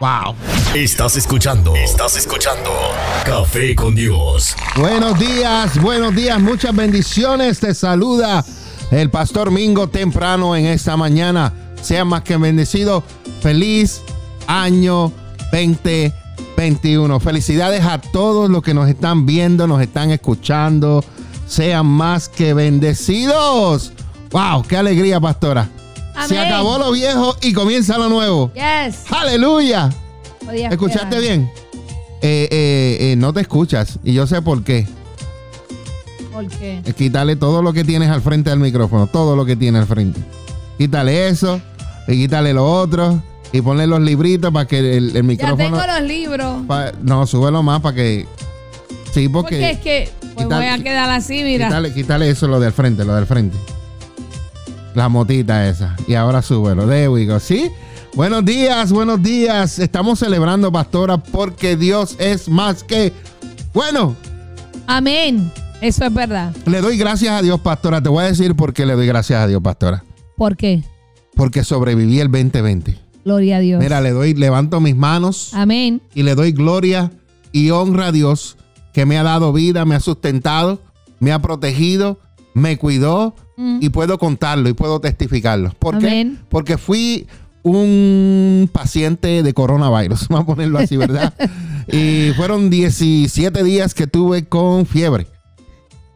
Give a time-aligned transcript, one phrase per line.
[0.00, 0.34] Wow.
[0.74, 1.74] Estás escuchando.
[1.76, 2.70] Estás escuchando.
[3.26, 4.56] Café con Dios.
[4.74, 7.60] Buenos días, buenos días, muchas bendiciones.
[7.60, 8.42] Te saluda
[8.90, 11.52] el pastor Mingo temprano en esta mañana.
[11.82, 13.04] Sea más que bendecido.
[13.42, 14.00] Feliz
[14.46, 15.12] año
[15.52, 17.20] 2021.
[17.20, 21.04] Felicidades a todos los que nos están viendo, nos están escuchando.
[21.46, 23.92] Sean más que bendecidos.
[24.30, 25.68] Wow, qué alegría, pastora.
[26.26, 28.52] Se acabó lo viejo y comienza lo nuevo.
[28.54, 29.04] Yes.
[29.10, 29.90] Aleluya.
[30.44, 31.22] Podía ¿Escuchaste esperar.
[31.22, 31.50] bien?
[32.22, 34.86] Eh, eh, eh, no te escuchas y yo sé por qué.
[36.32, 36.80] ¿Por qué?
[36.84, 39.86] Es quitarle todo lo que tienes al frente del micrófono, todo lo que tiene al
[39.86, 40.20] frente.
[40.78, 41.60] Quítale eso
[42.06, 45.76] y quítale lo otro y ponle los libritos para que el, el Ya micrófono...
[45.78, 46.62] tengo los libros.
[46.66, 48.26] pa- no, súbelo más para que...
[49.12, 49.56] Sí, porque...
[49.56, 51.66] Porque es que pues voy a quedar así, mira.
[51.66, 53.56] Quítale, quítale eso, lo del frente, lo del frente.
[54.94, 55.96] La motita esa.
[56.06, 56.86] Y ahora súbelo.
[56.86, 57.38] There we go.
[57.38, 57.70] ¿Sí?
[58.14, 59.78] Buenos días, buenos días.
[59.78, 63.12] Estamos celebrando, pastora, porque Dios es más que...
[63.72, 64.16] Bueno,
[64.86, 65.52] Amén.
[65.80, 66.54] Eso es verdad.
[66.66, 68.02] le doy gracias a Dios, pastora.
[68.02, 70.04] Te voy a decir por qué le doy gracias a Dios, pastora.
[70.36, 70.82] ¿Por qué?
[71.36, 72.98] Porque sobreviví el 2020.
[73.24, 73.80] Gloria a Dios.
[73.80, 76.02] Mira, le doy, levanto mis manos Amén.
[76.14, 77.12] y le doy gloria
[77.52, 78.56] y honra a Dios
[78.92, 80.82] que me ha dado vida, me ha sustentado,
[81.20, 82.18] me ha protegido,
[82.54, 83.78] me cuidó Mm.
[83.82, 85.72] y puedo contarlo y puedo testificarlo.
[85.78, 86.36] ¿Por Amén.
[86.38, 86.44] qué?
[86.48, 87.26] Porque fui
[87.62, 91.34] un paciente de coronavirus, vamos a ponerlo así, ¿verdad?
[91.88, 95.26] y fueron 17 días que tuve con fiebre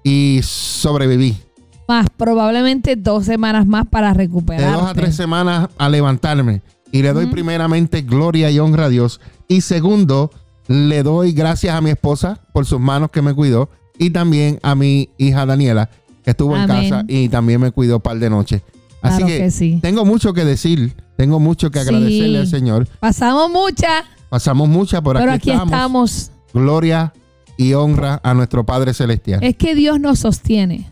[0.03, 1.37] y sobreviví.
[1.87, 4.73] Más probablemente dos semanas más para De recuperar.
[4.73, 6.63] dos a tres semanas a levantarme.
[6.93, 9.21] Y le doy primeramente gloria y honra a Dios.
[9.49, 10.31] Y segundo,
[10.69, 13.69] le doy gracias a mi esposa por sus manos que me cuidó.
[13.99, 15.91] Y también a mi hija Daniela,
[16.25, 18.63] que estuvo en casa y también me cuidó par de noche.
[19.03, 19.79] Así Claro que, que sí.
[19.83, 21.89] tengo mucho que decir, tengo mucho que Sí.
[21.89, 22.89] agradecerle al Señor.
[23.01, 26.13] Pasamos muchas, Pasamos mucha por pero aquí, aquí estamos.
[26.13, 26.31] estamos.
[26.55, 27.13] Gloria
[27.57, 29.45] y honra a nuestro Padre Celestial.
[29.45, 30.91] Es que Dios nos sostiene.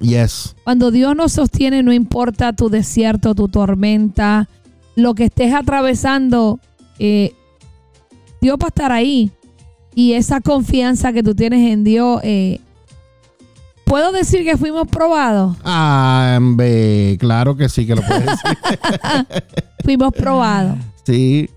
[0.00, 0.56] Yes.
[0.64, 4.48] Cuando Dios nos sostiene, no importa tu desierto, tu tormenta,
[4.96, 6.58] lo que estés atravesando,
[6.98, 7.32] eh,
[8.40, 9.30] Dios va a estar ahí.
[9.94, 12.60] Y esa confianza que tú tienes en Dios, eh,
[13.90, 15.56] puedo decir que fuimos probados.
[15.64, 18.58] Ah, hombre, claro que sí que lo puedes decir.
[19.84, 20.78] Fuimos probados.
[21.04, 21.50] sí.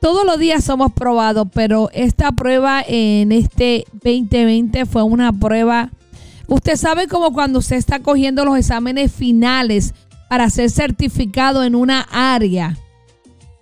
[0.00, 5.90] Todos los días somos probados, pero esta prueba en este 2020 fue una prueba.
[6.48, 9.94] Usted sabe como cuando usted está cogiendo los exámenes finales
[10.28, 12.76] para ser certificado en una área.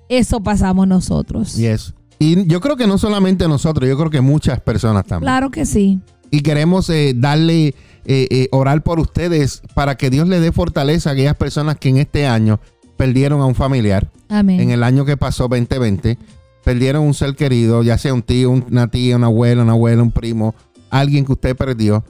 [0.08, 1.56] Eso pasamos nosotros.
[1.56, 1.92] Yes.
[2.18, 5.26] Y yo creo que no solamente nosotros, yo creo que muchas personas también.
[5.30, 6.00] Claro que sí.
[6.30, 7.74] Y queremos eh, darle, eh,
[8.04, 11.98] eh, orar por ustedes para que Dios le dé fortaleza a aquellas personas que en
[11.98, 12.60] este año
[12.96, 14.10] perdieron a un familiar.
[14.28, 14.60] Amén.
[14.60, 16.18] En el año que pasó, 2020,
[16.64, 20.12] perdieron un ser querido, ya sea un tío, una tía, una abuela, una abuela, un
[20.12, 20.54] primo,
[20.90, 22.04] alguien que usted perdió.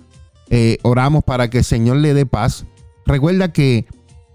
[0.48, 2.64] Eh, oramos para que el Señor le dé paz.
[3.06, 3.86] Recuerda que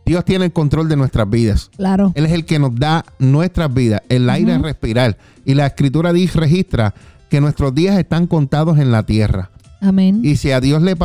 [0.05, 1.71] Dios tiene el control de nuestras vidas.
[1.75, 2.13] Claro.
[2.15, 5.17] Él es el que nos da nuestras vidas, el aire a respirar.
[5.43, 6.93] Y la escritura dice, registra
[7.29, 9.51] que nuestros días están contados en la tierra.
[9.81, 10.21] Amén.
[10.23, 10.95] Y si a Dios le,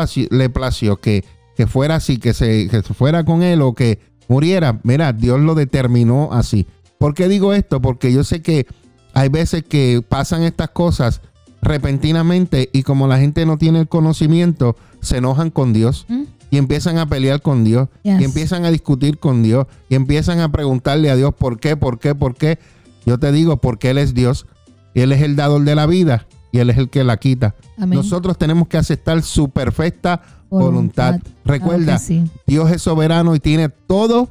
[0.51, 1.25] plació que,
[1.57, 3.99] que fuera así, que se, que se fuera con él o que
[4.29, 6.67] muriera, mira, Dios lo determinó así.
[6.99, 7.81] ¿Por qué digo esto?
[7.81, 8.67] Porque yo sé que
[9.15, 11.21] hay veces que pasan estas cosas
[11.63, 16.23] repentinamente y como la gente no tiene el conocimiento, se enojan con Dios Mm.
[16.51, 20.51] y empiezan a pelear con Dios y empiezan a discutir con Dios y empiezan a
[20.51, 22.59] preguntarle a Dios por qué, por qué, por qué.
[23.07, 24.47] Yo te digo, porque Él es Dios
[24.95, 27.55] Él es el dador de la vida y Él es el que la quita.
[27.79, 27.99] Amén.
[27.99, 31.13] Nosotros tenemos que aceptar su perfecta voluntad.
[31.15, 31.21] Voluntad.
[31.45, 32.25] Recuerda, Claro que sí.
[32.47, 34.29] Dios es soberano y tiene todo,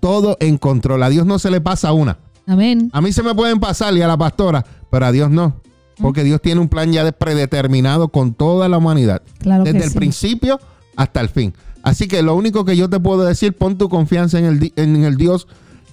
[0.00, 1.02] todo en control.
[1.02, 2.18] A Dios no se le pasa una.
[2.46, 2.90] Amén.
[2.92, 5.60] A mí se me pueden pasar y a la pastora, pero a Dios no.
[5.98, 9.22] Porque Dios tiene un plan ya de- predeterminado con toda la humanidad.
[9.38, 9.96] Claro desde el sí.
[9.96, 10.60] principio
[10.96, 11.54] hasta el fin.
[11.82, 15.04] Así que lo único que yo te puedo decir, pon tu confianza en el, en
[15.04, 15.46] el Dios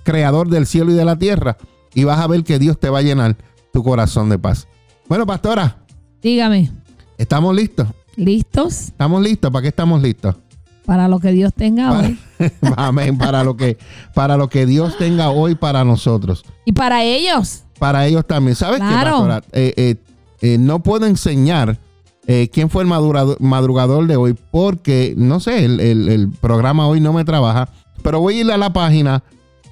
[0.04, 1.58] creador del cielo y de la tierra
[1.94, 3.38] y vas a ver que Dios te va a llenar
[3.74, 4.68] tu corazón de paz.
[5.12, 5.75] Bueno, pastora,
[6.22, 6.72] Dígame,
[7.18, 7.86] ¿estamos listos?
[8.16, 9.52] ¿listos ¿Estamos listos?
[9.52, 10.38] ¿Para qué estamos listos?
[10.86, 12.19] Para lo que Dios tenga Para- hoy.
[12.78, 13.18] Amén.
[13.18, 13.78] Para lo que,
[14.13, 16.46] para lo que Dios tenga hoy para nosotros.
[16.63, 17.63] Y para ellos.
[17.78, 18.56] Para ellos también.
[18.56, 19.44] ¿Sabes qué, pastora?
[19.52, 19.96] Eh, eh,
[20.44, 21.78] eh, no puedo enseñar
[22.25, 27.02] eh, quién fue el madrugador de hoy porque, no sé, el, el- el programa hoy
[27.02, 27.68] no me trabaja.
[28.02, 29.22] Pero voy a ir a la página.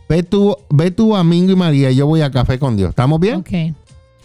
[0.10, 2.90] Ve tú, ve tú a Mingo y María y yo voy a Café con Dios.
[2.90, 3.36] ¿Estamos bien?
[3.36, 3.52] Ok.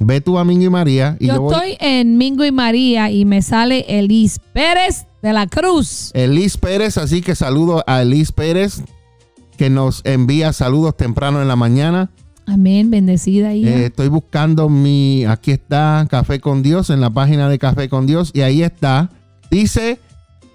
[0.00, 1.54] Ve tú a Mingo y María y yo, Yo voy.
[1.54, 6.10] estoy en Mingo y María y me sale Elis Pérez de la Cruz.
[6.14, 8.82] Elis Pérez, así que saludo a Elis Pérez
[9.56, 12.10] que nos envía saludos temprano en la mañana.
[12.46, 13.70] Amén, bendecida hija.
[13.70, 18.06] Eh, estoy buscando mi, aquí está Café con Dios en la página de Café con
[18.06, 19.10] Dios y ahí está.
[19.50, 19.98] Dice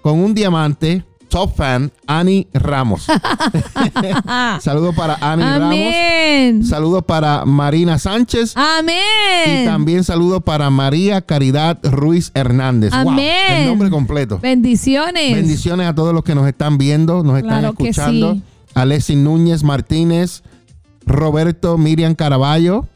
[0.02, 3.06] con un diamante, top fan, Ani Ramos.
[4.60, 5.62] Saludos para Ani Ramos.
[5.66, 6.64] Amén.
[6.64, 8.54] Saludos para Marina Sánchez.
[8.56, 9.64] Y Amén.
[9.64, 12.92] también saludos para María Caridad Ruiz Hernández.
[12.92, 13.52] Wow, Amén.
[13.60, 14.38] el nombre completo.
[14.42, 15.34] Bendiciones.
[15.34, 18.34] Bendiciones a todos los que nos están viendo, nos están Claro escuchando.
[18.34, 18.42] sí.
[18.74, 20.42] Alessi Núñez Martínez,
[21.06, 22.86] Roberto Miriam Caraballo,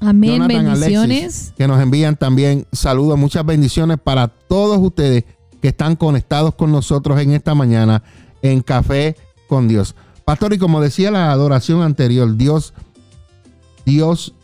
[0.00, 1.18] Amén, Jonathan bendiciones.
[1.22, 5.24] Alexis, que nos envían también saludos, muchas bendiciones para todos ustedes
[5.60, 8.02] que están conectados con nosotros en esta mañana
[8.42, 9.16] en Café
[9.48, 9.94] con Dios.
[10.24, 12.72] Pastor, y como decía la adoración anterior, Dios,
[13.84, 14.34] Dios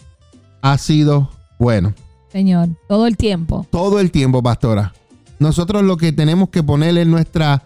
[0.62, 1.94] ha sido bueno.
[2.30, 3.66] Señor, todo el tiempo.
[3.70, 4.92] Todo el tiempo, pastora.
[5.38, 7.62] Nosotros lo que tenemos que poner es nuestra,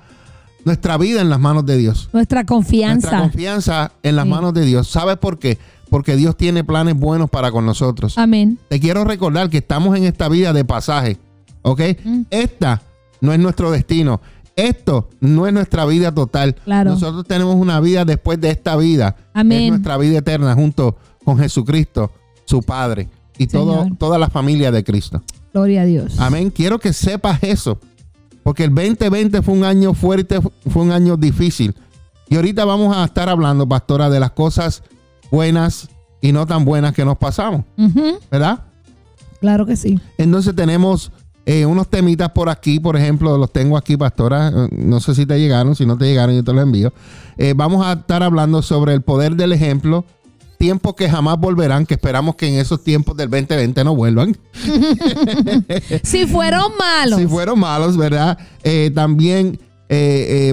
[0.65, 2.09] nuestra vida en las manos de Dios.
[2.13, 3.09] Nuestra confianza.
[3.11, 4.31] Nuestra confianza en las Sí.
[4.31, 4.89] manos de Dios.
[4.89, 5.59] ¿Sabes por qué?
[5.89, 8.17] Porque Dios tiene planes buenos para con nosotros.
[8.19, 8.59] Amén.
[8.69, 11.17] Te quiero recordar que estamos en esta vida de pasaje.
[11.63, 11.81] ¿Ok?
[12.05, 12.23] Mm.
[12.31, 12.83] Esta
[13.21, 14.21] no es nuestro destino.
[14.57, 16.55] Esto no es nuestra vida total.
[16.65, 16.91] Claro.
[16.91, 19.17] Nosotros tenemos una vida después de esta vida.
[19.33, 19.63] Amén.
[19.63, 22.11] Es nuestra vida eterna junto con Jesucristo,
[22.45, 23.09] su Padre,
[23.39, 25.23] y todo, toda la familia de Cristo.
[25.53, 26.19] Gloria a Dios.
[26.19, 26.51] Amén.
[26.51, 27.79] Quiero que sepas eso.
[28.43, 31.75] Porque el 2020 fue un año fuerte, fue un año difícil.
[32.29, 34.83] Y ahorita vamos a estar hablando, pastora, de las cosas
[35.31, 35.89] buenas
[36.21, 37.65] y no tan buenas que nos pasamos.
[38.31, 38.61] ¿Verdad?
[39.41, 39.99] Claro que sí.
[40.19, 41.13] Entonces tenemos
[41.53, 44.53] eh, unos temitas por aquí, por ejemplo, los tengo aquí, pastora.
[44.71, 46.93] No sé si te llegaron, si no te llegaron, yo te los envío.
[47.39, 50.05] Eh, vamos a estar hablando sobre el poder del ejemplo,
[50.61, 54.37] tiempos que jamás volverán, que esperamos que en esos tiempos del 2020 no vuelvan.
[56.05, 57.19] Si fueron malos.
[57.19, 58.39] Si fueron malos, ¿verdad?
[58.63, 59.59] Eh, también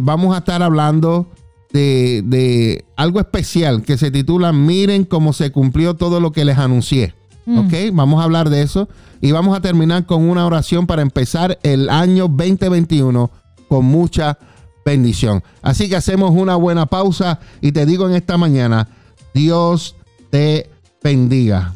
[0.02, 1.28] vamos a estar hablando
[1.74, 6.58] de, de algo especial que se titula Miren cómo se cumplió todo lo que les
[6.58, 7.14] anuncié.
[7.48, 7.60] Mm.
[7.60, 7.74] ¿Ok?
[7.94, 8.90] Vamos a hablar de eso
[9.22, 13.32] y vamos a terminar con una oración para empezar el año 2021
[13.70, 14.38] con mucha
[14.86, 15.42] bendición.
[15.62, 18.90] Así que hacemos una buena pausa y te digo en esta mañana,
[19.34, 19.96] Dios
[20.30, 20.70] te
[21.02, 21.74] bendiga.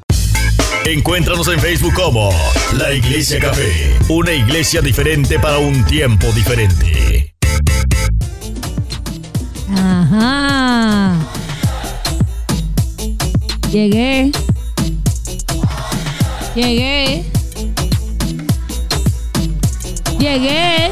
[0.86, 2.32] Encuéntranos en Facebook como
[2.78, 7.34] La Iglesia Café, una iglesia diferente para un tiempo diferente.
[9.70, 11.18] Ajá.
[13.72, 14.32] Llegué.
[16.56, 17.24] Llegué.
[20.20, 20.92] Llegué.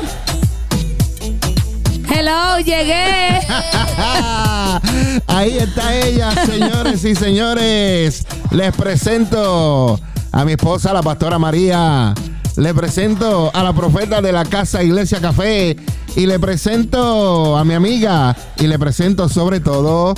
[2.09, 3.39] Hello, llegué.
[5.27, 8.25] Ahí está ella, señores y señores.
[8.51, 9.99] Les presento
[10.31, 12.13] a mi esposa, la pastora María.
[12.55, 15.75] Le presento a la profeta de la casa Iglesia Café.
[16.15, 18.33] Y le presento a mi amiga.
[18.57, 20.13] Y le presento sobre todo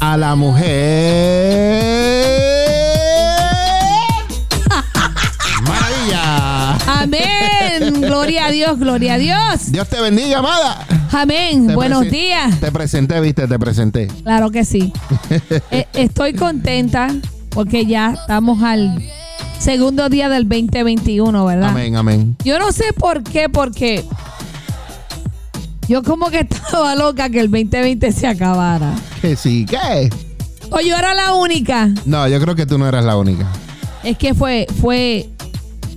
[0.00, 1.84] a la mujer.
[7.04, 8.00] Amén.
[8.00, 9.70] Gloria a Dios, gloria a Dios.
[9.70, 10.86] Dios te bendiga, amada.
[11.12, 11.66] Amén.
[11.66, 12.58] Te Buenos días.
[12.60, 14.06] Te presenté, viste, te presenté.
[14.22, 14.92] Claro que sí.
[15.70, 17.08] Eh, estoy contenta
[17.50, 19.02] porque ya estamos al
[19.58, 21.70] segundo día del 2021, ¿verdad?
[21.70, 22.36] Amén, amén.
[22.44, 24.04] Yo no sé por qué, porque
[25.88, 28.94] yo como que estaba loca que el 2020 se acabara.
[29.20, 30.10] Que sí, ¿qué?
[30.70, 31.90] O yo era la única.
[32.06, 33.46] No, yo creo que tú no eras la única.
[34.02, 35.30] Es que fue, fue,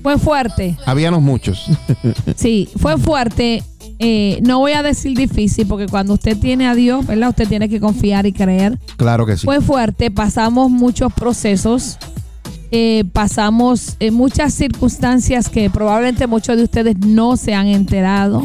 [0.02, 0.78] fue fuerte.
[0.86, 1.66] Habíamos muchos.
[2.36, 3.64] Sí, fue fuerte.
[4.00, 7.30] Eh, no voy a decir difícil, porque cuando usted tiene a Dios, ¿verdad?
[7.30, 8.78] Usted tiene que confiar y creer.
[8.96, 9.46] claro que sí.
[9.46, 11.98] Fue fuerte, pasamos muchos procesos,
[12.72, 18.44] eh, pasamos eh, muchas circunstancias que probablemente muchos de ustedes no se han enterado.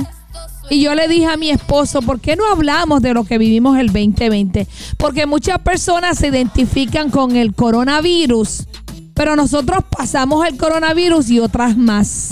[0.71, 3.79] Y yo le dije a mi esposo, ¿por qué no hablamos de lo que vivimos
[3.79, 4.67] el 2020?
[4.97, 8.69] Porque muchas personas se identifican con el coronavirus,
[9.15, 12.31] pero nosotros pasamos el coronavirus y otras más.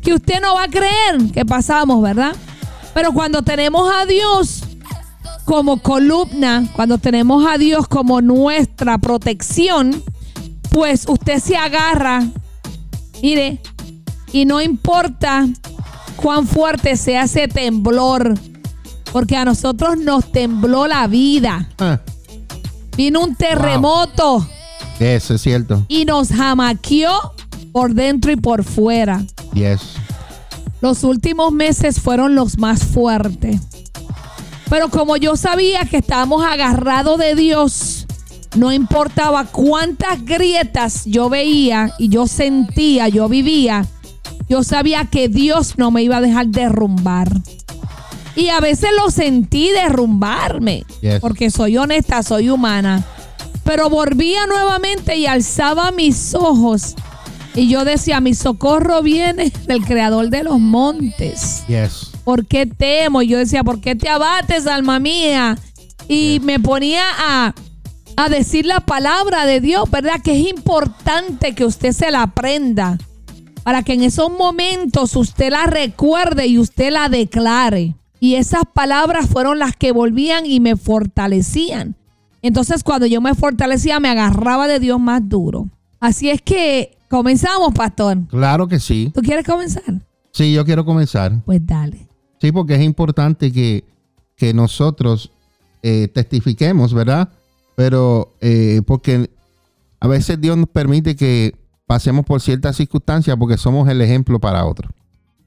[0.00, 2.34] Que usted no va a creer que pasamos, ¿verdad?
[2.94, 4.64] Pero cuando tenemos a Dios,
[5.44, 10.02] como columna, cuando tenemos a Dios como nuestra protección,
[10.70, 12.26] pues usted se agarra,
[13.22, 13.60] mire,
[14.32, 15.46] y no importa
[16.16, 18.34] cuán fuerte sea ese temblor,
[19.12, 21.68] Porque a nosotros nos tembló la vida.
[21.78, 22.00] Ah,
[22.96, 24.46] Vino un terremoto
[25.04, 25.84] eso es cierto.
[25.88, 27.12] y nos jamaqueó
[27.72, 29.24] por dentro y por fuera.
[29.54, 29.80] Yes.
[30.80, 33.60] Los últimos meses fueron los más fuertes.
[34.68, 38.06] Pero como yo sabía que estábamos agarrados de Dios,
[38.56, 43.86] no importaba cuántas grietas yo veía y yo sentía, yo vivía,
[44.48, 47.30] yo sabía que Dios no me iba a dejar derrumbar.
[48.34, 51.20] Y a veces lo sentí derrumbarme, Yes.
[51.20, 53.04] porque soy honesta, soy humana.
[53.64, 56.94] Pero volvía nuevamente y alzaba mis ojos.
[57.54, 61.64] Y yo decía, mi socorro viene del creador de los montes.
[61.68, 62.10] Yes.
[62.24, 63.22] ¿Por qué temo?
[63.22, 65.58] Y yo decía, ¿por qué te abates, alma mía?
[66.08, 67.54] Y me ponía a,
[68.16, 70.20] a decir la palabra de Dios, ¿verdad?
[70.22, 72.98] Que es importante que usted se la aprenda.
[73.64, 77.96] Para que en esos momentos usted la recuerde y usted la declare.
[78.18, 81.96] Y esas palabras fueron las que volvían y me fortalecían.
[82.42, 85.68] Entonces cuando yo me fortalecía me agarraba de Dios más duro.
[86.00, 88.18] Así es que comenzamos, pastor.
[88.28, 89.10] Claro que sí.
[89.14, 89.84] ¿Tú quieres comenzar?
[90.32, 91.40] Sí, yo quiero comenzar.
[91.44, 92.08] Pues dale.
[92.40, 93.84] Sí, porque es importante que,
[94.36, 95.30] que nosotros
[95.82, 97.28] eh, testifiquemos, ¿verdad?
[97.76, 99.30] Pero eh, porque
[100.00, 101.54] a veces Dios nos permite que
[101.86, 104.90] pasemos por ciertas circunstancias porque somos el ejemplo para otros.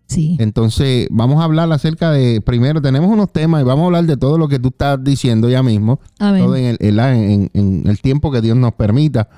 [0.07, 0.37] Sí.
[0.39, 4.17] Entonces, vamos a hablar acerca de, primero tenemos unos temas y vamos a hablar de
[4.17, 6.43] todo lo que tú estás diciendo ya mismo, Amén.
[6.45, 9.29] todo en el, en en- el tiempo que Dios nos permita.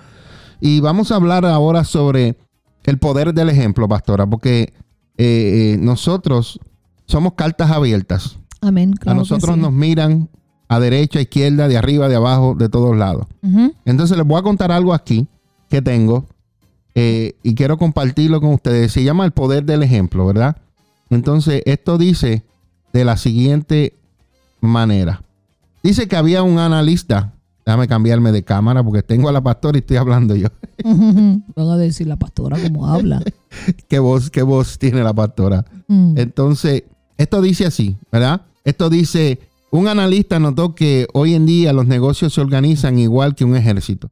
[0.59, 2.37] Y vamos a hablar ahora sobre
[2.83, 4.73] el poder del ejemplo, pastora, porque
[5.17, 6.59] eh, eh, nosotros
[7.05, 8.37] somos cartas abiertas.
[8.61, 8.93] Amén.
[8.97, 9.61] a claro nosotros sí.
[9.61, 10.29] nos miran
[10.67, 13.25] a derecha, a izquierda, de arriba, de abajo, de todos lados.
[13.85, 15.27] Entonces les voy a contar algo aquí
[15.69, 16.25] que tengo
[16.99, 18.91] eh, y quiero compartirlo con ustedes.
[18.91, 20.57] Se llama el poder del ejemplo, ¿verdad?
[21.11, 22.43] Entonces esto dice
[22.91, 23.93] de la siguiente
[24.61, 25.21] manera.
[25.83, 27.35] Dice que había un analista.
[27.67, 30.47] Déjame cambiarme de cámara porque tengo a la pastora y estoy hablando yo.
[30.83, 33.21] Van a decir la pastora cómo habla.
[33.87, 35.65] ¿Qué voz, qué voz tiene la pastora?
[35.87, 36.17] Mm.
[36.17, 36.85] Entonces,
[37.19, 38.41] esto dice así, ¿verdad?
[38.63, 39.39] Esto dice,
[39.69, 44.09] un analista notó que hoy en día los negocios se organizan igual que un ejército.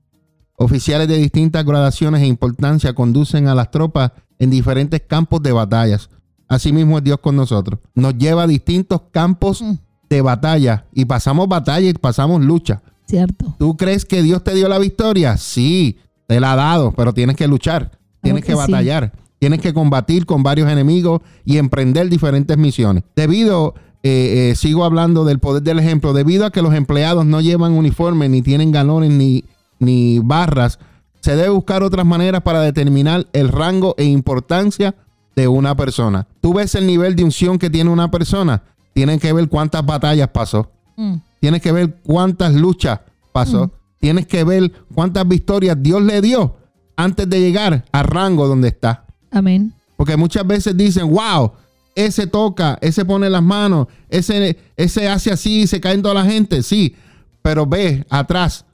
[0.57, 6.09] Oficiales de distintas gradaciones e importancia conducen a las tropas en diferentes campos de batallas.
[6.47, 7.79] Asimismo es Dios con nosotros.
[7.93, 9.74] Nos lleva a distintos campos Mm.
[10.09, 12.81] de batalla y pasamos batalla y pasamos lucha.
[13.07, 13.55] Cierto.
[13.59, 15.38] ¿Tú crees que Dios te dio la victoria?
[15.38, 15.97] Sí,
[16.27, 18.57] te la ha dado, pero tienes que luchar, tienes que que, sí.
[18.71, 23.03] batallar, tienes que combatir con varios enemigos y emprender diferentes misiones.
[23.15, 27.41] Debido, eh, eh, sigo hablando del poder del ejemplo, debido a que los empleados no
[27.41, 29.43] llevan uniforme, ni tienen galones, ni,
[29.79, 30.79] ni barras,
[31.22, 34.96] se debe buscar otras maneras para determinar el rango e importancia
[35.36, 36.27] de una persona.
[36.41, 38.62] Tú ves el nivel de unción que tiene una persona,
[38.94, 40.72] tienen que ver cuántas batallas pasó.
[40.96, 41.15] Mm.
[41.39, 43.00] Tienes que ver cuántas luchas
[43.32, 43.72] pasó.
[44.00, 46.55] Tienes que ver cuántas victorias Dios le dio
[46.96, 49.05] antes de llegar al rango donde está.
[49.32, 49.74] Amén.
[49.98, 51.51] Porque muchas veces dicen, wow,
[51.96, 56.13] ese toca, ese pone las manos, ese, ese hace así y se cae en toda
[56.13, 56.63] la gente.
[56.63, 56.96] Sí,
[57.41, 58.65] pero ve atrás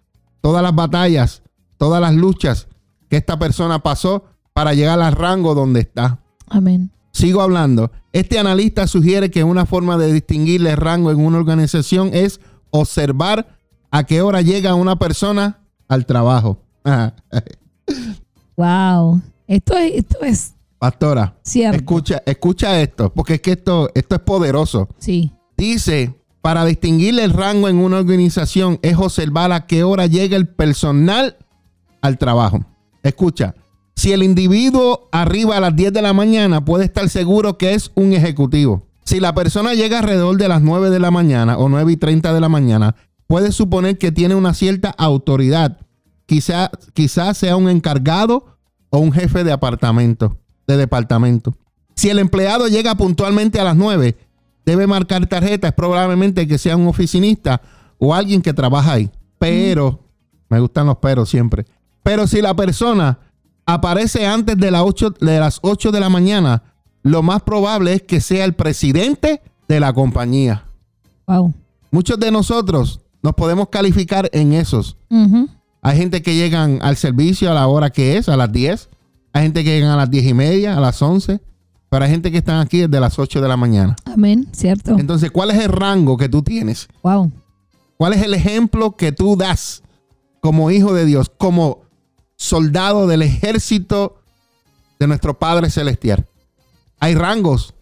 [0.41, 1.43] todas las batallas,
[1.77, 2.67] todas las luchas
[3.09, 6.19] que esta persona pasó para llegar al rango donde está.
[6.47, 6.91] Amén.
[7.11, 7.91] Sigo hablando.
[8.13, 13.57] Este analista sugiere que una forma de distinguirle el rango en una organización es observar
[13.91, 16.59] a qué hora llega una persona al trabajo.
[18.57, 19.21] Wow.
[19.47, 21.77] Esto es, esto es Pastora, cierto.
[21.77, 24.89] escucha, escucha esto, porque es que esto, esto es poderoso.
[24.97, 25.31] Sí.
[25.57, 30.47] Dice, para distinguirle el rango en una organización es observar a qué hora llega el
[30.47, 31.37] personal
[32.01, 32.65] al trabajo.
[33.03, 33.55] Escucha,
[33.95, 37.91] si el individuo arriba a las 10 de la mañana puede estar seguro que es
[37.95, 38.87] un ejecutivo.
[39.05, 42.33] Si la persona llega alrededor de las 9 de la mañana o 9 y 30
[42.33, 42.95] de la mañana,
[43.27, 45.77] puede suponer que tiene una cierta autoridad.
[46.25, 48.57] Quizá, quizá sea un encargado
[48.89, 51.55] o un jefe de apartamento, de departamento.
[51.95, 54.17] Si el empleado llega puntualmente a las 9,
[54.65, 57.61] debe marcar tarjeta, es probablemente que sea un oficinista
[57.97, 59.11] o alguien que trabaja ahí.
[59.39, 59.99] Pero,
[60.49, 61.65] me gustan los peros siempre.
[62.03, 63.19] Pero si la persona
[63.65, 66.63] aparece antes de, las 8, de las 8 de la mañana,
[67.03, 70.65] lo más probable es que sea el presidente de la compañía.
[71.27, 71.53] Wow.
[71.91, 74.97] Muchos de nosotros nos podemos calificar en esos.
[75.81, 78.89] Hay gente que llegan al servicio a la hora que es, a las 10.
[79.33, 81.41] Hay gente que llegan a las 10 y media, a las 11.
[81.91, 83.97] Pero hay gente que están aquí desde las 8 de la mañana.
[84.05, 84.47] Amén.
[84.53, 84.97] Cierto.
[84.97, 86.87] Entonces, ¿cuál es el rango que tú tienes?
[87.03, 87.29] Wow.
[87.97, 89.83] ¿Cuál es el ejemplo que tú das
[90.39, 91.81] como hijo de Dios, como
[92.37, 94.21] soldado del ejército
[95.01, 96.25] de nuestro Padre Celestial?
[96.97, 97.73] Hay rangos,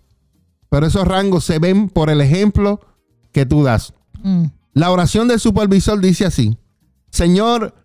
[0.69, 2.81] pero esos rangos se ven por el ejemplo
[3.31, 3.93] que tú das.
[4.23, 4.45] Mm.
[4.73, 6.57] La oración del supervisor dice así,
[7.11, 7.75] Señor,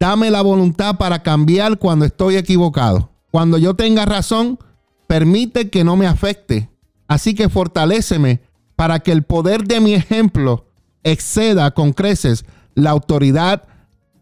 [0.00, 3.10] dame la voluntad para cambiar cuando estoy equivocado.
[3.30, 4.58] Cuando yo tenga razón,
[5.06, 6.68] permite que no me afecte.
[7.08, 8.40] Así que fortaléceme
[8.74, 10.66] para que el poder de mi ejemplo
[11.04, 12.44] exceda con creces
[12.74, 13.64] la autoridad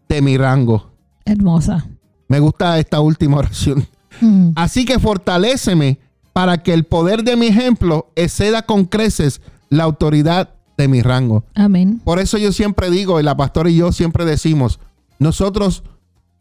[0.07, 0.91] de mi rango.
[1.25, 1.87] Hermosa.
[2.27, 3.87] Me gusta esta última oración.
[4.21, 4.51] Mm.
[4.55, 5.99] Así que fortaléceme
[6.33, 11.45] para que el poder de mi ejemplo exceda con creces la autoridad de mi rango.
[11.55, 12.01] Amén.
[12.03, 14.79] Por eso yo siempre digo, y la pastora y yo siempre decimos,
[15.19, 15.83] nosotros,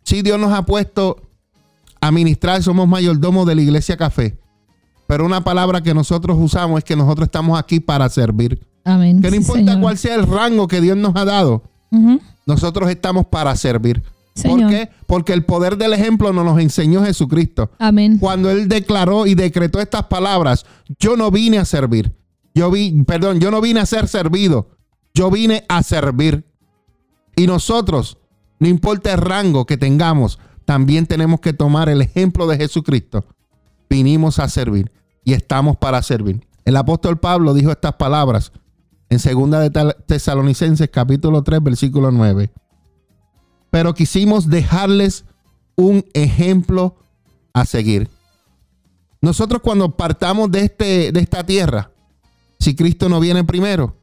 [0.03, 1.23] si Dios nos ha puesto
[2.07, 4.39] a ministrar, somos mayordomos de la iglesia café.
[5.07, 8.67] Pero una palabra que nosotros usamos es que nosotros estamos aquí para servir.
[8.85, 9.21] Amén.
[9.21, 9.81] Que no Sí, importa Señor.
[9.81, 11.63] cuál sea el rango que Dios nos ha dado,
[12.47, 14.03] nosotros estamos para servir.
[14.35, 14.61] Señor.
[14.63, 14.91] ¿Por qué?
[15.07, 17.71] Porque el poder del ejemplo nos enseñó Jesucristo.
[17.79, 18.19] Amén.
[18.19, 20.67] Cuando Él declaró y decretó estas palabras,
[20.99, 22.13] yo no vine a servir.
[22.55, 24.71] Yo vi, perdón, yo no vine a ser servido.
[25.15, 26.45] Yo vine a servir.
[27.37, 28.19] Y nosotros,
[28.59, 33.25] no importa el rango que tengamos, también tenemos que tomar el ejemplo de Jesucristo.
[33.89, 34.91] Vinimos a servir
[35.25, 36.47] y estamos para servir.
[36.65, 38.53] El apóstol Pablo dijo estas palabras
[39.11, 42.51] en segunda de Tal- Tesalonicenses capítulo 3 versículo 9.
[43.71, 45.25] Pero quisimos dejarles
[45.77, 46.97] un ejemplo
[47.53, 48.09] a seguir.
[49.21, 51.91] Nosotros cuando partamos de, este, de esta tierra,
[52.59, 53.97] si Cristo no viene primero,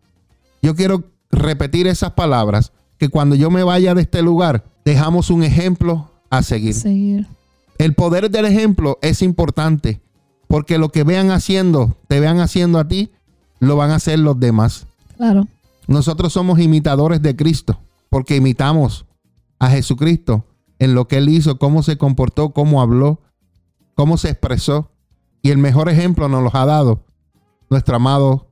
[0.62, 5.44] yo quiero repetir esas palabras, que cuando yo me vaya de este lugar, dejamos un
[5.44, 6.74] ejemplo a seguir.
[6.74, 7.28] Seguir.
[7.78, 10.02] El poder del ejemplo es importante,
[10.48, 13.12] porque lo que vean haciendo, te vean haciendo a ti,
[13.60, 14.88] lo van a hacer los demás.
[15.18, 15.48] Claro.
[15.88, 19.06] Nosotros somos imitadores de Cristo, porque imitamos
[19.60, 20.46] a Jesucristo
[20.80, 23.20] en lo que Él hizo, cómo se comportó, cómo habló,
[23.94, 24.90] cómo se expresó.
[25.44, 27.04] Y el mejor ejemplo nos los ha dado
[27.70, 28.48] nuestro amado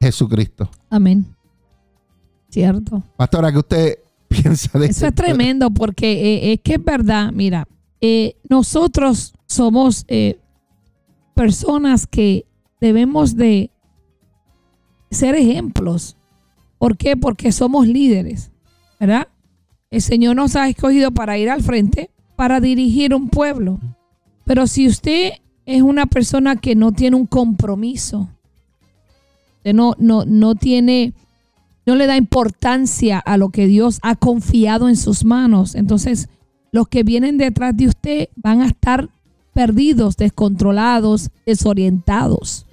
[0.00, 0.70] Jesucristo.
[0.90, 1.26] Amén.
[2.48, 3.02] Cierto.
[3.16, 3.98] Pastora, ¿qué usted
[4.42, 7.66] piensa de Eso es tremendo porque eh, es que es verdad, mira,
[8.00, 10.38] eh, nosotros somos eh,
[11.34, 12.46] personas que
[12.80, 13.70] debemos de
[15.10, 16.16] ser ejemplos.
[16.78, 17.16] ¿Por qué?
[17.16, 18.52] Porque somos líderes,
[19.00, 19.28] ¿verdad?
[19.90, 23.80] El Señor nos ha escogido para ir al frente, para dirigir un pueblo.
[24.44, 25.32] Pero si usted
[25.66, 28.28] es una persona que no tiene un compromiso,
[29.64, 31.14] no, no, no tiene
[31.88, 35.74] no le da importancia a lo que Dios ha confiado en sus manos.
[35.74, 36.28] Entonces,
[36.70, 39.08] los que vienen detrás de usted van a estar
[39.54, 42.66] perdidos, descontrolados, desorientados.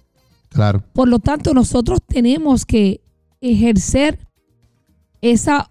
[0.49, 3.01] Claro, Por lo tanto, nosotros tenemos que
[3.41, 4.19] ejercer
[5.21, 5.69] esa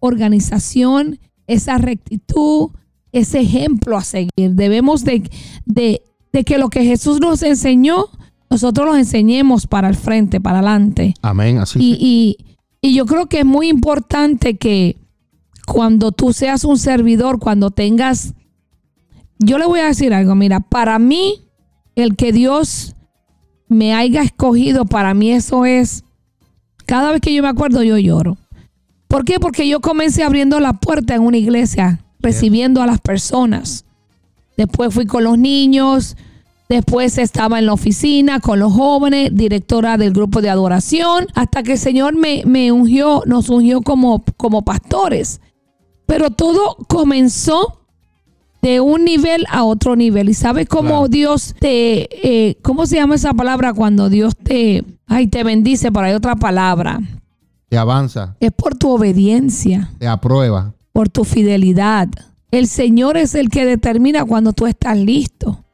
[0.00, 2.70] organización, esa rectitud,
[3.12, 4.30] ese ejemplo a seguir.
[4.54, 5.28] Debemos de,
[5.64, 8.06] de- de que lo que Jesús nos enseñó,
[8.48, 11.14] nosotros lo enseñemos para el frente, para adelante.
[11.22, 11.78] amén, así.
[11.80, 12.36] Y, y-
[12.82, 14.96] y yo creo que es muy importante que
[15.66, 18.34] cuando tú seas un servidor, cuando tengas,
[19.38, 21.42] yo le voy a decir algo, mira, para mí,
[21.94, 22.96] el que Dios
[23.68, 26.04] me haya escogido, para mí eso es,
[26.86, 28.36] cada vez que yo me acuerdo, yo lloro.
[29.06, 29.38] ¿Por qué?
[29.40, 33.84] Porque yo comencé abriendo la puerta en una iglesia, recibiendo a las personas.
[34.56, 36.16] Después fui con los niños,
[36.70, 41.72] Después estaba en la oficina con los jóvenes, directora del grupo de adoración, hasta que
[41.72, 45.40] el Señor me, me ungió, nos ungió como, como pastores.
[46.06, 47.80] Pero todo comenzó
[48.62, 50.28] de un nivel a otro nivel.
[50.28, 51.08] ¿Y sabes cómo Claro.
[51.08, 52.08] Dios te,
[52.48, 56.36] eh, cómo se llama esa palabra cuando Dios te, ay, te bendice, pero hay otra
[56.36, 57.00] palabra?
[57.68, 60.72] Te avanza, Es por tu obediencia te aprueba.
[60.92, 62.08] por tu fidelidad.
[62.52, 65.64] El Señor es el que determina cuando tú estás listo.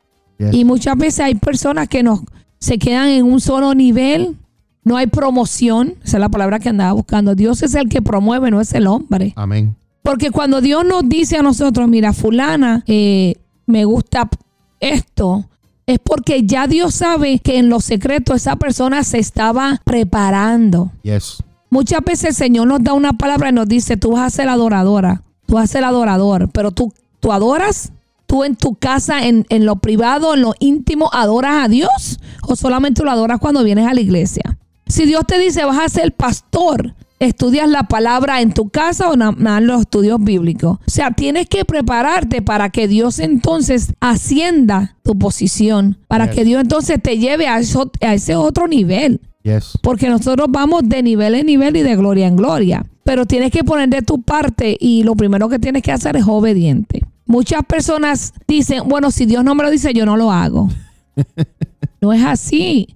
[0.53, 2.21] Y muchas veces hay personas que nos,
[2.59, 4.37] se quedan en un solo nivel.
[4.85, 5.95] No hay promoción.
[6.05, 7.35] Esa es la palabra que andaba buscando.
[7.35, 9.33] Dios es el que promueve, no es el hombre.
[9.37, 9.75] Amén.
[10.03, 13.35] Porque cuando Dios nos dice a nosotros, mira, fulana, eh,
[13.67, 14.29] me gusta
[14.79, 15.49] esto,
[15.87, 20.93] es porque ya Dios sabe que en lo secreto esa persona se estaba preparando.
[21.03, 21.43] Yes.
[21.71, 24.49] Muchas veces el Señor nos da una palabra y nos dice, tú vas a ser
[24.49, 27.93] adoradora, tú vas a ser adorador, pero tú, tú adoras,
[28.27, 32.57] tú en tu casa, en, en lo privado, en lo íntimo, adoras a Dios o
[32.57, 34.59] solamente lo adoras cuando vienes a la iglesia.
[34.87, 39.17] Si Dios te dice, vas a ser pastor, estudias la palabra en tu casa o
[39.17, 40.79] nada más los estudios bíblicos.
[40.87, 46.35] O sea, tienes que prepararte para que Dios entonces ascienda tu posición, para Yes.
[46.35, 49.21] que Dios entonces te lleve a, eso- a ese otro nivel.
[49.43, 49.79] Yes.
[49.83, 52.85] Porque nosotros vamos de nivel en nivel y de gloria en gloria.
[53.05, 56.25] Pero tienes que poner de tu parte y lo primero que tienes que hacer es
[56.27, 57.03] obediente.
[57.27, 60.69] Muchas personas dicen, bueno, si Dios no me lo dice, yo no lo hago.
[62.01, 62.89] no es así.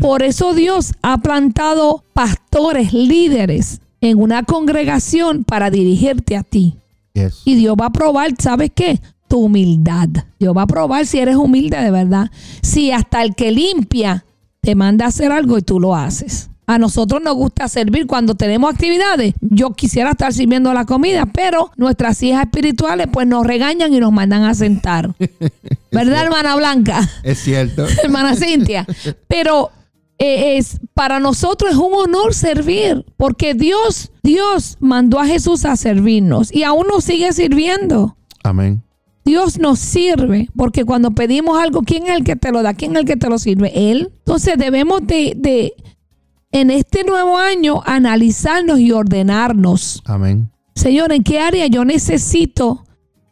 [0.00, 6.76] Por eso Dios ha plantado pastores, líderes en una congregación para dirigirte a ti.
[7.14, 7.42] Yes.
[7.44, 9.00] Y Dios va a probar, ¿sabes qué?
[9.28, 10.08] Tu humildad.
[10.38, 12.30] Dios va a probar si eres humilde de verdad.
[12.62, 14.24] Si hasta el que limpia
[14.60, 16.49] te manda a hacer algo y tú lo haces.
[16.70, 19.34] A nosotros nos gusta servir cuando tenemos actividades.
[19.40, 24.12] Yo quisiera estar sirviendo la comida, pero nuestras hijas espirituales pues nos regañan y nos
[24.12, 25.12] mandan a sentar.
[25.90, 27.10] ¿Verdad, hermana Blanca?
[27.24, 27.86] Es cierto.
[28.04, 28.86] hermana Cintia.
[29.26, 29.72] Pero
[30.20, 35.74] eh, es para nosotros es un honor servir, porque Dios, Dios mandó a Jesús a
[35.74, 38.16] servirnos y aún nos sigue sirviendo.
[38.44, 38.80] Amén.
[39.24, 42.74] Dios nos sirve, porque cuando pedimos algo, ¿quién es el que te lo da?
[42.74, 43.72] ¿Quién es el que te lo sirve?
[43.90, 44.12] Él.
[44.18, 45.74] Entonces debemos de, de
[46.52, 50.02] en este nuevo año, analizarnos y ordenarnos.
[50.04, 50.50] Amén.
[50.74, 52.84] Señor, ¿en qué área yo necesito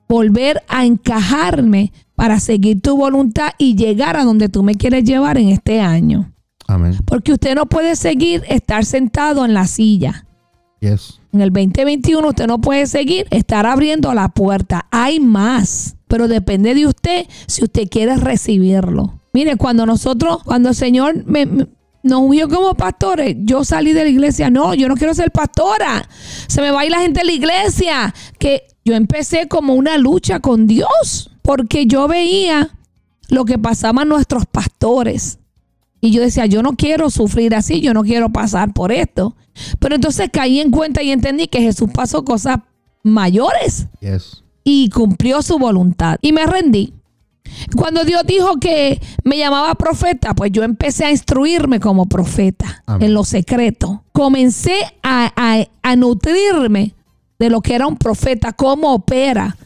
[0.08, 5.38] volver a encajarme para seguir tu voluntad y llegar a donde tú me quieres llevar
[5.38, 6.32] en este año?
[6.66, 6.96] Amén.
[7.04, 10.26] Porque usted no puede seguir estar sentado en la silla.
[10.80, 11.20] Yes.
[11.32, 14.86] En el 2021 usted no puede seguir estar abriendo la puerta.
[14.90, 19.18] Hay más, pero depende de usted si usted quiere recibirlo.
[19.32, 21.66] Mire, cuando nosotros, cuando el Señor me, me-
[22.08, 24.50] nos unió como pastores, yo salí de la iglesia.
[24.50, 26.08] No, yo no quiero ser pastora.
[26.48, 28.14] Se me va a ir la gente de la iglesia.
[28.38, 32.70] Que yo empecé como una lucha con Dios, porque yo veía
[33.28, 35.38] lo que pasaban nuestros pastores.
[36.00, 39.36] Y yo decía, yo no quiero sufrir así, yo no quiero pasar por esto.
[39.78, 42.58] Pero entonces caí en cuenta y entendí que Jesús pasó cosas
[43.02, 44.42] mayores Yes.
[44.64, 46.18] y cumplió su voluntad.
[46.22, 46.94] Y me rendí.
[47.76, 53.08] Cuando Dios dijo que me llamaba profeta, pues yo empecé a instruirme como profeta Amén.
[53.08, 54.04] en lo secreto.
[54.12, 56.94] Comencé a, a- a nutrirme
[57.38, 59.56] de lo que era un profeta, cómo opera,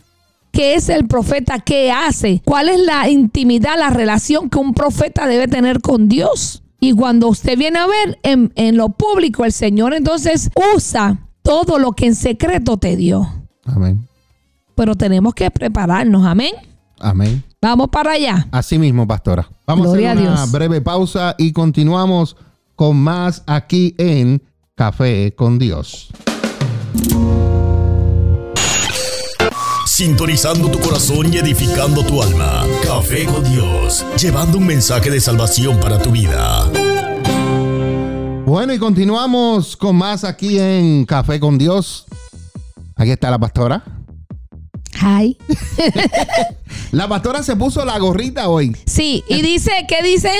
[0.52, 5.26] qué es el profeta, qué hace, cuál es la intimidad, la relación que un profeta
[5.26, 6.62] debe tener con Dios.
[6.80, 11.78] Y cuando usted viene a ver en, en lo público, el Señor entonces usa todo
[11.78, 13.26] lo que en secreto te dio.
[13.64, 14.06] Amén.
[14.74, 16.52] Pero tenemos que prepararnos, amén.
[16.98, 17.42] Amén.
[17.62, 18.48] Vamos para allá.
[18.50, 19.48] Así mismo, pastora.
[19.68, 20.50] Vamos Gloria a a hacer una Dios.
[20.52, 22.36] breve pausa y continuamos
[22.74, 24.42] con más aquí en
[24.74, 26.08] Café con Dios.
[29.86, 32.64] Sintonizando tu corazón y edificando tu alma.
[32.84, 34.04] Café con Dios.
[34.20, 36.68] Llevando un mensaje de salvación para tu vida.
[38.44, 42.06] Bueno, y continuamos con más aquí en Café con Dios.
[42.96, 43.84] Aquí está la pastora.
[45.00, 45.38] Hi.
[46.92, 48.76] La pastora se puso la gorrita hoy.
[48.84, 50.30] Sí, y dice, ¿qué dice?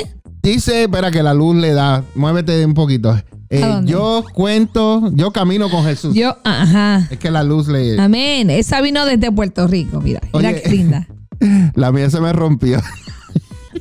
[0.43, 2.05] Dice, espera que la luz le da.
[2.15, 3.19] Muévete un poquito.
[3.49, 6.15] Eh, yo cuento, yo camino con Jesús.
[6.15, 7.09] Yo, ajá.
[7.11, 7.99] Es que la luz le...
[7.99, 8.51] Amén.
[8.51, 10.01] Esa vino desde Puerto Rico.
[10.03, 11.09] Mira, mira qué linda.
[11.75, 12.81] La mía se me rompió.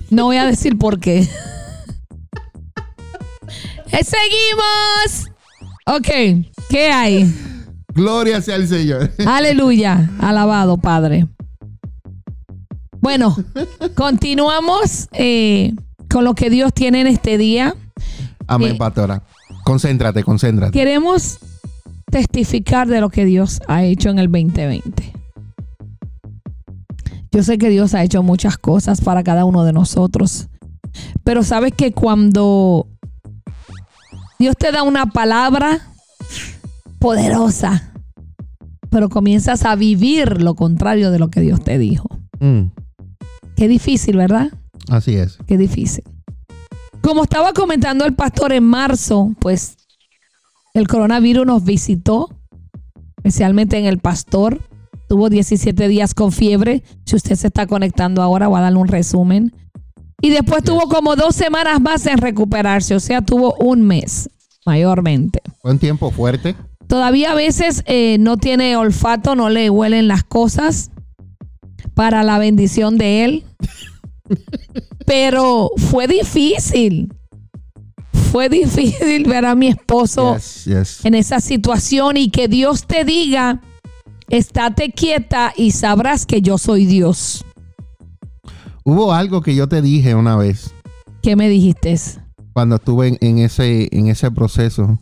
[0.10, 1.28] No voy a decir por qué.
[3.94, 5.30] Eh, Seguimos.
[5.86, 7.30] Ok, ¿qué hay?
[7.94, 9.12] Gloria sea el Señor.
[9.26, 10.10] Aleluya.
[10.22, 11.28] Alabado, Padre.
[13.02, 13.36] Bueno,
[13.96, 15.74] continuamos eh,
[16.10, 17.76] con lo que Dios tiene en este día.
[18.48, 18.78] Amén, Eh.
[18.78, 19.24] pastora.
[19.64, 20.72] Concéntrate, concéntrate.
[20.72, 21.40] Queremos
[22.12, 25.14] testificar de lo que Dios ha hecho en el 2020.
[27.32, 30.50] Yo sé que Dios ha hecho muchas cosas para cada uno de nosotros,
[31.24, 32.88] pero sabes que cuando
[34.38, 35.80] Dios te da una palabra
[37.00, 37.94] poderosa,
[38.90, 42.10] pero comienzas a vivir lo contrario de lo que Dios te dijo.
[42.42, 42.64] Mm,
[43.62, 44.52] Qué difícil, ¿verdad?
[44.90, 45.38] así es.
[45.46, 46.04] Qué difícil.
[47.02, 49.78] Como estaba comentando el pastor en marzo, pues
[50.74, 52.32] el coronavirus nos visitó,
[53.18, 54.60] especialmente en el pastor.
[55.08, 56.82] Tuvo 17 días con fiebre.
[57.06, 59.54] Si usted se está conectando ahora, voy a darle un resumen.
[60.22, 64.28] Y después tuvo como dos semanas más en recuperarse, o sea, tuvo un mes
[64.66, 65.40] mayormente.
[65.62, 66.56] Fue un tiempo fuerte.
[66.88, 70.90] Todavía a veces eh, no tiene olfato, no le huelen las cosas
[71.94, 73.44] para la bendición de él.
[75.06, 77.14] Pero fue difícil.
[78.32, 81.06] Fue difícil ver a mi esposo Yes, yes.
[81.06, 83.60] en esa situación y que Dios te diga,
[84.30, 87.44] estate quieta y sabrás que yo soy Dios.
[88.86, 90.74] Hubo algo que yo te dije una vez
[91.22, 92.00] ¿Qué me dijiste?
[92.54, 94.98] cuando estuve en, en ese, en ese proceso.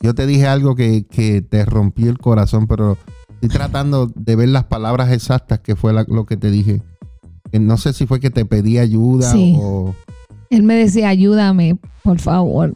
[0.00, 2.98] Yo te dije algo que, que te rompió el corazón, pero
[3.46, 6.82] estoy tratando de ver las palabras exactas que fue la- lo que te dije.
[7.52, 9.56] No sé si fue que te pedí ayuda Sí.
[9.60, 9.94] o...
[10.50, 12.74] Él me decía, ayúdame, por favor.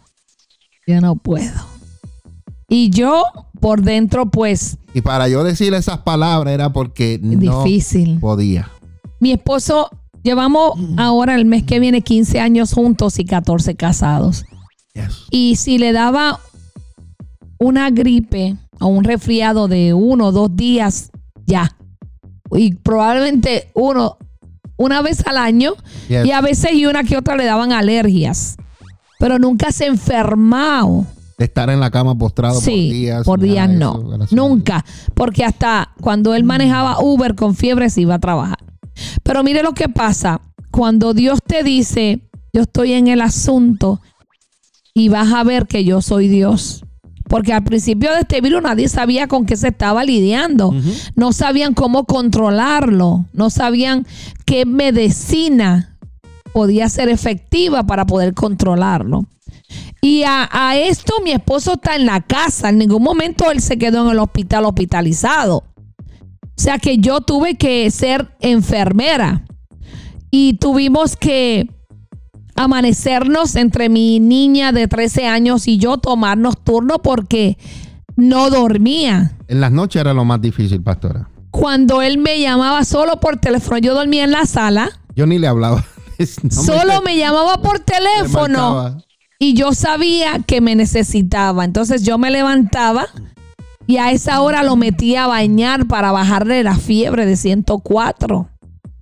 [0.86, 1.50] Yo no puedo.
[2.68, 3.24] Y yo
[3.60, 8.18] por dentro, pues, Y para yo decir esas palabras era porque no difícil.
[8.20, 8.70] podía.
[9.20, 9.90] Mi esposo,
[10.24, 14.44] Llevamos ahora el mes que viene 15 años juntos y 14 casados.
[14.92, 15.26] Yes.
[15.30, 16.40] Y si le daba
[17.58, 21.10] una gripe o un resfriado de uno o dos días,
[21.46, 21.76] ya.
[22.52, 24.16] Y probablemente uno,
[24.76, 25.72] una vez al año,
[26.08, 26.24] Yes.
[26.26, 28.56] y a veces y una que otra le daban alergias.
[29.18, 31.04] Pero nunca se enfermado.
[31.36, 33.24] De estar en la cama postrado Sí, por días.
[33.24, 34.22] por días no.
[34.24, 34.34] eso.
[34.34, 34.84] Nunca.
[35.14, 38.58] Porque hasta cuando él manejaba Uber con fiebre se iba a trabajar.
[39.22, 40.40] Pero mire lo que pasa.
[40.70, 44.00] Cuando Dios te dice, yo estoy en el asunto
[44.94, 46.84] y vas a ver que yo soy Dios.
[47.28, 50.74] Porque al principio de este virus nadie sabía con qué se estaba lidiando.
[51.14, 53.26] No sabían cómo controlarlo.
[53.32, 54.06] No sabían
[54.44, 55.96] qué medicina
[56.52, 59.26] podía ser efectiva para poder controlarlo.
[60.00, 62.70] Y a, a esto mi esposo está en la casa.
[62.70, 65.64] En ningún momento él se quedó en el hospital hospitalizado.
[66.58, 69.44] O sea que yo tuve que ser enfermera.
[70.30, 71.68] Y tuvimos que
[72.58, 77.56] amanecernos entre mi niña de 13 años y yo tomarnos turno porque
[78.16, 79.36] no dormía.
[79.46, 81.28] En las noches era lo más difícil, pastora.
[81.50, 84.90] Cuando él me llamaba solo por teléfono, yo dormía en la sala.
[85.14, 85.84] Yo ni le hablaba.
[86.42, 88.98] No solo me llamaba por me teléfono.
[89.38, 91.64] y yo sabía que me necesitaba.
[91.64, 93.06] Entonces yo me levantaba
[93.86, 98.48] y a esa hora lo metía a bañar para bajarle la fiebre de 104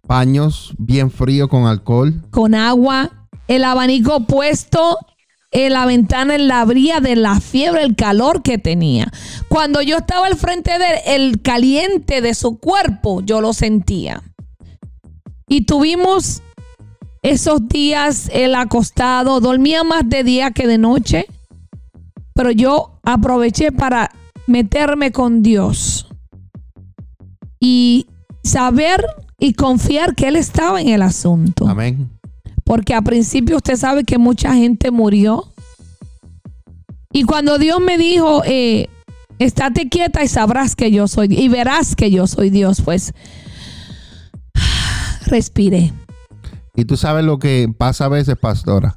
[0.07, 2.23] Paños bien frío con alcohol.
[2.31, 4.99] con agua, el abanico puesto
[5.53, 9.11] en la ventana en la abría de la fiebre, el calor que tenía.
[9.49, 14.23] Cuando yo estaba al frente de él, el caliente de su cuerpo, yo lo sentía.
[15.49, 16.43] Y tuvimos
[17.23, 21.27] esos días él acostado, dormía más de día que de noche,
[22.35, 24.11] pero yo aproveché para
[24.47, 26.09] meterme con Dios
[27.59, 28.07] y
[28.43, 29.05] saber
[29.39, 31.67] y confiar que Él estaba en el asunto.
[31.67, 32.11] Amén.
[32.67, 35.53] Porque a principio usted sabe que mucha gente murió.
[37.13, 38.89] Y cuando Dios me dijo, eh,
[39.39, 43.15] estate quieta y sabrás que yo soy, y verás que yo soy Dios, pues
[45.27, 45.93] respiré.
[46.75, 48.97] Y tú sabes lo que pasa a veces, pastora.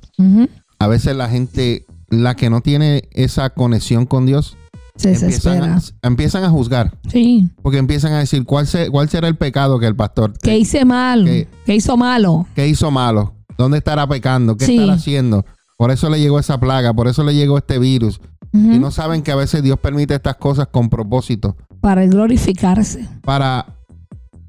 [0.80, 4.58] A veces la gente, la que no tiene esa conexión con Dios,
[4.98, 5.76] Se empiezan desespera.
[6.02, 6.98] a, empiezan a juzgar.
[7.10, 7.48] Sí.
[7.62, 10.84] Porque empiezan a decir, ¿cuál, se- cuál será el pecado que el pastor ¿Qué hice
[10.84, 11.24] mal?
[11.24, 12.48] que- ¿Qué hizo malo?
[12.56, 13.36] ¿Qué hizo malo?
[13.60, 14.56] ¿Dónde estará pecando?
[14.56, 14.76] ¿Qué Sí.
[14.78, 15.46] estará haciendo?
[15.78, 18.22] Por eso le llegó esa plaga, por eso le llegó este virus.
[18.54, 21.58] Y no saben que a veces Dios permite estas cosas con propósito.
[21.82, 23.06] Para glorificarse.
[23.22, 23.66] Para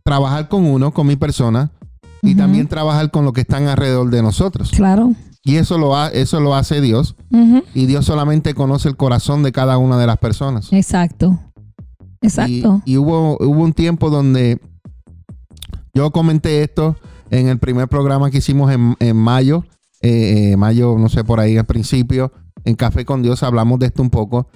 [0.05, 1.73] trabajar con uno, con mi persona,
[2.23, 4.71] y también trabajar con lo que están alrededor de nosotros.
[4.71, 5.13] Claro.
[5.43, 7.17] Y eso lo, ha- eso lo hace Dios.
[7.75, 10.73] Y Dios solamente conoce el corazón de cada una de las personas.
[10.73, 11.37] Exacto.
[12.23, 12.83] Y, Exacto.
[12.85, 14.61] y hubo, hubo un tiempo donde
[15.95, 16.97] yo comenté esto
[17.31, 19.65] en el primer programa que hicimos en, en mayo,
[20.03, 22.33] eh, eh, mayo, no sé, por ahí al principio,
[22.65, 24.49] en Café con Dios hablamos de esto un poco.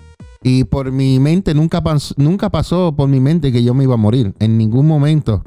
[0.43, 3.95] Y por mi mente nunca, pas- nunca pasó por mi mente que yo me iba
[3.95, 4.35] a morir.
[4.41, 5.43] En ningún momento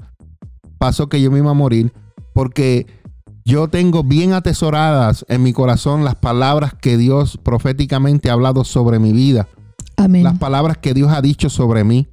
[0.79, 1.93] pasó que yo me iba a morir
[2.33, 2.87] porque
[3.45, 8.99] yo tengo bien atesoradas en mi corazón las palabras que Dios proféticamente ha hablado sobre
[8.99, 9.47] mi vida
[9.95, 10.23] Amén.
[10.23, 12.07] las palabras que Dios ha dicho sobre mí.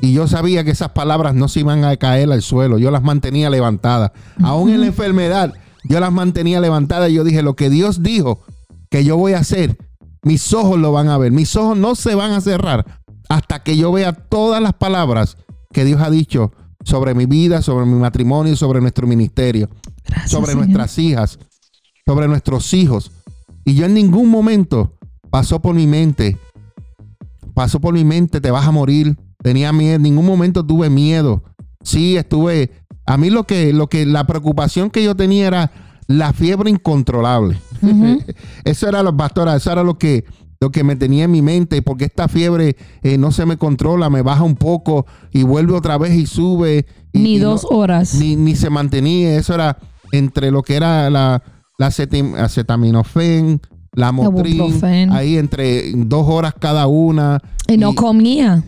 [0.00, 2.78] Y yo sabía que esas palabras no se iban a caer al suelo.
[2.78, 4.12] Yo las mantenía levantadas.
[4.42, 7.10] Aún en la enfermedad, yo las mantenía levantadas.
[7.10, 8.40] Y yo dije, lo que Dios dijo
[8.88, 9.76] que yo voy a hacer,
[10.22, 11.32] mis ojos lo van a ver.
[11.32, 15.36] Mis ojos no se van a cerrar hasta que yo vea todas las palabras
[15.72, 16.52] que Dios ha dicho
[16.84, 19.68] sobre mi vida, sobre mi matrimonio, sobre nuestro ministerio
[20.04, 20.66] Gracias, sobre Señor.
[20.66, 21.38] nuestras hijas,
[22.06, 23.12] sobre nuestros hijos.
[23.64, 24.98] Y yo en ningún momento
[25.30, 26.38] pasó por mi mente,
[27.54, 29.16] pasó por mi mente, te vas a morir.
[29.42, 31.42] Tenía miedo, en ningún momento tuve miedo.
[31.82, 32.70] Sí, estuve.
[33.06, 35.72] A mí lo que, lo que, la preocupación que yo tenía era
[36.06, 37.58] la fiebre incontrolable.
[38.64, 40.24] Eso era lo, pastora, eso era lo que,
[40.60, 44.10] lo que me tenía en mi mente, porque esta fiebre eh, no se me controla,
[44.10, 46.84] me baja un poco y vuelve otra vez y sube.
[47.12, 48.14] y- Ni y no- dos horas.
[48.16, 49.36] ni, ni se mantenía.
[49.36, 49.78] Eso era
[50.12, 51.42] entre lo que era la,
[51.78, 51.86] la
[52.66, 53.60] acetaminofén,
[53.92, 54.60] la motrin,
[55.12, 57.40] ahí entre dos horas cada una.
[57.66, 58.62] y no comía.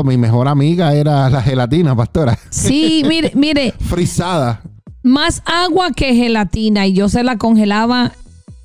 [0.00, 4.60] Oh, mi mejor amiga era la gelatina, pastora, Sí, mire, mire, frisada.
[5.02, 8.12] más agua que gelatina y yo se la congelaba,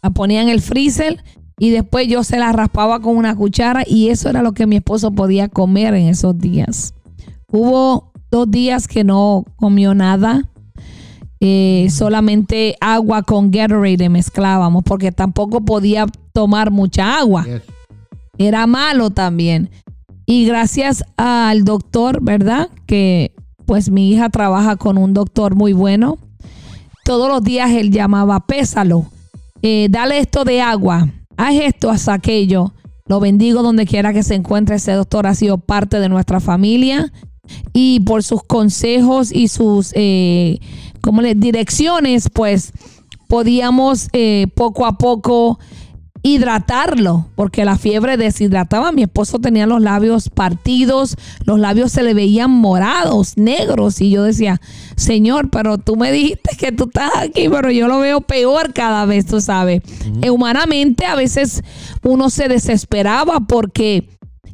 [0.02, 1.24] la ponía en el freezer
[1.58, 4.78] y después yo se la raspaba con una cuchara y eso era lo que mi
[4.78, 6.94] esposo podía comer en esos días.
[7.52, 10.50] Hubo dos días que no comió nada,
[11.40, 17.46] eh, solamente agua con Gatorade mezclábamos porque tampoco podía tomar mucha agua
[18.48, 19.70] era malo también.
[20.26, 22.70] Y gracias al doctor, ¿verdad?
[22.86, 23.34] Que
[23.66, 26.18] pues mi hija trabaja con un doctor muy bueno.
[27.04, 29.06] todos los días él llamaba, pésalo,
[29.62, 31.08] eh, dale esto de agua,
[31.38, 32.74] haz esto, haz aquello.
[33.08, 34.76] Lo bendigo donde quiera que se encuentre.
[34.76, 37.12] Ese doctor ha sido parte de nuestra familia
[37.74, 40.60] y por sus consejos y sus eh,
[41.02, 42.72] como le, direcciones, pues
[43.28, 45.60] podíamos eh, poco a poco
[46.24, 48.92] hidratarlo, porque la fiebre deshidrataba.
[48.92, 54.24] Mi esposo tenía los labios partidos, los labios se le veían morados, negros, y yo
[54.24, 54.62] decía,
[54.96, 59.06] Señor, pero tú me dijiste que tú estás aquí, pero yo lo veo peor cada
[59.06, 59.82] vez, tú sabes.
[60.22, 61.64] Eh, humanamente a veces
[62.04, 64.10] uno se desesperaba porque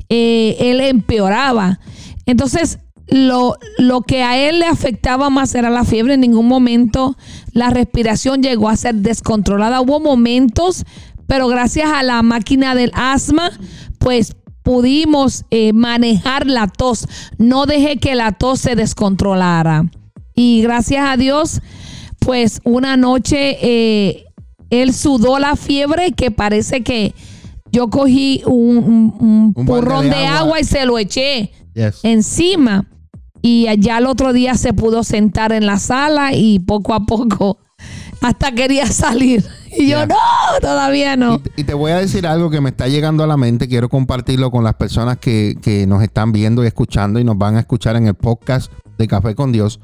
[0.10, 1.80] eh, él empeoraba.
[2.26, 6.16] Entonces, lo, lo, que a él le afectaba más era la fiebre.
[6.16, 7.18] En ningún momento
[7.54, 9.82] la respiración llegó a ser descontrolada.
[9.82, 10.84] Hubo momentos
[11.28, 13.52] pero gracias a la máquina del asma,
[14.00, 17.08] pues pudimos eh, manejar la tos.
[17.38, 19.86] No dejé que la tos se descontrolara.
[20.36, 21.62] Y gracias a Dios,
[22.20, 24.26] pues una noche eh,
[24.70, 27.14] él sudó la fiebre que parece que
[27.72, 30.60] yo cogí un, un, porrón de, agua.
[30.60, 31.52] y se lo eché
[32.04, 32.90] encima.
[33.42, 37.60] Y allá el otro día se pudo sentar en la sala y poco a poco
[38.22, 39.46] hasta quería salir.
[39.78, 40.16] Y yo, no,
[40.62, 41.42] todavía no.
[41.56, 43.68] Y, te voy a decir algo que me está llegando a la mente.
[43.68, 47.58] Quiero compartirlo con las personas que, que nos están viendo y escuchando y nos van
[47.58, 49.80] a escuchar en el podcast de Café con Dios.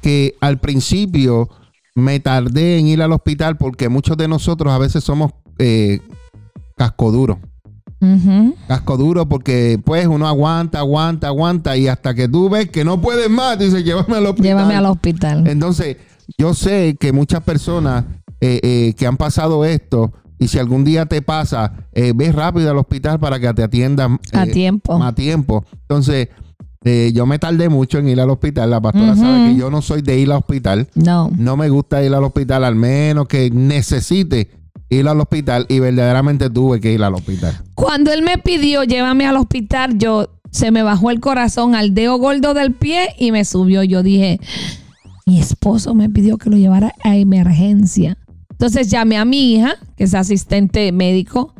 [0.00, 1.48] Que al principio
[1.94, 6.00] me tardé en ir al hospital porque muchos de nosotros a veces somos eh,
[6.76, 7.40] casco duro.
[8.68, 13.00] Casco duro porque pues uno aguanta, aguanta, aguanta y hasta que tú ves que no
[13.00, 14.44] puedes más, dice llévame al hospital.
[14.44, 15.46] Llévame al hospital.
[15.48, 15.96] Entonces,
[16.38, 18.04] yo sé que muchas personas
[18.40, 22.70] eh, eh, que han pasado esto, y si algún día te pasa, eh, ves rápido
[22.70, 25.02] al hospital para que te atiendan a tiempo.
[25.02, 25.64] A tiempo.
[25.72, 26.28] Entonces,
[27.12, 28.70] yo me tardé mucho en ir al hospital.
[28.70, 30.86] La pastora sabe que yo no soy de ir al hospital.
[30.94, 31.32] No.
[31.36, 34.50] No me gusta ir al hospital, al menos que necesite
[34.88, 37.54] ir al hospital y verdaderamente tuve que ir al hospital.
[37.74, 42.16] Cuando él me pidió llévame al hospital, yo se me bajó el corazón al dedo
[42.18, 43.82] gordo del pie y me subió.
[43.82, 44.40] Yo dije,
[45.26, 48.16] mi esposo me pidió que lo llevara a emergencia.
[48.50, 51.54] Entonces llamé a mi hija, que es asistente médico,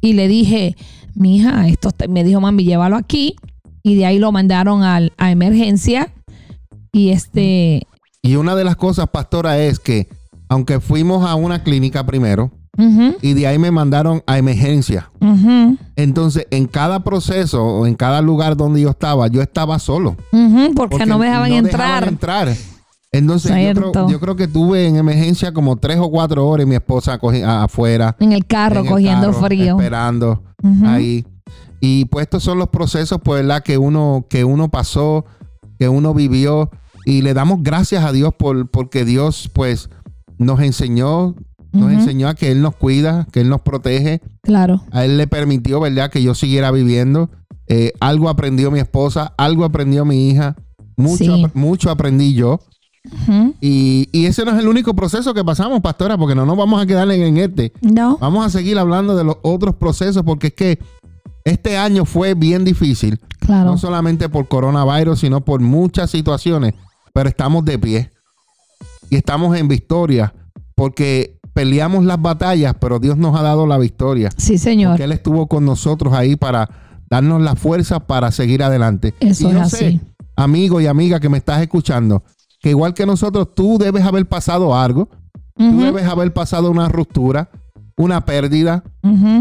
[0.00, 0.76] y le dije,
[1.14, 3.36] mi hija, esto me dijo, mami, llévalo aquí.
[3.82, 6.12] Y de ahí lo mandaron al, a emergencia.
[6.92, 7.82] Y este...
[8.22, 10.08] Y una de las cosas, pastora, es que
[10.48, 12.52] aunque fuimos a una clínica primero,
[13.20, 15.10] y de ahí me mandaron a emergencia.
[15.96, 20.16] Entonces, en cada proceso o en cada lugar donde yo estaba, yo estaba solo.
[20.76, 22.06] porque, no me dejaban entrar.
[22.06, 22.54] entrar.
[23.10, 23.50] Entonces
[24.08, 27.18] yo creo, que tuve en emergencia como tres o cuatro horas y mi esposa
[27.62, 28.16] afuera.
[28.20, 29.76] En el carro, cogiendo frío.
[29.76, 30.42] Esperando
[30.84, 31.26] ahí.
[31.80, 33.62] Y pues estos son los procesos, pues, ¿verdad?
[33.62, 35.24] Que uno, que uno pasó,
[35.78, 36.70] que uno vivió.
[37.06, 39.88] Y le damos gracias a Dios por, porque Dios, pues,
[40.36, 41.34] nos enseñó,
[41.72, 44.20] nos enseñó a que Él nos cuida, que Él nos protege.
[44.42, 44.82] Claro.
[44.90, 46.10] A Él le permitió, ¿verdad?
[46.10, 47.30] Que yo siguiera viviendo.
[47.68, 50.56] Eh, algo aprendió mi esposa, algo aprendió mi hija.
[50.96, 52.58] Mucho, mucho aprendí yo
[53.60, 56.86] y, ese no es el único proceso que pasamos, pastora, porque no nos vamos a
[56.86, 57.72] quedar en, este.
[57.80, 58.18] No.
[58.18, 60.78] Vamos a seguir hablando de los otros procesos, porque es que
[61.44, 63.20] este año fue bien difícil.
[63.40, 63.70] Claro.
[63.70, 66.74] No solamente por coronavirus, sino por muchas situaciones.
[67.12, 68.10] Pero estamos de pie.
[69.10, 70.34] Y estamos en victoria.
[70.74, 74.30] Porque peleamos las batallas, pero Dios nos ha dado la victoria.
[74.36, 74.92] Sí, Señor.
[74.92, 76.68] Porque Él estuvo con nosotros ahí para
[77.10, 79.14] darnos la fuerza para seguir adelante.
[79.20, 80.00] Eso y yo sé,
[80.36, 82.22] amigo y amiga que me estás escuchando,
[82.60, 85.08] que igual que nosotros, tú debes haber pasado algo.
[85.56, 87.50] Tú debes haber pasado una ruptura,
[87.96, 88.84] una pérdida.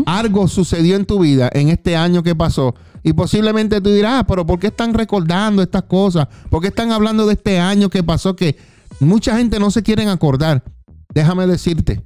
[0.05, 2.73] Algo sucedió en tu vida en este año que pasó.
[3.03, 6.27] Y posiblemente tú dirás, ah, pero ¿por qué están recordando estas cosas?
[6.49, 8.57] ¿Por qué están hablando de este año que pasó que
[8.99, 10.63] mucha gente no se quieren acordar?
[11.13, 12.03] Déjame decirte,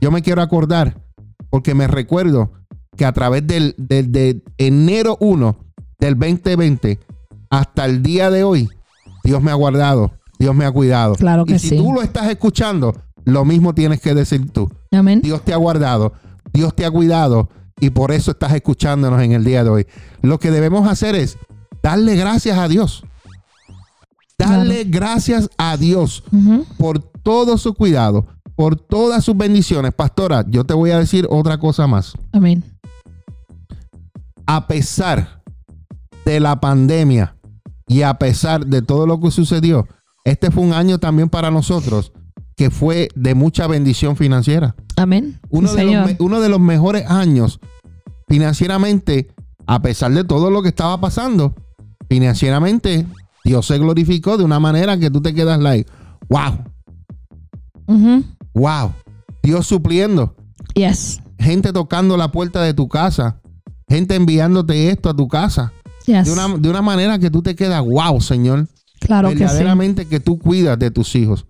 [0.00, 1.02] yo me quiero acordar
[1.48, 2.52] porque me recuerdo
[2.96, 5.56] que a través del, del de enero 1
[5.98, 7.00] del 2020
[7.48, 8.68] hasta el día de hoy,
[9.24, 11.14] Dios me ha guardado Dios me ha cuidado.
[11.16, 12.94] Claro que y si tú lo estás escuchando,
[13.26, 14.70] lo mismo tienes que decir tú.
[14.90, 15.20] Amén.
[15.22, 16.14] Dios te ha guardado,
[16.50, 19.86] Dios te ha cuidado y por eso estás escuchándonos en el día de hoy.
[20.22, 21.36] Lo que debemos hacer es
[21.82, 23.04] darle gracias a Dios.
[24.38, 26.24] Darle gracias a Dios
[26.78, 29.92] por todo su cuidado, por todas sus bendiciones.
[29.92, 32.14] Pastora, yo te voy a decir otra cosa más.
[32.32, 32.64] Amén.
[34.46, 35.42] A pesar
[36.24, 37.36] de la pandemia
[37.86, 39.86] y a pesar de todo lo que sucedió,
[40.24, 42.12] este fue un año también para nosotros
[42.56, 44.76] que fue de mucha bendición financiera.
[44.96, 45.40] Amén.
[45.48, 47.58] Uno, de, los, uno de los mejores años
[48.28, 49.28] financieramente,
[49.66, 51.54] a pesar de todo lo que estaba pasando,
[52.08, 53.06] financieramente
[53.44, 55.90] Dios se glorificó de una manera que tú te quedas like,
[56.28, 56.64] wow.
[58.54, 58.92] Wow.
[59.42, 60.36] Dios supliendo.
[60.74, 61.20] Yes.
[61.38, 63.40] Gente tocando la puerta de tu casa.
[63.88, 65.72] Gente enviándote esto a tu casa.
[66.06, 66.26] Yes.
[66.26, 68.68] De una, de una manera que tú te quedas, wow, Señor.
[69.00, 69.40] Claro que sí.
[69.40, 71.46] verdaderamente que, tú cuidas de tus hijos.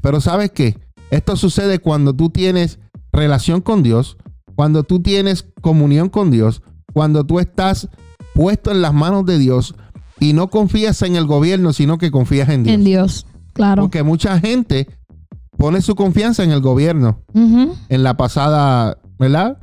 [0.00, 0.76] Pero sabes qué?
[1.10, 2.78] Esto sucede cuando tú tienes
[3.12, 4.16] relación con Dios,
[4.54, 6.62] cuando tú tienes comunión con Dios,
[6.92, 7.88] cuando tú estás
[8.34, 9.74] puesto en las manos de Dios
[10.18, 12.74] y no confías en el gobierno, sino que confías en Dios.
[12.74, 13.26] En Dios.
[13.52, 13.82] Claro.
[13.82, 14.88] Porque mucha gente
[15.58, 19.58] pone su confianza en el gobierno, en la pasada, ¿verdad?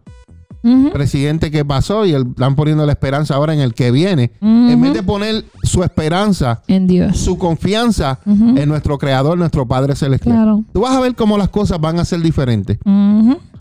[0.92, 4.32] Presidente que pasó y el- están poniendo la esperanza ahora en el que viene.
[4.42, 7.18] En vez de poner su esperanza, En Dios.
[7.18, 10.36] su confianza en nuestro Creador, nuestro Padre Celestial.
[10.36, 10.64] Claro.
[10.74, 12.78] Tú vas a ver cómo las cosas van a ser diferentes.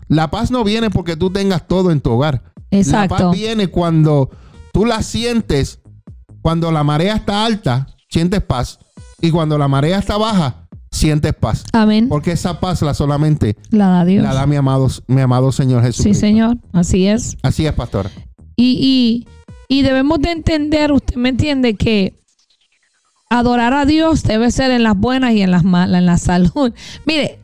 [0.07, 2.41] La paz no viene porque tú tengas todo en tu hogar.
[2.71, 3.15] La Exacto.
[3.15, 4.29] paz viene cuando
[4.73, 5.79] tú la sientes,
[6.41, 8.79] cuando la marea está alta, sientes paz.
[9.21, 11.63] Y cuando la marea está baja, sientes paz.
[11.73, 12.07] Amén.
[12.09, 14.23] Porque esa paz la solamente La da Dios.
[14.23, 16.03] la da mi amado, mi amado Señor Jesús.
[16.03, 16.57] sí, Señor.
[16.73, 17.37] Así es.
[17.43, 18.09] Así es, pastora.
[18.55, 19.25] Y,
[19.69, 22.13] y, y debemos de entender, usted me entiende, que
[23.29, 26.73] adorar a Dios debe ser en las buenas y en las malas, en la salud.
[27.05, 27.39] Mire,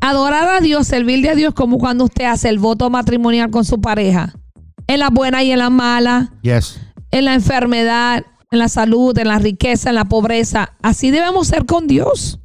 [0.00, 3.80] adorar a Dios, servirle a Dios como cuando usted hace el voto matrimonial con su
[3.80, 4.34] pareja.
[4.86, 6.78] En las buenas y en las malas, Yes.
[7.10, 8.24] en la enfermedad,
[8.54, 10.72] en la salud, en la riqueza, en la pobreza.
[10.82, 12.40] Así debemos ser con Dios.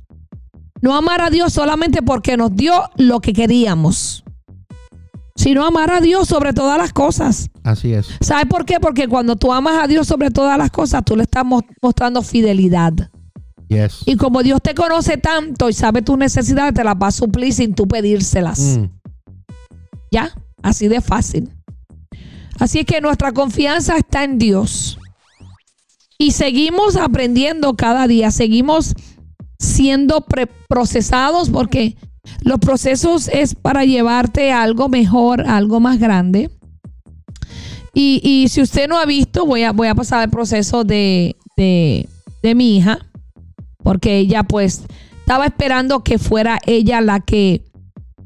[0.82, 4.24] No amar a Dios solamente porque nos dio lo que queríamos,
[5.36, 7.50] sino amar a Dios sobre todas las cosas.
[7.64, 8.08] Así es.
[8.22, 8.80] ¿Sabes por qué?
[8.80, 12.22] Porque cuando tú amas a Dios sobre todas las cosas, tú le estás mo- mostrando
[12.22, 12.94] fidelidad.
[13.68, 14.04] Yes.
[14.06, 17.54] Y como Dios te conoce tanto y sabe tus necesidades, te las va a suplir
[17.54, 18.60] sin tú pedírselas.
[18.60, 18.86] Mm.
[20.12, 20.32] ¿Ya?
[20.64, 21.50] Así de fácil.
[22.58, 24.98] Así es que nuestra confianza está en Dios.
[26.22, 28.94] Y seguimos aprendiendo cada día, seguimos
[29.58, 30.26] siendo
[30.68, 31.96] procesados porque
[32.42, 36.52] los procesos es para llevarte a algo mejor, a algo más grande.
[37.94, 41.38] Y, y si usted no ha visto, voy a, voy a pasar el proceso de,
[41.56, 42.10] de,
[42.44, 43.00] de mi hija,
[43.82, 44.84] porque ella pues
[45.20, 47.64] estaba esperando que fuera ella la que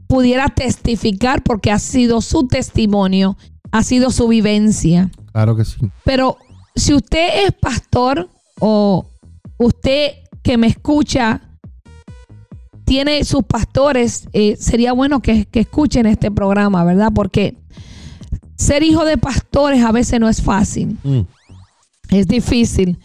[0.07, 3.37] pudiera testificar, porque ha sido su testimonio,
[3.71, 5.11] ha sido su vivencia.
[5.31, 5.77] Claro que sí.
[6.03, 6.37] Pero
[6.75, 9.05] si usted es pastor o
[9.57, 10.11] usted
[10.41, 11.41] que me escucha
[12.85, 17.11] tiene sus pastores, eh, sería bueno que, que escuchen este programa, ¿verdad?
[17.13, 17.55] Porque
[18.57, 21.21] ser hijo de pastores a veces no es fácil, Mm.
[22.09, 22.99] es difícil.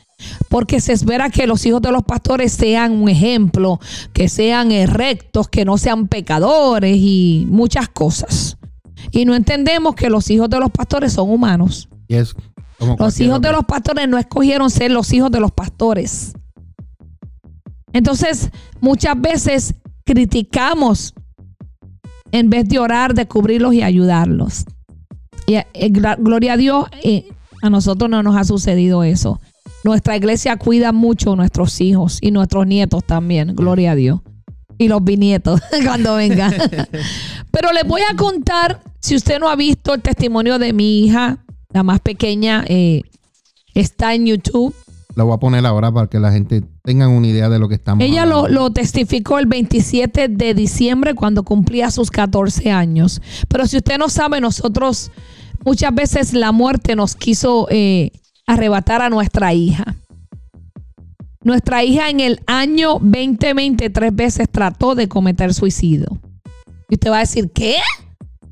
[0.48, 3.78] Porque se espera que los hijos de los pastores sean un ejemplo,
[4.12, 8.56] que sean rectos, que no sean pecadores y muchas cosas.
[9.12, 11.88] Y no entendemos que los hijos de los pastores son humanos.
[12.08, 12.34] Yes.
[12.99, 16.33] Los hijos de los pastores no escogieron ser los hijos de los pastores.
[17.93, 18.51] Entonces,
[18.81, 19.74] muchas veces
[20.05, 21.14] criticamos
[22.31, 24.64] en vez de orar, de cubrirlos y ayudarlos.
[25.47, 27.29] Y eh, gra- gloria a Dios, eh,
[27.62, 29.41] a nosotros no nos ha sucedido eso.
[29.85, 34.20] Nuestra iglesia cuida mucho a nuestros hijos y nuestros nietos también, gloria a Dios.
[34.76, 36.53] Y los bisnietos cuando vengan.
[37.51, 41.39] Pero les voy a contar, si usted no ha visto el testimonio de mi hija,
[41.72, 43.02] la más pequeña, eh,
[43.74, 44.74] está en YouTube.
[45.14, 47.74] Lo voy a poner ahora para que la gente tenga una idea de lo que
[47.74, 53.20] estamos Ella lo testificó el 27 de diciembre cuando cumplía sus 14 años.
[53.48, 55.10] Pero si usted no sabe, nosotros
[55.64, 58.12] muchas veces la muerte nos quiso eh,
[58.46, 59.96] arrebatar a nuestra hija.
[61.42, 66.18] Nuestra hija en el año 2020 tres veces trató de cometer suicidio.
[66.88, 67.76] Y usted va a decir, ¿qué?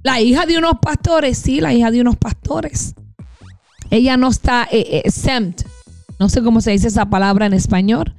[0.02, 1.38] ¿La hija de unos pastores?
[1.38, 2.94] Sí, la hija de unos pastores.
[3.90, 5.62] Ella no está eh, eh, exempt.
[6.18, 8.14] No sé cómo se dice esa palabra en español.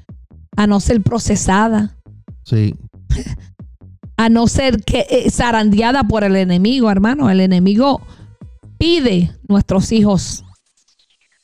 [0.55, 1.95] A no ser procesada.
[2.43, 2.75] Sí.
[4.17, 7.29] A no ser que eh, zarandeada por el enemigo, hermano.
[7.29, 8.01] El enemigo
[8.79, 10.43] pide nuestros hijos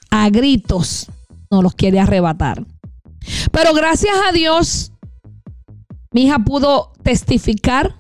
[0.10, 1.08] a gritos.
[1.52, 2.66] No los quiere arrebatar.
[3.52, 4.92] Pero gracias a Dios,
[6.12, 7.96] mi hija pudo testificar.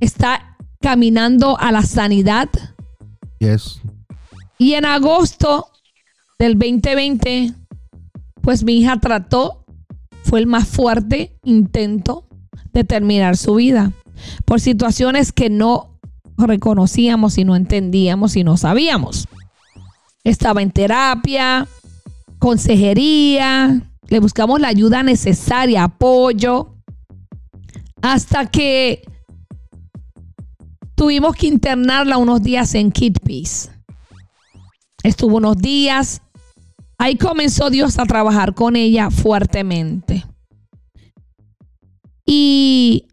[0.00, 2.48] Está caminando a la sanidad.
[3.38, 3.82] Yes.
[4.62, 5.66] Y en agosto
[6.38, 7.52] del 2020,
[8.42, 9.64] pues mi hija trató,
[10.22, 12.28] fue el más fuerte intento
[12.72, 13.90] de terminar su vida
[14.44, 15.98] por situaciones que no
[16.38, 19.26] reconocíamos y no entendíamos y no sabíamos.
[20.22, 21.66] Estaba en terapia,
[22.38, 26.76] consejería, le buscamos la ayuda necesaria, apoyo,
[28.00, 29.02] hasta que
[30.94, 33.81] tuvimos que internarla unos días en Kid Peace.
[35.02, 36.22] Estuvo unos días.
[36.98, 40.24] Ahí comenzó Dios a trabajar con ella fuertemente.
[42.24, 43.08] Y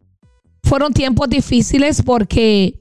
[0.64, 2.80] fueron tiempos difíciles porque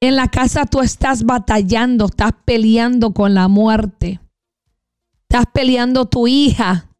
[0.00, 4.20] en la casa tú estás batallando, estás peleando con la muerte.
[5.28, 6.90] Estás peleando tu hija.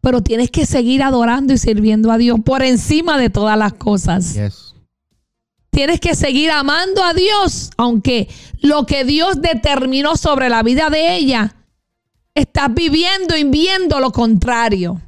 [0.00, 4.36] Pero tienes que seguir adorando y sirviendo a Dios por encima de todas las cosas.
[5.78, 8.28] Tienes que seguir amando a Dios, aunque
[8.62, 11.54] lo que Dios determinó sobre la vida de ella,
[12.34, 15.00] estás viviendo y viendo lo contrario.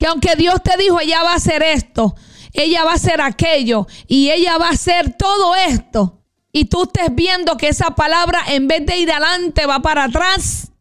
[0.00, 2.16] Que aunque Dios te dijo, ella va a hacer esto,
[2.52, 7.14] ella va a hacer aquello y ella va a hacer todo esto, y tú estés
[7.14, 10.72] viendo que esa palabra en vez de ir adelante va para atrás.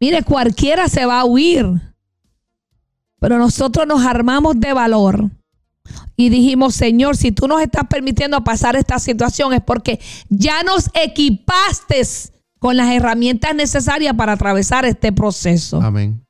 [0.00, 1.66] Mire, cualquiera se va a huir.
[3.20, 5.30] Pero nosotros nos armamos de valor
[6.16, 10.90] y dijimos, Señor, si tú nos estás permitiendo pasar esta situación es porque ya nos
[10.94, 12.02] equipaste
[12.58, 15.80] con las herramientas necesarias para atravesar este proceso.
[15.82, 16.24] Amén.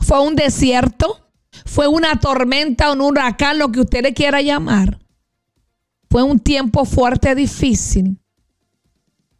[0.00, 1.30] Fue un desierto,
[1.64, 4.98] fue una tormenta, un huracán, lo que usted le quiera llamar.
[6.10, 8.18] Fue un tiempo fuerte, difícil.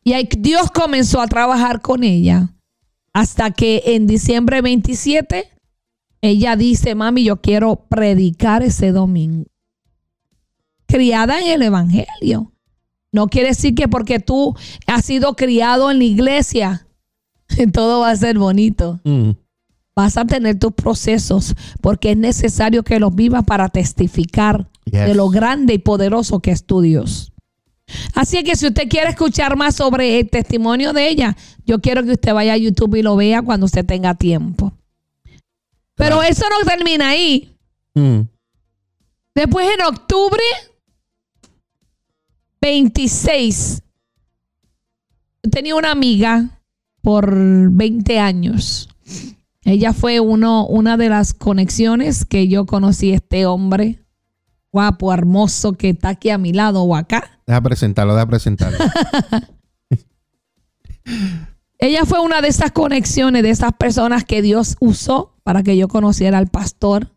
[0.05, 2.55] Y Dios comenzó a trabajar con ella.
[3.13, 5.51] Hasta que en diciembre 27,
[6.23, 9.50] ella dice, mami, yo quiero predicar ese domingo.
[10.91, 12.53] Criada en el Evangelio.
[13.13, 16.87] No quiere decir que porque tú has sido criado en la iglesia,
[17.73, 19.01] todo va a ser bonito.
[19.05, 19.31] Mm.
[19.97, 25.07] Vas a tener tus procesos porque es necesario que los vivas para testificar Yes.
[25.07, 27.33] de lo grande y poderoso que es tu Dios.
[28.15, 32.13] Así que si usted quiere escuchar más sobre el testimonio de ella, yo quiero que
[32.13, 34.73] usted vaya a YouTube y lo vea cuando usted tenga tiempo.
[35.95, 37.57] Pero eso no termina ahí.
[37.95, 38.21] Mm.
[39.35, 40.43] Después en octubre
[42.61, 43.83] 26,
[45.43, 46.61] yo tenía una amiga
[47.03, 47.35] por
[47.71, 48.89] 20 años.
[49.65, 54.05] Ella fue uno, una de las conexiones que yo conocí a este hombre
[54.73, 57.41] guapo, hermoso, que está aquí a mi lado o acá.
[57.47, 58.79] Deja presentarlo, deja presentarlo.
[61.79, 65.89] Ella fue una de esas conexiones, de esas personas que Dios usó para que yo
[65.89, 67.09] conociera al pastor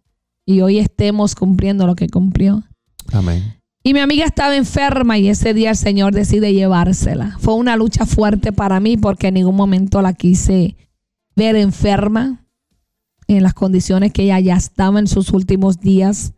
[0.46, 2.64] y hoy estemos cumpliendo lo que cumplió.
[3.12, 3.62] Amén.
[3.84, 7.38] Y mi amiga estaba enferma y ese día el Señor decide llevársela.
[7.40, 10.78] Fue una lucha fuerte para mí porque en ningún momento la quise
[11.36, 12.46] ver enferma
[13.28, 16.34] en las condiciones que ella ya estaba en sus últimos días.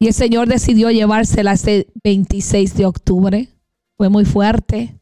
[0.00, 3.48] Y el Señor decidió llevársela ese 26 de octubre.
[3.96, 4.98] Fue muy fuerte.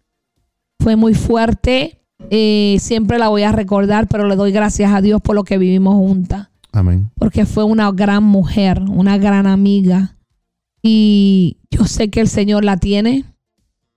[0.78, 2.02] Fue muy fuerte.
[2.30, 5.58] Eh, siempre la voy a recordar, pero le doy gracias a Dios por lo que
[5.58, 7.10] vivimos juntas Amén.
[7.16, 10.16] porque fue una gran mujer, una gran amiga.
[10.86, 13.24] Y yo sé que el Señor la tiene.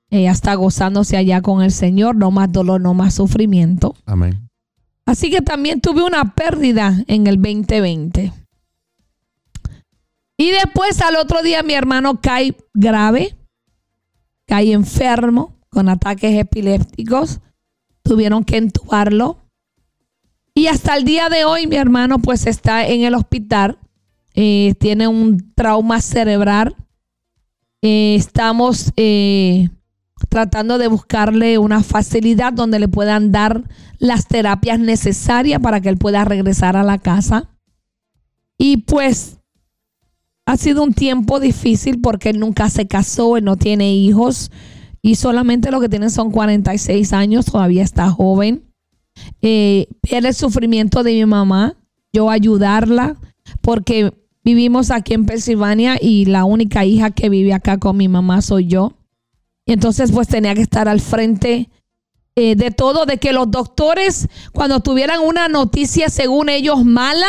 [0.09, 3.93] Ella está gozándose allá con el Señor, no más dolor, no más sufrimiento.
[4.05, 4.49] Amén.
[5.05, 8.31] Así que también tuve una pérdida en el 2020.
[10.37, 13.35] Y después al otro día mi hermano cae grave,
[14.45, 17.41] cae enfermo con ataques epilépticos.
[18.01, 19.39] Tuvieron que entubarlo.
[20.53, 23.77] Y hasta el día de hoy mi hermano pues está en el hospital.
[24.39, 26.75] Eh, tiene un trauma cerebral.
[27.81, 29.69] Eh, estamos eh,
[30.29, 33.63] tratando de buscarle una facilidad donde le puedan dar
[33.97, 37.49] las terapias necesarias para que él pueda regresar a la casa.
[38.59, 39.39] Y pues
[40.45, 44.51] ha sido un tiempo difícil porque él nunca se casó, él no tiene hijos
[45.01, 48.71] y solamente lo que tiene son 46 años, todavía está joven.
[49.41, 51.75] Eh, el sufrimiento de mi mamá,
[52.13, 53.17] yo ayudarla
[53.61, 54.13] porque
[54.47, 58.65] vivimos aquí en Pensilvania y la única hija que vive acá con mi mamá soy
[58.65, 58.93] yo.
[59.65, 61.69] Y entonces pues tenía que estar al frente
[62.33, 67.27] eh, de todo, de que los doctores cuando tuvieran una noticia según ellos mala,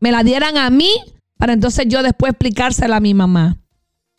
[0.00, 0.90] me la dieran a mí
[1.38, 3.58] para entonces yo después explicársela a mi mamá.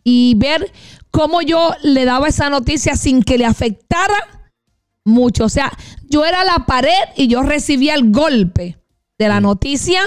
[0.05, 0.71] Y ver
[1.11, 4.15] cómo yo le daba esa noticia sin que le afectara
[5.03, 5.43] mucho.
[5.43, 5.69] O sea,
[6.09, 8.77] yo era la pared y yo recibía el golpe
[9.17, 9.99] de la noticia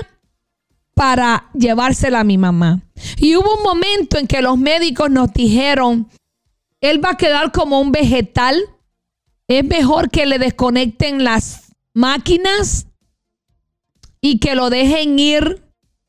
[0.94, 2.82] para llevársela a mi mamá.
[3.16, 6.08] Y hubo un momento en que los médicos nos dijeron,
[6.80, 8.56] él va a quedar como un vegetal.
[9.48, 12.86] Es mejor que le desconecten las máquinas
[14.20, 15.64] y que lo dejen ir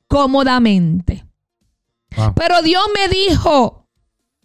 [0.07, 1.25] cómodamente.
[2.35, 3.87] Pero Dios me dijo,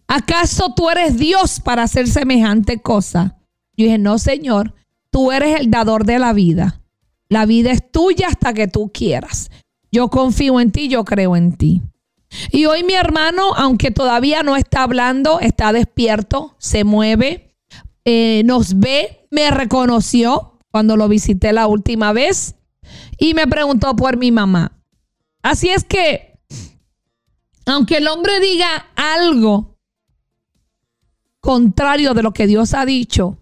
[0.07, 3.37] ¿acaso tú eres Dios para hacer semejante cosa?
[3.75, 4.73] Yo dije, no, Señor,
[5.11, 6.81] tú eres el dador de la vida.
[7.29, 9.51] La vida es tuya hasta que tú quieras.
[9.97, 11.81] Yo confío en ti, yo creo en ti.
[12.51, 17.55] Y hoy mi hermano, aunque todavía no está hablando, está despierto, se mueve,
[18.05, 22.53] eh, nos ve, me reconoció cuando lo visité la última vez
[23.17, 24.77] y me preguntó por mi mamá.
[25.41, 26.37] Así es que
[27.65, 29.79] Aunque el hombre diga algo
[31.39, 33.39] contrario de lo que Dios ha dicho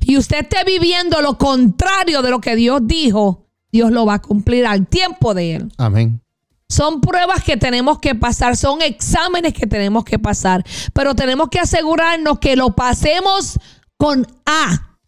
[0.00, 4.22] y usted esté viviendo lo contrario de lo que Dios dijo, Dios lo va a
[4.22, 5.72] cumplir al tiempo de él.
[5.76, 6.20] Amén.
[6.68, 11.58] Son pruebas que tenemos que pasar, son exámenes que tenemos que pasar, pero tenemos que
[11.58, 13.58] asegurarnos que lo pasemos
[13.96, 14.98] con A.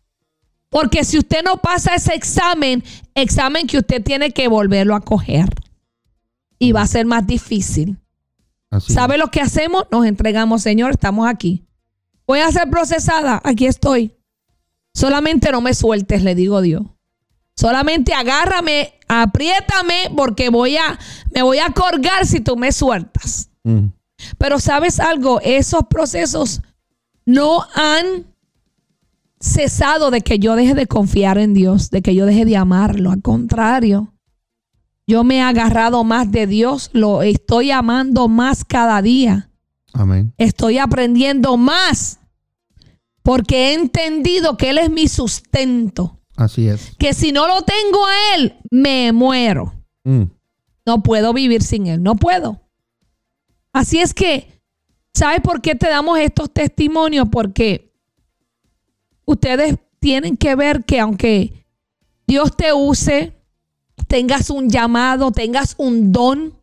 [0.71, 2.83] Porque si usted no pasa ese examen,
[3.15, 5.49] examen que usted tiene que volverlo a coger.
[6.59, 7.99] Y va a ser más difícil.
[8.71, 9.87] Así ¿Sabe lo que hacemos?
[9.91, 11.67] Nos entregamos, Señor, estamos aquí.
[12.27, 14.17] Voy a ser procesada, aquí estoy.
[14.95, 16.83] Solamente no me sueltes, le digo Dios.
[17.61, 20.99] Solamente agárrame, apriétame, porque voy a,
[21.31, 23.51] me voy a colgar si tú me sueltas.
[23.65, 23.89] Mm.
[24.39, 26.63] Pero sabes algo, esos procesos
[27.27, 28.25] no han
[29.41, 33.11] cesado de que yo deje de confiar en Dios, de que yo deje de amarlo.
[33.11, 34.15] Al contrario,
[35.07, 39.51] yo me he agarrado más de Dios, lo estoy amando más cada día.
[39.93, 40.33] Amén.
[40.39, 42.21] Estoy aprendiendo más
[43.23, 46.20] porque he entendido que Él es mi sustento.
[46.41, 46.97] Así es.
[46.99, 49.75] Que si no lo tengo a Él, me muero.
[50.05, 50.23] Mm.
[50.87, 52.63] No puedo vivir sin Él, no puedo.
[53.75, 54.63] Así es que,
[55.13, 57.29] ¿sabes por qué te damos estos testimonios?
[57.31, 57.93] Porque
[59.27, 61.67] ustedes tienen que ver que aunque
[62.27, 63.35] Dios te use,
[64.09, 66.55] tengas un llamado, tengas un don,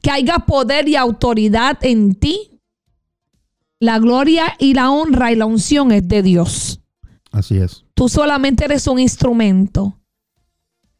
[0.00, 2.62] que haya poder y autoridad en ti,
[3.78, 6.80] la gloria y la honra y la unción es de Dios.
[7.30, 7.84] Así es.
[7.98, 9.98] Tú solamente eres un instrumento.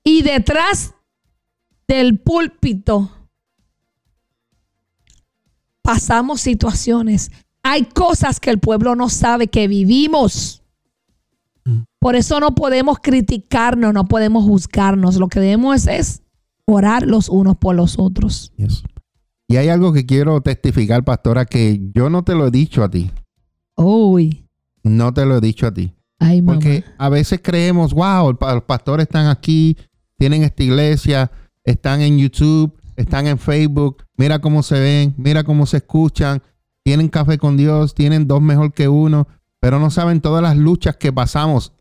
[0.02, 0.94] Y detrás
[1.86, 3.08] del púlpito
[5.80, 7.30] pasamos situaciones.
[7.62, 10.64] Hay cosas que el pueblo no sabe que vivimos.
[12.00, 15.18] Por eso no podemos criticarnos, no podemos juzgarnos.
[15.18, 16.22] Lo que debemos es
[16.64, 18.52] orar los unos por los otros.
[18.56, 18.82] Yes.
[19.46, 22.90] Y hay algo que quiero testificar, pastora, que yo no te lo he dicho a
[22.90, 23.12] ti.
[23.76, 24.48] Uy,
[24.82, 25.94] No te lo he dicho a ti.
[26.18, 26.54] Ay, mamá.
[26.54, 29.76] Porque a veces creemos, wow, los pastores están aquí,
[30.18, 31.30] tienen esta iglesia,
[31.64, 36.42] están en YouTube, están en Facebook, mira cómo se ven, mira cómo se escuchan,
[36.82, 39.28] tienen café con Dios, tienen dos mejor que uno,
[39.60, 41.72] pero no saben todas las luchas que pasamos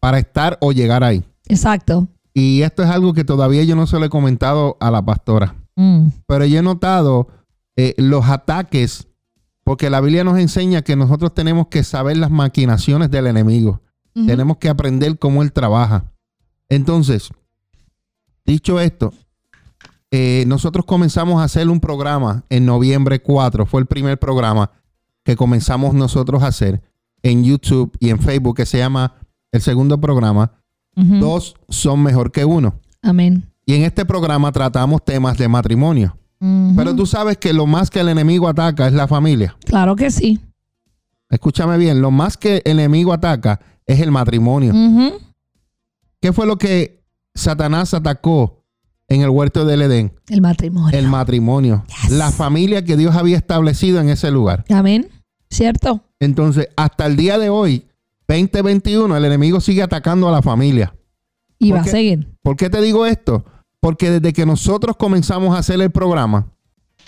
[0.00, 1.24] para estar o llegar ahí.
[1.48, 2.08] Exacto.
[2.34, 5.54] Y esto es algo que todavía yo no se lo he comentado a la pastora,
[5.76, 7.28] Mm, pero yo he notado
[7.76, 9.08] eh, los ataques,
[9.62, 13.82] porque la Biblia nos enseña que nosotros tenemos que saber las maquinaciones del enemigo.
[14.24, 16.04] Tenemos que aprender cómo él trabaja.
[16.70, 17.28] Entonces,
[18.46, 19.12] dicho esto,
[20.10, 23.66] eh, nosotros comenzamos a hacer un programa en noviembre 4.
[23.66, 24.70] Fue el primer programa
[25.22, 26.80] que comenzamos nosotros a hacer
[27.22, 29.14] en YouTube y en Facebook, que se llama
[29.52, 30.52] el segundo programa.
[30.94, 32.80] Dos son mejor que uno.
[33.02, 33.44] Amén.
[33.66, 36.16] Y en este programa tratamos temas de matrimonio.
[36.38, 39.56] Pero tú sabes que lo más que el enemigo ataca es la familia.
[39.64, 40.40] Claro que sí.
[41.28, 44.72] Escúchame bien, lo más que el enemigo ataca es el matrimonio.
[46.20, 47.02] ¿Qué fue lo que
[47.34, 48.64] Satanás atacó
[49.08, 50.12] en el huerto del Edén?
[50.28, 50.98] El matrimonio.
[50.98, 51.84] El matrimonio.
[52.02, 52.12] Yes.
[52.12, 54.64] La familia que Dios había establecido en ese lugar.
[54.70, 55.08] Amén.
[55.50, 56.02] ¿Cierto?
[56.18, 57.86] Entonces, hasta el día de hoy,
[58.28, 60.94] 2021, el enemigo sigue atacando a la familia.
[61.58, 62.28] Y ¿Por va a seguir.
[62.42, 63.44] ¿Por qué te digo esto?
[63.80, 66.48] Porque desde que nosotros comenzamos a hacer el programa,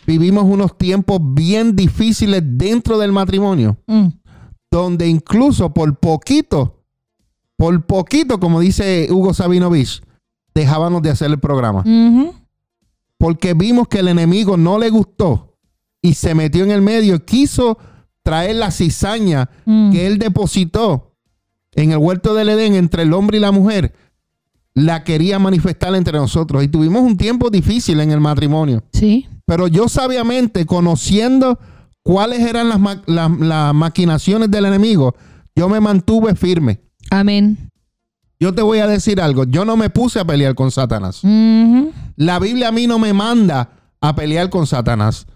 [0.06, 4.06] vivimos unos tiempos bien difíciles dentro del matrimonio, Mm.
[4.70, 6.82] Donde incluso por poquito,
[7.56, 10.02] por poquito, como dice Hugo Sabinovich,
[10.54, 11.84] dejábamos de hacer el programa.
[13.16, 15.56] Porque vimos que el enemigo no le gustó
[16.02, 17.78] y se metió en el medio y quiso
[18.22, 19.90] traer la cizaña Mm.
[19.92, 21.14] que él depositó
[21.72, 23.94] en el huerto del Edén entre el hombre y la mujer,
[24.74, 26.62] la quería manifestar entre nosotros.
[26.62, 28.82] Y tuvimos un tiempo difícil en el matrimonio.
[28.92, 29.26] Sí.
[29.46, 31.58] Pero yo sabiamente, conociendo
[32.02, 35.14] cuáles eran las, ma- las- las maquinaciones del enemigo,
[35.54, 36.80] yo me mantuve firme.
[37.10, 37.70] Amén.
[38.40, 41.22] Yo te voy a decir algo, yo no me puse a pelear con Satanás.
[42.16, 43.70] La Biblia a mí no me manda
[44.00, 45.26] a pelear con Satanás.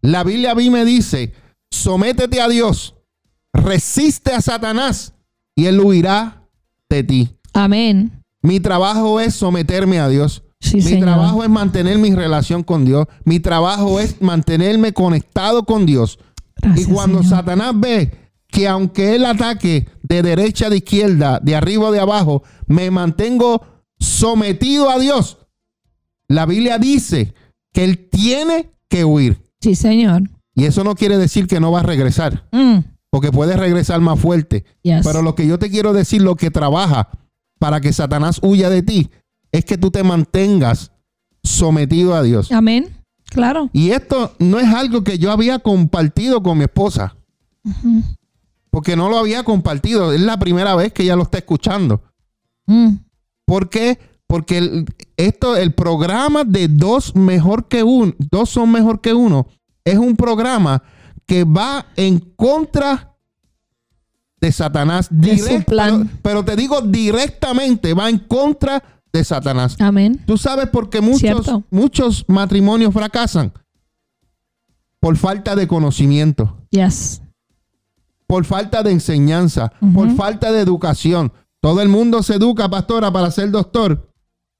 [0.00, 1.32] La Biblia a mí me dice,
[1.70, 2.94] sométete a Dios,
[3.52, 5.14] resiste a Satanás
[5.56, 6.42] y él huirá
[6.88, 7.36] de ti.
[7.52, 8.22] Amén.
[8.42, 10.42] Mi trabajo es someterme a Dios.
[10.62, 11.00] Sí, mi señor.
[11.08, 13.06] trabajo es mantener mi relación con Dios.
[13.24, 16.18] Mi trabajo es mantenerme conectado con Dios.
[16.56, 17.36] Gracias, y cuando Señor.
[17.36, 18.12] Satanás ve
[18.48, 23.62] que aunque él ataque de derecha, de izquierda, de arriba o de abajo, me mantengo
[23.98, 25.38] sometido a Dios.
[26.28, 27.34] La Biblia dice
[27.72, 29.42] que él tiene que huir.
[29.60, 30.22] Sí, señor.
[30.54, 32.78] Y eso no quiere decir que no va a regresar, Mm.
[33.10, 34.64] porque puede regresar más fuerte.
[34.82, 35.04] Yes.
[35.06, 37.08] Pero lo que yo te quiero decir, lo que trabaja
[37.58, 39.10] para que Satanás huya de ti,
[39.52, 40.90] es que tú te mantengas
[41.44, 42.50] sometido a Dios.
[42.50, 42.88] Amén.
[43.26, 43.70] Claro.
[43.72, 47.16] Y esto no es algo que yo había compartido con mi esposa.
[48.70, 50.12] Porque no lo había compartido.
[50.12, 52.02] Es la primera vez que ella lo está escuchando.
[52.66, 52.94] Mm.
[53.46, 53.98] ¿Por qué?
[54.26, 54.86] Porque el,
[55.16, 59.46] esto, el programa de dos mejor que uno, dos son mejor que uno,
[59.84, 60.82] es un programa
[61.26, 63.14] que va en contra
[64.40, 65.08] de Satanás.
[65.10, 66.06] De su Direct- plan.
[66.06, 68.82] Pero, pero te digo directamente, va en contra
[69.12, 69.76] de Satanás.
[69.78, 70.20] Amén.
[70.26, 71.62] Tú sabes por qué muchos, Cierto.
[71.70, 73.52] muchos matrimonios fracasan.
[75.00, 77.22] Por falta de conocimiento, Yes.
[78.26, 81.32] por falta de enseñanza, por falta de educación.
[81.60, 84.08] Todo el mundo se educa, pastora, para ser doctor.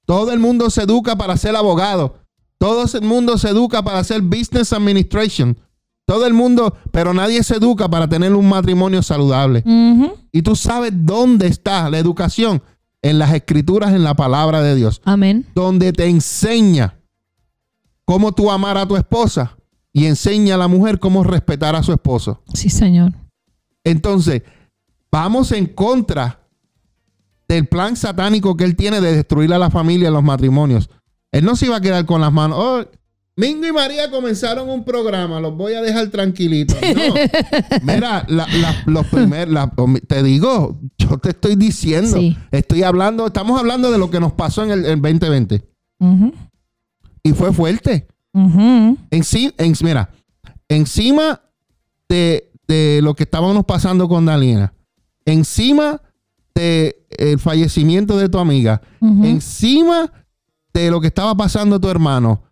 [0.05, 2.15] Todo el mundo se educa para ser abogado.
[2.57, 5.57] Todo el mundo se educa para hacer business administration.
[6.05, 9.63] Todo el mundo, pero nadie se educa para tener un matrimonio saludable.
[10.31, 12.61] Y tú sabes dónde está la educación.
[13.03, 15.01] En las escrituras, en la palabra de Dios.
[15.05, 15.45] Amén.
[15.53, 16.95] donde te enseña
[18.05, 19.55] cómo tú amar a tu esposa
[19.91, 22.41] y enseña a la mujer cómo respetar a su esposo.
[22.53, 23.13] Sí, Señor.
[23.83, 24.41] Entonces,
[25.11, 26.39] vamos en contra
[27.47, 30.89] del plan satánico que él tiene de destruir a la familia y los matrimonios.
[31.31, 32.57] Él no se iba a quedar con las manos.
[32.59, 32.85] Oh,
[33.35, 36.77] Mingo y María comenzaron un programa, los voy a dejar tranquilitos.
[36.81, 37.13] No.
[37.81, 39.71] Mira, la- la- los primer, la-
[40.07, 42.37] te digo, yo te estoy diciendo, Sí.
[42.51, 45.63] estoy hablando, estamos hablando de lo que nos pasó en el, el 2020
[45.99, 46.31] Ujú.
[47.23, 48.07] y fue fuerte.
[48.35, 48.97] En-
[49.81, 50.09] mira,
[50.69, 51.41] encima
[52.09, 54.73] de, de lo que estábamos pasando con Dalina,
[55.25, 56.01] encima
[56.53, 60.11] de el fallecimiento de tu amiga, encima
[60.73, 62.43] de lo que estaba pasando tu hermano,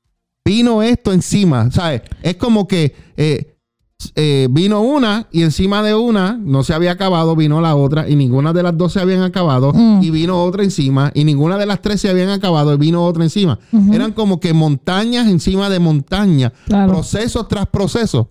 [0.46, 2.02] vino esto encima, ¿sabes?
[2.24, 3.58] Es como que eh,
[4.16, 8.16] eh, vino una y encima de una no se había acabado, vino la otra y
[8.16, 10.02] ninguna de las dos se habían acabado Mm.
[10.02, 13.24] y vino otra encima y ninguna de las tres se habían acabado y vino otra
[13.24, 13.60] encima.
[13.94, 16.92] Eran como que montañas encima de montañas, Claro.
[16.94, 18.28] procesos tras procesos.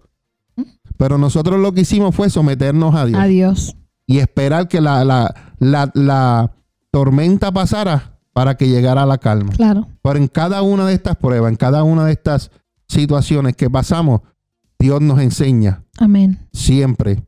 [0.97, 3.77] Pero nosotros lo que hicimos fue someternos a Dios Adiós.
[4.07, 6.53] y esperar que la, la, la, la
[6.91, 9.53] tormenta pasara para que llegara la calma.
[9.53, 9.89] Claro.
[10.03, 12.51] Pero en cada una de estas pruebas, en cada una de estas
[12.89, 14.21] situaciones que pasamos,
[14.79, 16.39] Dios nos enseña Amén.
[16.53, 17.23] siempre.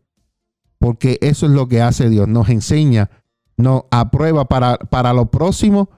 [0.78, 2.26] Porque eso es lo que hace Dios.
[2.26, 3.11] Nos enseña,
[3.57, 5.90] nos aprueba para, para lo próximo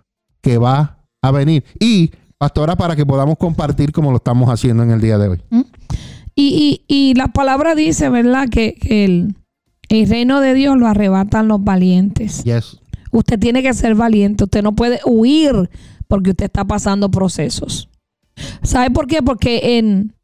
[0.42, 1.64] que va a venir.
[1.80, 5.42] Y, pastora, para que podamos compartir como lo estamos haciendo en el día de hoy.
[6.34, 8.48] Y, y, y la palabra dice, ¿verdad?
[8.50, 9.36] Que, que el,
[9.88, 12.44] el reino de Dios lo arrebatan los valientes.
[12.44, 12.78] Yes.
[13.14, 14.44] Usted tiene que ser valiente.
[14.44, 15.70] Usted no puede huir
[16.08, 17.88] porque usted está pasando procesos.
[18.62, 19.22] ¿Sabe por qué?
[19.22, 20.14] Porque en,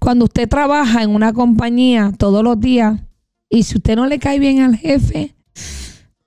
[0.00, 2.98] cuando usted trabaja en una compañía todos los días
[3.50, 5.34] y si usted no le cae bien al jefe,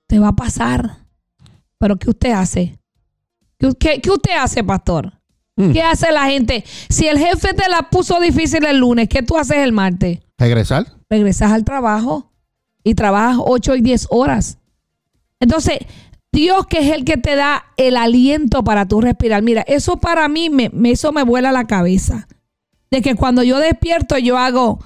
[0.06, 0.98] te va a pasar.
[1.78, 2.78] Pero ¿qué usted hace?
[3.58, 5.12] ¿Qué, qué- qué usted hace, pastor?
[5.56, 5.72] Mm.
[5.72, 6.64] ¿Qué hace la gente?
[6.88, 10.20] Si el jefe te la puso difícil el lunes, ¿qué tú haces el martes?
[10.38, 10.86] Regresar.
[11.10, 12.32] regresas al trabajo
[12.84, 14.58] y trabajas 8 y 10 horas.
[15.40, 15.78] Entonces,
[16.34, 19.42] Dios que es el que te da el aliento para tú respirar.
[19.42, 22.26] Mira, eso para mí, me, eso me vuela la cabeza.
[22.90, 24.80] De que cuando yo despierto yo hago,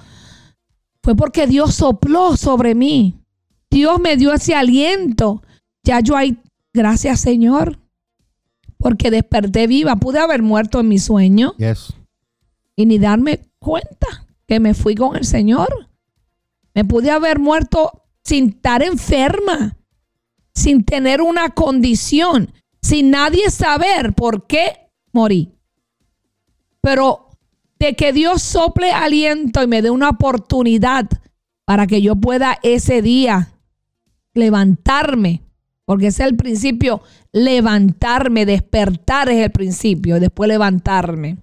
[1.03, 3.15] fue porque Dios sopló sobre mí.
[3.71, 5.41] Dios me dio ese aliento.
[5.83, 6.37] Ya yo hay,
[6.73, 7.79] gracias Señor,
[8.77, 9.95] porque desperté viva.
[9.95, 11.93] Pude haber muerto en mi sueño Yes.
[12.75, 15.89] y ni darme cuenta que me fui con el Señor.
[16.75, 19.77] Me pude haber muerto sin estar enferma,
[20.59, 25.51] sin tener una condición, sin nadie saber por qué morí.
[26.81, 27.29] Pero
[27.79, 31.09] de que Dios sople aliento y me dé una oportunidad
[31.65, 33.53] para que yo pueda ese día
[34.33, 35.43] levantarme,
[35.85, 37.01] porque ese es el principio,
[37.31, 41.37] levantarme, despertar es el principio, después levantarme.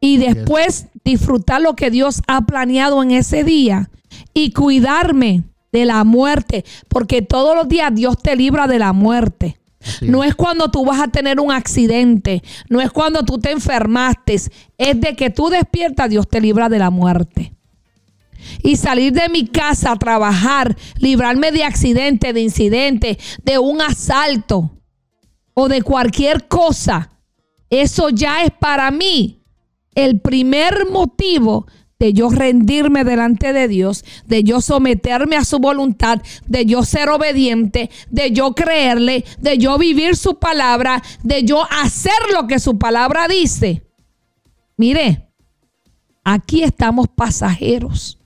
[0.00, 3.90] Y después disfrutar lo que Dios ha planeado en ese día
[4.32, 9.58] y cuidarme de la muerte, porque todos los días Dios te libra de la muerte.
[9.80, 10.30] Así No es.
[10.30, 15.00] es cuando tú vas a tener un accidente, no es cuando tú te enfermaste, es
[15.00, 17.54] de que tú despiertas, Dios te libra de la muerte.
[18.62, 24.70] Y salir de mi casa a trabajar, librarme de accidente, de incidente, de un asalto
[25.54, 27.10] o de cualquier cosa,
[27.70, 29.42] eso ya es para mí
[29.94, 31.66] el primer motivo
[31.98, 37.08] de yo rendirme delante de Dios, de yo someterme a su voluntad, de yo ser
[37.08, 42.78] obediente, de yo creerle, de yo vivir su palabra, de yo hacer lo que su
[42.78, 43.82] palabra dice.
[44.76, 45.28] Mire,
[46.22, 48.18] aquí estamos pasajeros.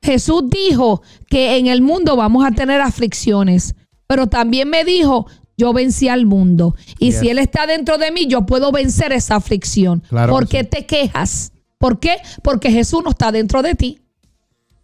[0.00, 3.74] Jesús dijo que en el mundo vamos a tener aflicciones,
[4.06, 5.26] pero también me dijo,
[5.56, 6.76] yo vencí al mundo.
[7.00, 10.04] Y si Él está dentro de mí, yo puedo vencer esa aflicción.
[10.08, 10.66] Claro ¿Por qué sí.
[10.66, 11.52] te quejas?
[11.78, 12.18] ¿Por qué?
[12.42, 14.00] Porque Jesús no está dentro de ti.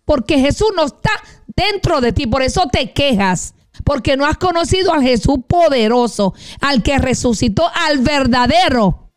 [0.04, 1.10] Porque Jesús no está
[1.54, 2.26] dentro de ti.
[2.26, 3.54] Por eso te quejas.
[3.84, 9.10] Porque no has conocido al Jesús poderoso, al que resucitó, al verdadero,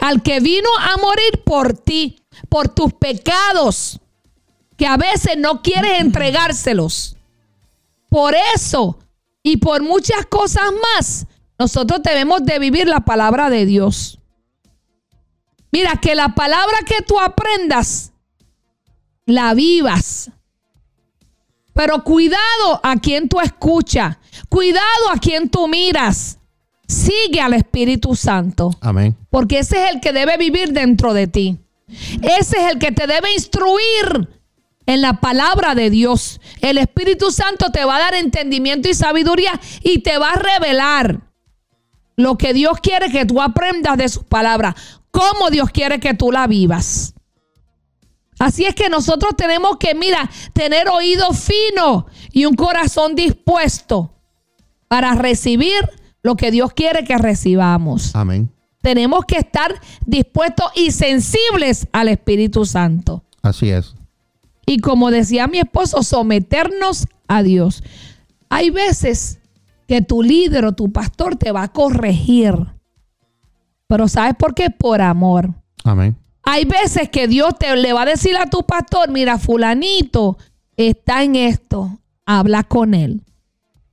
[0.00, 4.00] al que vino a morir por ti, por tus pecados,
[4.76, 7.16] que a veces no quieres entregárselos.
[8.08, 8.98] Por eso
[9.42, 11.26] y por muchas cosas más,
[11.58, 14.20] nosotros debemos de vivir la palabra de Dios.
[15.72, 18.12] Mira, que la palabra que tú aprendas,
[19.26, 20.30] la vivas.
[21.74, 24.16] Pero cuidado a quien tú escuchas,
[24.48, 26.38] cuidado a quien tú miras.
[26.88, 29.16] Sigue al Espíritu Santo, Amén.
[29.28, 31.58] porque ese es el que debe vivir dentro de ti.
[32.22, 34.28] Ese es el que te debe instruir
[34.86, 36.40] en la palabra de Dios.
[36.60, 41.20] El Espíritu Santo te va a dar entendimiento y sabiduría y te va a revelar
[42.16, 44.74] lo que Dios quiere que tú aprendas de sus palabras,
[45.16, 47.14] cómo Dios quiere que tú la vivas.
[48.38, 54.12] Así es que nosotros tenemos que, mira, tener oído fino y un corazón dispuesto
[54.88, 55.88] para recibir
[56.22, 58.14] lo que Dios quiere que recibamos.
[58.14, 58.52] Amén.
[58.82, 63.24] Tenemos que estar dispuestos y sensibles al Espíritu Santo.
[63.40, 63.94] Así es.
[64.66, 67.82] Y como decía mi esposo, someternos a Dios.
[68.50, 69.38] Hay veces
[69.88, 72.75] que tu líder o tu pastor te va a corregir.
[73.88, 74.70] Pero ¿sabes por qué?
[74.70, 75.50] Por amor.
[75.84, 76.16] Amén.
[76.42, 80.38] Hay veces que Dios te le va a decir a tu pastor, mira, fulanito
[80.76, 83.22] está en esto, habla con él.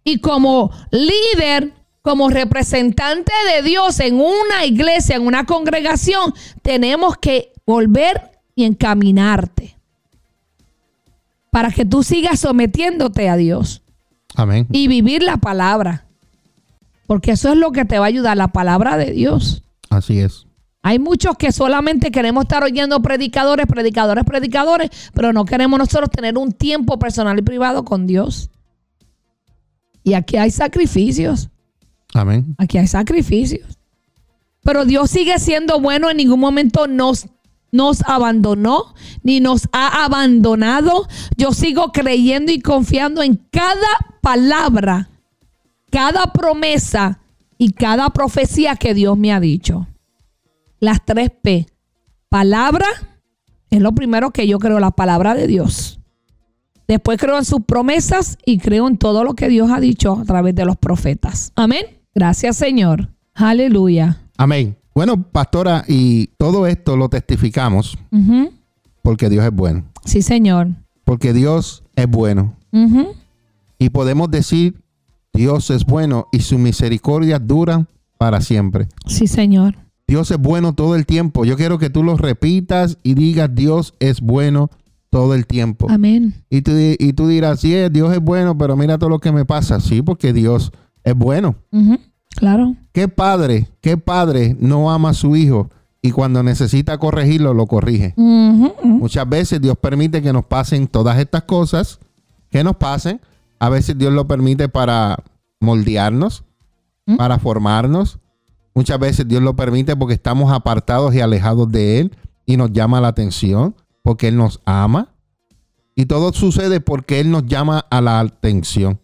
[0.04, 7.54] Y como líder, como representante de Dios en una iglesia, en una congregación, tenemos que
[7.66, 9.78] volver y encaminarte
[11.50, 13.84] para que tú sigas sometiéndote a Dios
[14.36, 14.68] Amén.
[14.72, 16.06] y vivir la palabra.
[17.08, 19.64] Porque eso es lo que te va a ayudar, la palabra de Dios.
[19.94, 20.48] Así es.
[20.82, 26.38] Hay muchos que solamente queremos estar oyendo predicadores, predicadores, predicadores, pero no queremos nosotros tener
[26.38, 28.50] un tiempo personal y privado con Dios.
[30.04, 31.50] Y aquí hay sacrificios,
[32.14, 32.56] Amén.
[32.58, 33.78] aquí hay sacrificios.
[34.62, 37.28] Pero Dios sigue siendo bueno, en ningún momento nos,
[37.72, 41.08] nos abandonó, ni nos ha abandonado.
[41.38, 45.10] Yo sigo creyendo y confiando en cada palabra,
[45.90, 47.20] cada promesa
[47.58, 49.88] y cada profecía que Dios me ha dicho
[50.84, 51.66] las tres P.
[52.28, 52.86] Palabra
[53.70, 56.00] es lo primero que yo creo, la palabra de Dios.
[56.88, 60.26] Después creo en sus promesas y creo en todo lo que Dios ha dicho a
[60.26, 61.54] través de los profetas.
[61.56, 61.86] Amén.
[62.14, 63.10] Gracias, Señor.
[63.34, 64.20] Aleluya.
[64.38, 64.76] Amén.
[64.94, 67.98] Bueno, pastora, y todo esto lo testificamos
[69.02, 69.86] porque Dios es bueno.
[70.04, 70.68] Sí, Señor.
[71.06, 72.56] Porque Dios es bueno.
[73.80, 74.83] Y podemos decir,
[75.34, 78.88] Dios es bueno y su misericordia dura para siempre.
[79.08, 79.76] Sí, Señor.
[80.08, 81.46] Dios es bueno todo el tiempo.
[81.46, 84.70] Yo quiero que tú lo repitas y digas, Dios es bueno
[85.10, 85.88] todo el tiempo.
[85.90, 86.34] Amén.
[86.50, 89.46] Y tú, y tú dirás, sí, Dios es bueno, pero mira todo lo que me
[89.46, 89.80] pasa.
[89.80, 90.72] Sí, porque Dios
[91.04, 91.56] es bueno.
[92.36, 92.76] Claro.
[92.92, 95.70] ¿Qué padre, qué padre no ama a su hijo
[96.02, 98.14] y cuando necesita corregirlo, lo corrige?
[98.18, 102.00] Muchas veces Dios permite que nos pasen todas estas cosas,
[102.50, 103.22] que nos pasen.
[103.64, 105.24] A veces Dios lo permite para
[105.62, 106.44] moldearnos,
[107.06, 107.16] ¿Mm?
[107.16, 108.20] para formarnos.
[108.76, 112.12] Muchas veces Dios lo permite porque estamos apartados y alejados de Él
[112.46, 115.14] y nos llama la atención, porque Él nos ama.
[115.96, 119.00] Y todo sucede porque Él nos llama a la atención.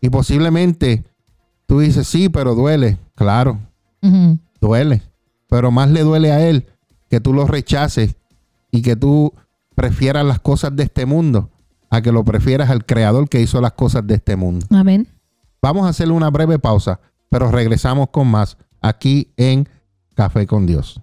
[0.00, 1.04] Y posiblemente
[1.66, 2.98] tú dices, sí, pero duele.
[3.14, 3.60] Claro,
[4.60, 5.02] duele.
[5.48, 6.66] Pero más le duele a Él
[7.08, 8.16] que tú lo rechaces
[8.72, 9.32] y que tú
[9.76, 11.48] prefieras las cosas de este mundo
[11.90, 14.66] a que lo prefieras al Creador que hizo las cosas de este mundo.
[14.70, 15.08] Amén.
[15.60, 19.68] Vamos a hacer una breve pausa, pero regresamos con más aquí en
[20.14, 21.00] Café con Dios.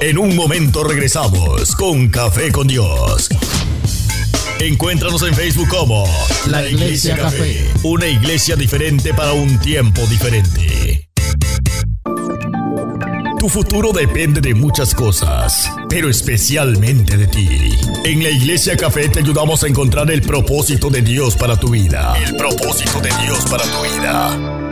[0.00, 3.28] En un momento regresamos con Café con Dios.
[4.60, 6.04] Encuéntranos en Facebook como
[6.46, 11.08] La Iglesia Café, una iglesia diferente para un tiempo diferente.
[13.42, 17.48] Tu futuro depende de muchas cosas, pero especialmente de ti.
[18.04, 22.14] En la Iglesia Café te ayudamos a encontrar el propósito de Dios para tu vida.
[22.24, 24.71] El propósito de Dios para tu vida.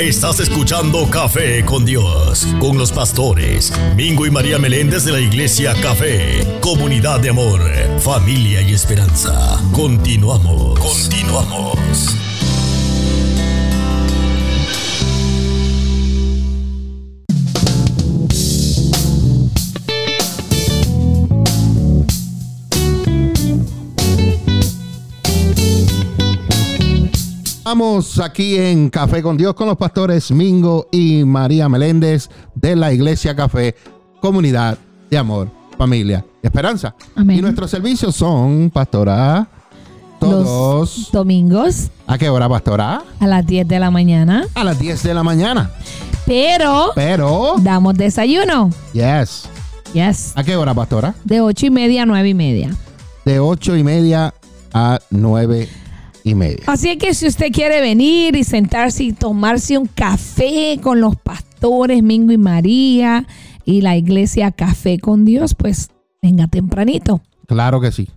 [0.00, 5.72] Estás escuchando Café con Dios, con los pastores Mingo y María Meléndez de la Iglesia
[5.80, 7.62] Café, comunidad de amor,
[8.00, 9.60] familia y esperanza.
[9.72, 12.33] Continuamos, continuamos.
[27.66, 32.92] Estamos aquí en Café con Dios con los pastores Mingo y María Meléndez de la
[32.92, 33.74] Iglesia Café,
[34.20, 34.76] comunidad
[35.08, 35.48] de amor,
[35.78, 36.94] familia y esperanza.
[37.16, 37.38] Amén.
[37.38, 39.48] Y nuestros servicios son, pastora,
[40.20, 40.98] todos.
[40.98, 43.02] Los domingos ¿A qué hora, pastora?
[43.18, 44.44] a las 10 de la mañana.
[44.54, 45.70] A las 10 de la mañana.
[46.26, 48.68] Pero Pero, damos desayuno.
[48.92, 49.48] yes.
[49.94, 50.34] Yes.
[50.36, 51.14] ¿A qué hora, pastora?
[51.24, 52.76] De 8 y media a 9 y media.
[53.24, 54.34] De 8 y media
[54.74, 55.83] a 9 y media.
[56.66, 62.02] Así que si usted quiere venir y sentarse y tomarse un café con los pastores
[62.02, 63.26] Mingo y María
[63.64, 65.90] y la iglesia Café con Dios, pues
[66.22, 67.22] venga tempranito.
[67.46, 68.08] Claro que sí.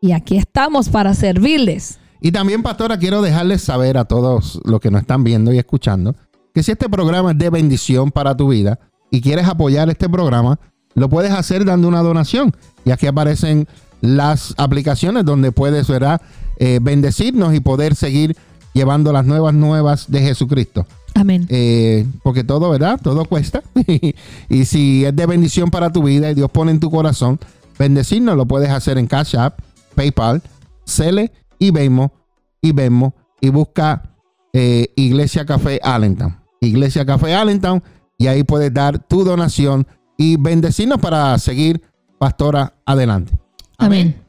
[0.00, 1.98] Y aquí estamos para servirles.
[2.20, 6.14] Y también, pastora, quiero dejarles saber a todos los que nos están viendo y escuchando
[6.54, 8.78] que si este programa es de bendición para tu vida
[9.10, 10.58] y quieres apoyar este programa,
[10.94, 12.52] lo puedes hacer dando una donación.
[12.84, 13.66] Y aquí aparecen
[14.00, 16.20] las aplicaciones donde puedes ¿verdad?
[16.58, 18.36] Eh, bendecirnos y poder seguir
[18.72, 20.86] llevando las nuevas nuevas de Jesucristo.
[21.14, 21.46] Amén.
[21.48, 23.00] Eh, porque todo, ¿verdad?
[23.02, 23.62] Todo cuesta.
[24.48, 27.38] y si es de bendición para tu vida y Dios pone en tu corazón,
[27.78, 29.60] bendecirnos lo puedes hacer en Cash App,
[29.94, 30.42] PayPal,
[30.84, 32.12] Cele y Venmo.
[32.60, 33.14] Y Venmo.
[33.40, 34.16] Y busca
[34.52, 36.36] eh, Iglesia Café Allentown.
[36.60, 37.82] Iglesia Café Allentown.
[38.18, 39.86] Y ahí puedes dar tu donación
[40.16, 41.82] y bendecirnos para seguir,
[42.18, 43.32] pastora, adelante.
[43.78, 44.23] Amén.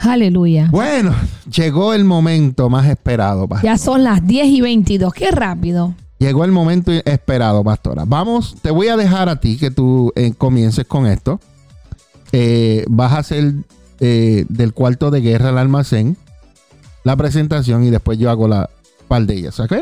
[0.00, 0.68] Aleluya.
[0.70, 1.14] Bueno,
[1.50, 3.64] llegó el momento más esperado, pastor.
[3.70, 5.12] Ya son las 10 y 22.
[5.12, 5.94] Qué rápido.
[6.18, 8.04] Llegó el momento esperado, pastora.
[8.06, 11.40] Vamos, te voy a dejar a ti que tú eh, comiences con esto.
[12.32, 13.54] Eh, vas a hacer
[14.00, 16.16] eh, del cuarto de guerra al almacén
[17.04, 18.68] la presentación y después yo hago la
[19.08, 19.72] par de ellas, ¿ok?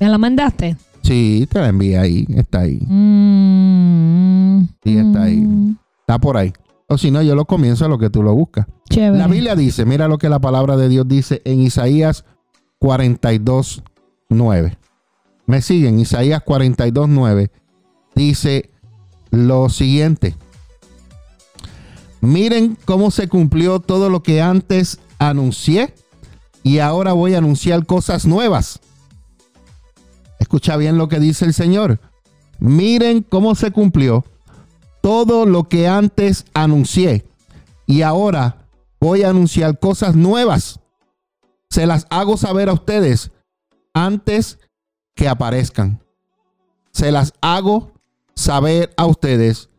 [0.00, 0.76] ¿Me la mandaste?
[1.02, 5.36] Sí, te la envié ahí, está ahí, Mm, Sí, está ahí.
[5.36, 6.52] mm, está por ahí.
[6.88, 8.66] O si no, yo lo comienzo a lo que tú lo buscas.
[8.90, 9.18] Chévere.
[9.18, 12.24] La Biblia dice, mira lo que la palabra de Dios dice en Isaías
[12.78, 13.82] 42,
[14.28, 14.78] 9.
[15.46, 17.50] Me siguen, Isaías 42, 9.
[18.14, 18.70] Dice
[19.30, 20.36] lo siguiente.
[22.20, 25.94] Miren cómo se cumplió todo lo que antes anuncié
[26.62, 28.80] y ahora voy a anunciar cosas nuevas.
[30.38, 32.00] Escucha bien lo que dice el Señor.
[32.58, 34.24] Miren cómo se cumplió
[35.06, 37.24] todo lo que antes anuncié
[37.86, 38.66] y ahora
[38.98, 40.80] voy a anunciar cosas nuevas.
[41.70, 43.30] Se las hago saber a ustedes
[43.94, 44.58] antes
[45.14, 46.02] que aparezcan.
[46.90, 47.92] Se las hago
[48.34, 49.70] saber a ustedes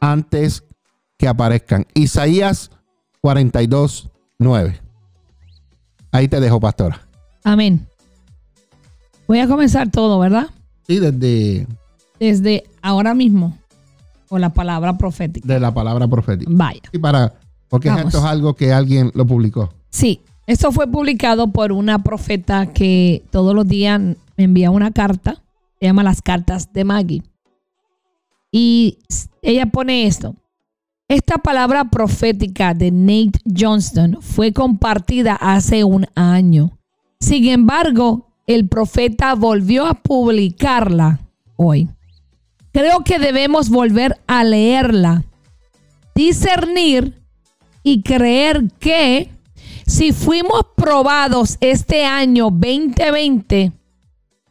[0.00, 0.64] antes
[1.18, 1.86] que aparezcan.
[1.92, 2.70] Isaías
[3.20, 4.80] 42, 9.
[6.10, 7.06] Ahí te dejo, pastora.
[7.44, 7.86] Amén.
[9.26, 10.48] Voy a comenzar todo, ¿verdad?
[10.86, 11.66] Sí, desde
[12.18, 13.58] Desde ahora mismo.
[14.28, 15.46] Con la palabra profética.
[15.46, 16.50] de la palabra profética.
[16.54, 16.82] Vaya.
[16.92, 17.32] Y para,
[17.68, 18.06] porque Vamos.
[18.06, 19.72] esto es algo que alguien lo publicó.
[19.90, 24.00] Sí, esto fue publicado por una profeta que todos los días
[24.36, 25.42] me envía una carta.
[25.80, 27.22] Se llama Las Cartas de Maggie.
[28.50, 28.98] Y
[29.42, 30.34] ella pone esto.
[31.08, 36.78] Esta palabra profética de Nate Johnston fue compartida hace un año.
[37.20, 41.20] Sin embargo, el profeta volvió a publicarla
[41.56, 41.88] hoy.
[42.78, 45.24] Creo que debemos volver a leerla
[46.14, 47.20] discernir
[47.82, 49.32] y creer que
[49.84, 53.72] si fuimos probados este año 2020,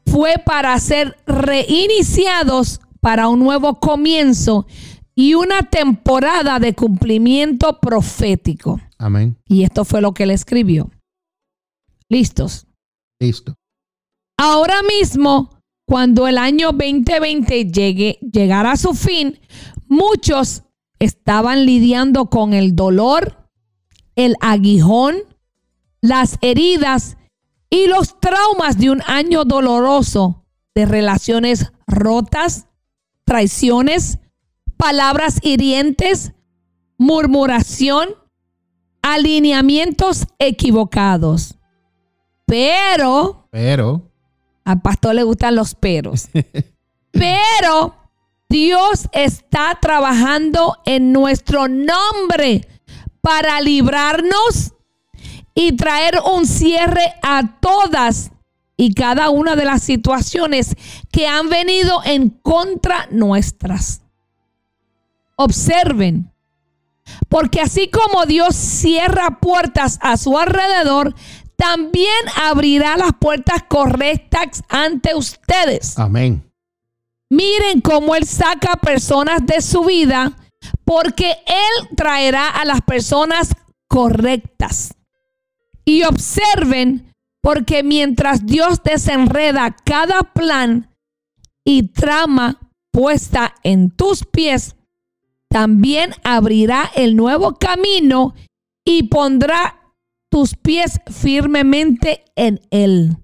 [0.07, 4.67] fue para ser reiniciados para un nuevo comienzo
[5.15, 8.81] y una temporada de cumplimiento profético.
[8.97, 9.37] Amén.
[9.45, 10.91] Y esto fue lo que él escribió.
[12.09, 12.67] Listos.
[13.21, 13.55] Listo.
[14.37, 15.56] Ahora mismo,
[15.87, 19.39] cuando el año 2020 llegue, llegara a su fin,
[19.87, 20.63] muchos
[20.99, 23.49] estaban lidiando con el dolor,
[24.17, 25.15] el aguijón,
[26.01, 27.15] las heridas
[27.69, 30.43] y los traumas de un año doloroso
[30.75, 32.67] de relaciones rotas,
[33.23, 34.19] traiciones,
[34.75, 36.33] palabras hirientes,
[36.97, 38.09] murmuración,
[39.01, 41.57] alineamientos equivocados.
[42.45, 44.11] Pero Pero,
[44.67, 46.27] al pastor le gustan los peros.
[47.11, 47.95] Pero
[48.49, 52.67] Dios está trabajando en nuestro nombre
[53.21, 54.73] para librarnos
[55.55, 58.31] y traer un cierre a todas
[58.75, 60.75] y cada una de las situaciones
[61.11, 64.01] que han venido en contra nuestras.
[65.37, 66.29] Observen,
[67.29, 71.15] porque así como Dios cierra puertas a su alrededor,
[71.57, 75.97] también abrirá las puertas correctas ante ustedes.
[75.97, 76.43] amén.
[77.29, 80.37] Miren cómo Él saca personas de su vida
[80.85, 83.53] porque Él traerá a las personas
[83.89, 84.93] correctas.
[85.83, 90.93] Y observen porque mientras Dios desenreda cada plan
[91.65, 92.59] y trama
[92.91, 94.75] puesta en tus pies,
[95.49, 98.33] también abrirá el nuevo camino
[98.85, 99.86] y pondrá
[100.29, 103.17] tus pies firmemente en él.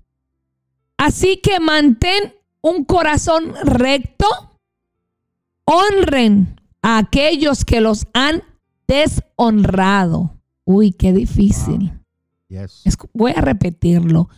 [0.97, 4.25] Así que mantén un corazón recto.
[5.65, 8.43] Honren a aquellos que los han
[8.87, 10.37] deshonrado.
[10.65, 11.93] Uy, qué difícil.
[12.49, 12.81] Yes.
[12.85, 14.29] Es- Voy a repetirlo.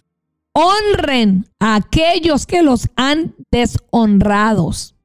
[0.54, 4.96] Honren a aquellos que los han deshonrados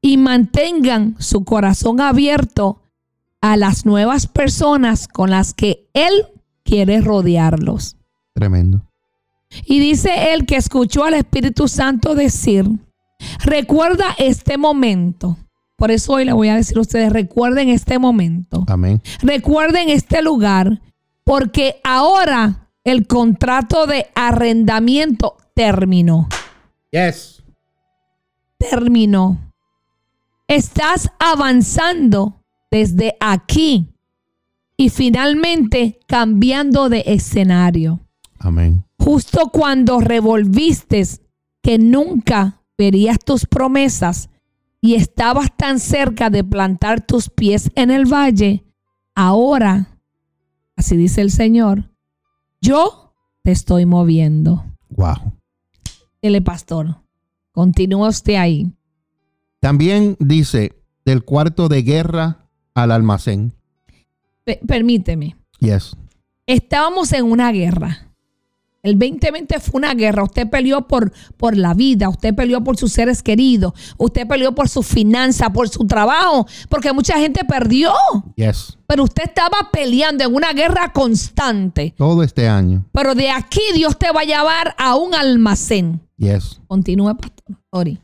[0.00, 2.82] y mantengan su corazón abierto
[3.40, 6.26] a las nuevas personas con las que Él
[6.64, 7.96] quiere rodearlos.
[8.34, 8.82] Tremendo.
[9.66, 12.66] Y dice él que escuchó al Espíritu Santo decir,
[13.44, 15.36] recuerda este momento.
[15.76, 18.64] Por eso hoy le voy a decir a ustedes, recuerden este momento.
[18.68, 19.02] Amén.
[19.20, 20.80] Recuerden este lugar,
[21.24, 26.28] porque ahora el contrato de arrendamiento terminó.
[26.90, 27.42] Yes.
[28.58, 29.38] Terminó.
[30.46, 32.34] Estás avanzando
[32.70, 33.91] desde aquí
[34.76, 38.00] y finalmente cambiando de escenario.
[38.38, 38.84] Amén.
[38.98, 41.02] Justo cuando revolviste
[41.62, 44.28] que nunca verías tus promesas
[44.80, 48.64] y estabas tan cerca de plantar tus pies en el valle,
[49.14, 49.98] ahora,
[50.76, 51.90] así dice el Señor,
[52.60, 54.64] yo te estoy moviendo.
[54.90, 55.38] Wow.
[56.20, 56.96] Dile, pastor,
[57.52, 58.72] continúa usted ahí.
[59.60, 63.52] También dice del cuarto de guerra al almacén.
[64.44, 65.96] Pe- permíteme, Yes.
[66.46, 68.08] estábamos en una guerra.
[68.84, 70.24] El 2020 fue una guerra.
[70.24, 74.68] Usted peleó por, por la vida, usted peleó por sus seres queridos, usted peleó por
[74.68, 77.92] su finanza, por su trabajo, porque mucha gente perdió.
[78.34, 78.76] Yes.
[78.88, 81.94] Pero usted estaba peleando en una guerra constante.
[81.96, 82.84] Todo este año.
[82.90, 86.00] Pero de aquí Dios te va a llevar a un almacén.
[86.16, 86.60] Yes.
[86.66, 87.56] Continúe, pastor.
[87.72, 88.00] Sorry.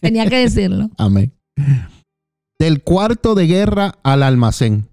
[0.00, 0.88] Tenía que decirlo.
[0.96, 1.34] Amén.
[2.58, 4.88] Del cuarto de guerra al almacén.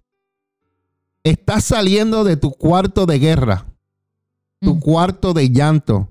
[1.23, 3.65] Estás saliendo de tu cuarto de guerra,
[4.59, 4.79] tu Mm.
[4.79, 6.09] cuarto de llanto,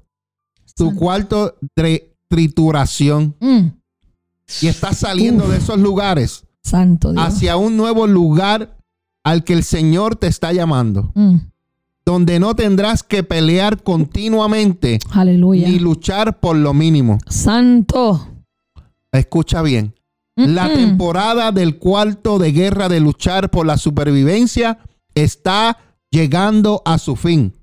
[0.77, 3.35] tu cuarto de trituración.
[3.41, 3.67] Mm.
[4.63, 7.25] Y estás saliendo de esos lugares Santo Dios.
[7.25, 8.77] hacia un nuevo lugar
[9.25, 11.37] al que el Señor te está llamando, Mm.
[12.07, 15.69] donde no tendrás que pelear continuamente Aleluya.
[15.69, 17.19] ni luchar por lo mínimo.
[17.29, 18.29] Santo.
[19.13, 19.95] Escucha bien.
[20.37, 24.79] La temporada del cuarto de guerra de luchar por la supervivencia
[25.15, 25.79] está
[26.11, 27.55] llegando a su fin.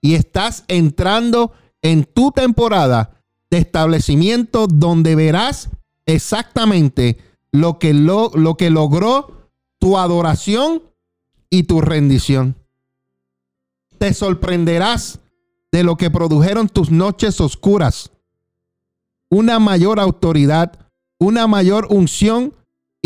[0.00, 1.52] Y estás entrando
[1.82, 5.70] en tu temporada de establecimiento donde verás
[6.04, 7.18] exactamente
[7.52, 10.82] lo que, lo, lo que logró tu adoración
[11.50, 12.56] y tu rendición.
[13.98, 15.20] Te sorprenderás
[15.72, 18.10] de lo que produjeron tus noches oscuras.
[19.28, 20.78] Una mayor autoridad,
[21.18, 22.54] una mayor unción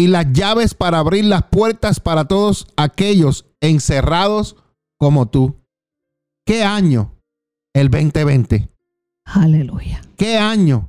[0.01, 4.56] y las llaves para abrir las puertas para todos aquellos encerrados
[4.97, 5.60] como tú.
[6.47, 7.18] ¿Qué año?
[7.74, 8.70] El 2020.
[9.24, 10.01] Aleluya.
[10.16, 10.89] ¿Qué año?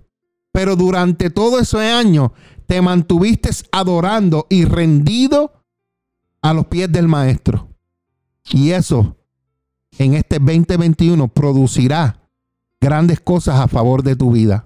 [0.53, 2.31] Pero durante todo ese año
[2.67, 5.61] te mantuviste adorando y rendido
[6.41, 7.67] a los pies del maestro.
[8.49, 9.17] Y eso
[9.97, 12.21] en este 2021 producirá
[12.79, 14.65] grandes cosas a favor de tu vida.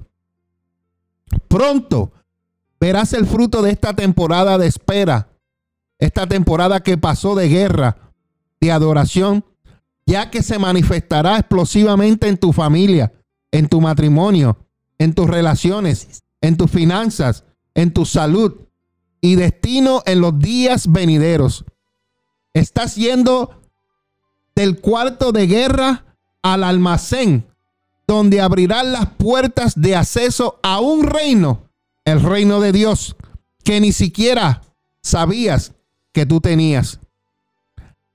[1.48, 2.12] Pronto
[2.80, 5.30] verás el fruto de esta temporada de espera,
[6.00, 7.98] esta temporada que pasó de guerra,
[8.60, 9.46] de adoración,
[10.06, 13.14] ya que se manifestará explosivamente en tu familia,
[13.52, 14.58] en tu matrimonio,
[14.98, 17.44] en tus relaciones, en tus finanzas,
[17.74, 18.54] en tu salud
[19.22, 21.66] y destino en los días venideros.
[22.54, 23.62] Estás yendo
[24.56, 26.06] del cuarto de guerra
[26.42, 27.46] al almacén,
[28.08, 31.65] donde abrirán las puertas de acceso a un reino,
[32.06, 33.16] el reino de Dios,
[33.64, 34.62] que ni siquiera
[35.02, 35.74] sabías
[36.14, 37.00] que tú tenías.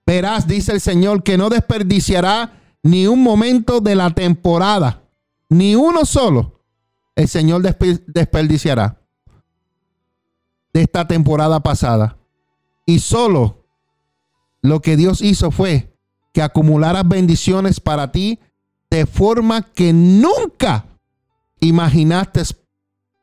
[0.06, 5.02] Verás, dice el Señor, que no desperdiciará ni un momento de la temporada,
[5.48, 6.62] ni uno solo.
[7.14, 9.00] El Señor desperdiciará
[10.72, 12.16] de esta temporada pasada.
[12.86, 13.66] Y solo
[14.62, 15.96] lo que Dios hizo fue
[16.32, 18.38] que acumularas bendiciones para ti
[18.90, 20.86] de forma que nunca
[21.60, 22.42] imaginaste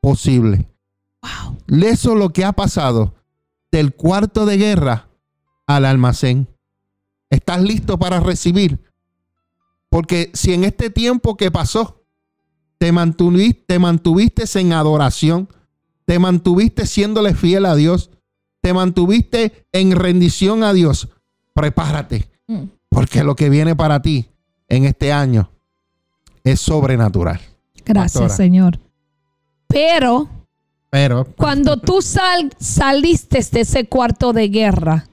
[0.07, 0.69] posible.
[1.21, 1.57] Wow.
[1.83, 3.13] Eso es lo que ha pasado
[3.73, 5.09] del cuarto de guerra
[5.65, 6.47] al almacén.
[7.29, 8.79] ¿Estás listo para recibir?
[9.89, 12.05] Porque si en este tiempo que pasó
[12.77, 15.49] te mantuviste, te mantuviste en adoración,
[16.05, 18.09] te mantuviste siéndole fiel a Dios,
[18.61, 21.09] te mantuviste en rendición a Dios,
[21.53, 22.63] prepárate, mm.
[22.87, 24.29] porque lo que viene para ti
[24.69, 25.51] en este año
[26.45, 27.41] es sobrenatural.
[27.83, 28.79] Gracias, Señor.
[29.67, 30.29] Pero,
[30.89, 35.07] pero cuando tú sal, saliste de ese cuarto de guerra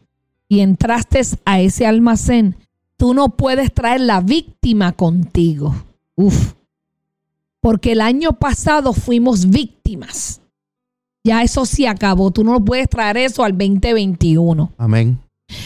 [0.49, 2.57] y entraste a ese almacén,
[2.97, 5.75] tú no puedes traer la víctima contigo.
[6.15, 6.55] Uf.
[7.61, 10.41] Porque el año pasado fuimos víctimas.
[11.25, 12.31] Ya eso se acabó.
[12.31, 14.73] Tú no puedes traer eso al 2021.
[14.77, 15.19] Amén.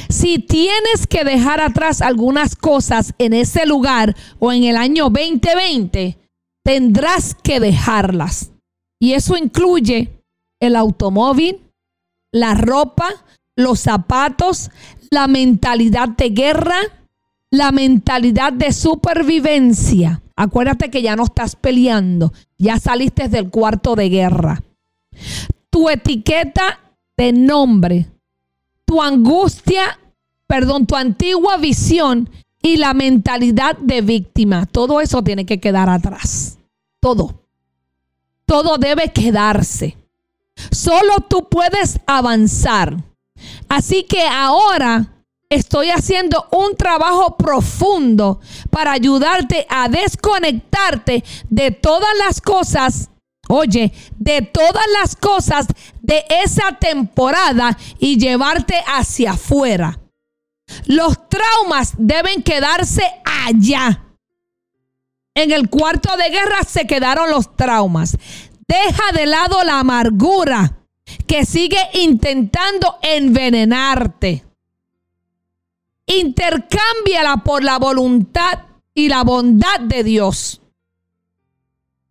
[0.09, 6.19] Si tienes que dejar atrás algunas cosas en ese lugar o en el año 2020,
[6.63, 8.53] tendrás que dejarlas.
[8.99, 10.11] Y eso incluye
[10.61, 11.61] el automóvil,
[12.33, 13.09] la ropa,
[13.57, 14.71] los zapatos,
[15.11, 16.79] la mentalidad de guerra,
[17.51, 20.23] la mentalidad de supervivencia.
[20.37, 24.63] Acuérdate que ya no estás peleando, ya saliste del cuarto de guerra.
[25.71, 26.81] Tu etiqueta
[27.17, 28.07] de nombre,
[28.85, 29.99] tu angustia,
[30.47, 32.31] perdón, tu antigua visión
[32.63, 34.67] y la mentalidad de víctima.
[34.67, 36.59] Todo eso tiene que quedar atrás.
[37.01, 37.48] Todo.
[38.49, 39.99] Todo debe quedarse.
[40.71, 42.97] Solo tú puedes avanzar.
[43.69, 52.41] Así que ahora estoy haciendo un trabajo profundo para ayudarte a desconectarte de todas las
[52.41, 53.11] cosas,
[53.51, 55.67] oye, de todas las cosas
[56.01, 60.01] de esa temporada y llevarte hacia afuera.
[60.87, 64.08] Los traumas deben quedarse allá.
[65.39, 68.19] En el cuarto de guerra se quedaron los traumas.
[68.67, 70.81] Deja de lado la amargura
[71.29, 74.45] que sigue intentando envenenarte.
[76.07, 80.61] Intercámbiala por la voluntad y la bondad de Dios.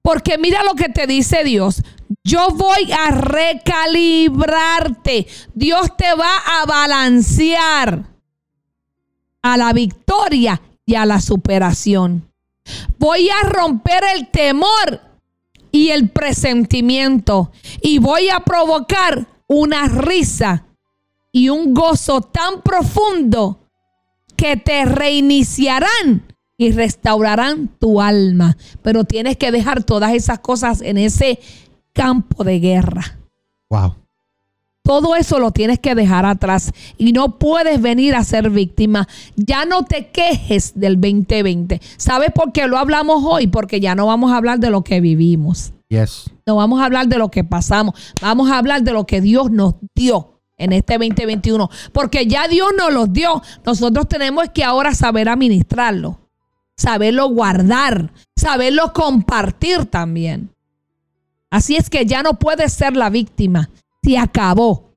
[0.01, 1.83] Porque mira lo que te dice Dios.
[2.23, 5.27] Yo voy a recalibrarte.
[5.53, 8.05] Dios te va a balancear
[9.41, 12.26] a la victoria y a la superación.
[12.97, 15.01] Voy a romper el temor
[15.71, 17.51] y el presentimiento.
[17.81, 20.65] Y voy a provocar una risa
[21.31, 23.59] y un gozo tan profundo
[24.35, 28.57] que te reiniciarán y restaurarán tu alma.
[28.81, 31.39] Pero tienes que dejar todas esas cosas en ese
[31.93, 33.19] campo de guerra.
[33.69, 33.95] Wow.
[34.87, 39.05] Todo eso lo tienes que dejar atrás y no puedes venir a ser víctima.
[39.35, 41.81] Ya no te quejes del 2020.
[41.97, 43.47] ¿Sabes por qué lo hablamos hoy?
[43.47, 45.73] Porque ya no vamos a hablar de lo que vivimos.
[45.89, 46.31] Yes.
[46.45, 47.95] No vamos a hablar de lo que pasamos.
[48.21, 51.69] Vamos a hablar de lo que Dios nos dio en este 2021.
[51.91, 53.41] Porque ya Dios nos los dio.
[53.65, 56.17] Nosotros tenemos que ahora saber administrarlo,
[56.77, 60.49] saberlo guardar, saberlo compartir también.
[61.49, 63.69] Así es que ya no puedes ser la víctima
[64.07, 64.93] se acabó.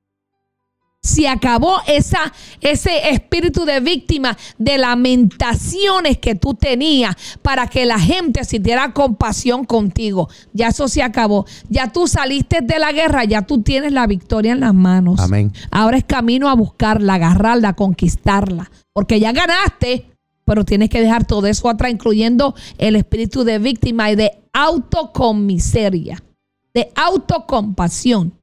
[1.03, 7.99] Se acabó esa, ese espíritu de víctima de lamentaciones que tú tenías para que la
[7.99, 10.29] gente sintiera compasión contigo.
[10.53, 11.47] Ya eso se acabó.
[11.71, 15.19] Ya tú saliste de la guerra, ya tú tienes la victoria en las manos.
[15.19, 15.53] Amén.
[15.71, 18.71] Ahora es camino a buscarla, agarrarla, conquistarla.
[18.93, 20.07] Porque ya ganaste,
[20.45, 26.23] pero tienes que dejar todo eso atrás, incluyendo el espíritu de víctima y de autocomiseria,
[26.75, 28.40] de autocompasión.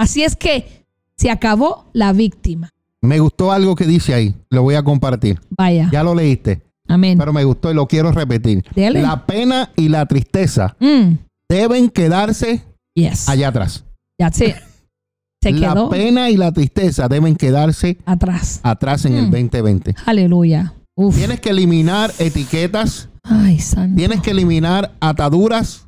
[0.00, 0.86] Así es que
[1.16, 2.70] se acabó la víctima.
[3.02, 4.34] Me gustó algo que dice ahí.
[4.48, 5.38] Lo voy a compartir.
[5.50, 5.90] Vaya.
[5.92, 7.18] Ya lo leíste, Amén.
[7.18, 8.64] pero me gustó y lo quiero repetir.
[8.74, 9.02] Dele.
[9.02, 11.16] La pena y la tristeza Mm,
[11.48, 12.62] deben quedarse
[12.94, 13.28] yes.
[13.28, 13.84] allá atrás.
[14.18, 14.54] Ya se,
[15.42, 18.60] se La quedó pena y la tristeza deben quedarse atrás.
[18.62, 19.30] atrás en el Mm.
[19.32, 19.94] 2020.
[20.06, 20.72] Aleluya.
[20.96, 21.14] Uf.
[21.14, 23.96] Tienes que eliminar etiquetas, Ay, santo.
[23.96, 25.86] tienes que eliminar ataduras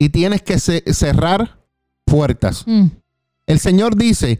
[0.00, 1.58] y tienes que ce- cerrar
[2.04, 2.64] puertas.
[2.66, 2.86] Mm,
[3.46, 4.38] El Señor dice,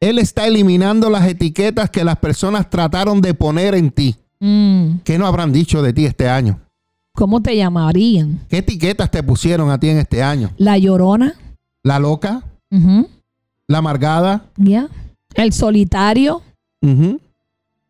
[0.00, 4.16] Él está eliminando las etiquetas que las personas trataron de poner en ti.
[4.40, 4.98] mm.
[5.04, 6.60] ¿Qué no habrán dicho de ti este año?
[7.12, 8.40] ¿Cómo te llamarían?
[8.48, 10.52] ¿Qué etiquetas te pusieron a ti en este año?
[10.56, 11.34] La llorona.
[11.82, 12.42] ¿La loca?
[13.66, 14.44] ¿La amargada?
[14.56, 14.88] Ya.
[15.34, 16.42] El solitario.
[16.82, 17.20] Ujú.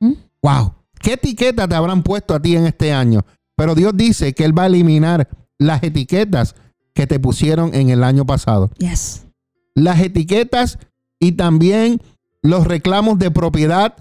[0.01, 0.13] ¿Mm?
[0.43, 0.73] Wow.
[0.99, 3.25] ¿Qué etiqueta te habrán puesto a ti en este año?
[3.57, 5.29] Pero Dios dice que Él va a eliminar
[5.59, 6.55] las etiquetas
[6.95, 8.71] que te pusieron en el año pasado.
[8.79, 9.27] Yes.
[9.75, 10.79] Las etiquetas
[11.19, 12.01] y también
[12.43, 13.95] los reclamos de propiedad,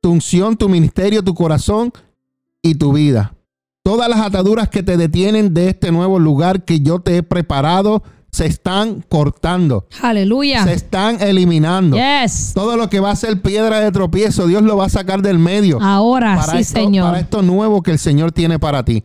[0.00, 1.92] tu unción, tu ministerio, tu corazón
[2.62, 3.34] y tu vida.
[3.82, 8.02] Todas las ataduras que te detienen de este nuevo lugar que yo te he preparado
[8.32, 10.62] se están cortando, Aleluya.
[10.64, 11.96] se están eliminando.
[11.96, 12.52] Yes.
[12.52, 15.38] Todo lo que va a ser piedra de tropiezo, Dios lo va a sacar del
[15.38, 15.78] medio.
[15.80, 17.06] Ahora para, sí, esto, Señor.
[17.06, 19.02] para esto nuevo que el Señor tiene para ti.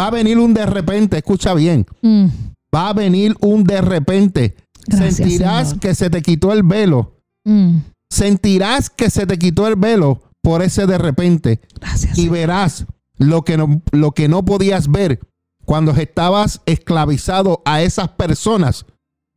[0.00, 2.26] Va a venir un de repente, escucha bien, Mm,
[2.74, 4.56] va a venir un de repente.
[4.86, 5.80] Gracias, Sentirás Señor.
[5.80, 7.20] que se te quitó el velo.
[7.44, 7.78] mm.
[8.10, 11.60] Sentirás que se te quitó el velo por ese de repente.
[11.80, 12.12] Gracias.
[12.16, 12.32] Y Señor.
[12.32, 12.86] verás
[13.16, 15.20] lo que no, lo que no podías ver
[15.64, 18.86] cuando estabas esclavizado a esas personas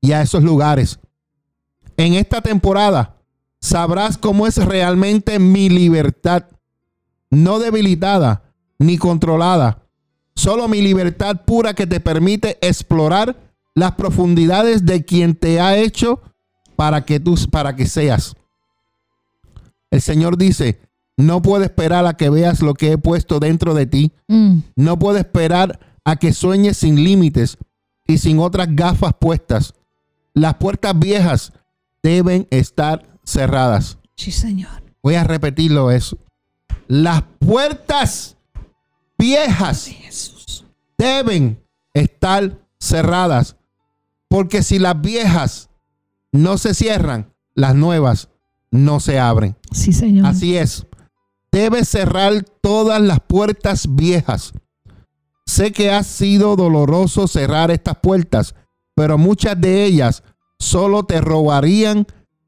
[0.02, 1.00] y a esos lugares.
[1.96, 3.16] En esta temporada
[3.62, 6.44] sabrás cómo es realmente mi libertad,
[7.32, 8.44] no debilitada
[8.78, 9.84] ni controlada,
[10.36, 13.36] solo mi libertad pura que te permite explorar
[13.78, 16.20] las profundidades de quien te ha hecho
[16.76, 18.36] para que tú para que seas.
[19.92, 20.80] El Señor dice,
[21.16, 24.12] no puedo esperar a que veas lo que he puesto dentro de ti.
[24.28, 27.58] Mm, No puedo esperar a que sueñes sin límites
[28.08, 29.76] y sin otras gafas puestas.
[30.34, 31.54] Las puertas viejas
[32.02, 34.00] deben estar cerradas.
[34.16, 34.72] sí, Señor.
[35.04, 36.18] Voy a repetirlo eso.
[36.88, 38.38] Las puertas
[39.20, 40.66] viejas Jesús.
[40.98, 41.62] deben
[41.94, 43.56] estar cerradas.
[44.30, 45.70] Porque si las viejas
[46.32, 48.30] no se cierran, las nuevas
[48.72, 49.56] no se abren.
[49.72, 50.26] Sí, Señor.
[50.26, 50.86] Así es.
[51.52, 54.54] Debes cerrar todas las puertas viejas.
[55.46, 58.54] Sé que ha sido doloroso cerrar estas puertas,
[58.96, 60.24] pero muchas de ellas
[60.60, 62.06] solo te robarían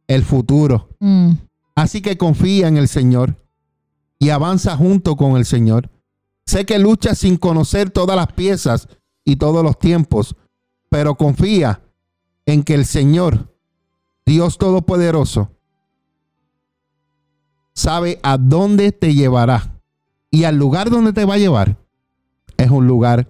[0.08, 0.90] el futuro.
[1.00, 1.32] Mm,
[1.76, 3.42] Así que confía en el Señor
[4.20, 5.90] y avanza junto con el Señor.
[6.46, 8.90] Sé que luchas sin conocer todas las piezas
[9.24, 10.36] y todos los tiempos,
[10.90, 11.82] pero confía
[12.46, 13.54] en que el Señor,
[14.26, 15.52] Dios Todopoderoso,
[17.74, 19.76] sabe a dónde te llevará.
[20.32, 21.78] Y al lugar donde te va a llevar
[22.58, 23.28] es un lugar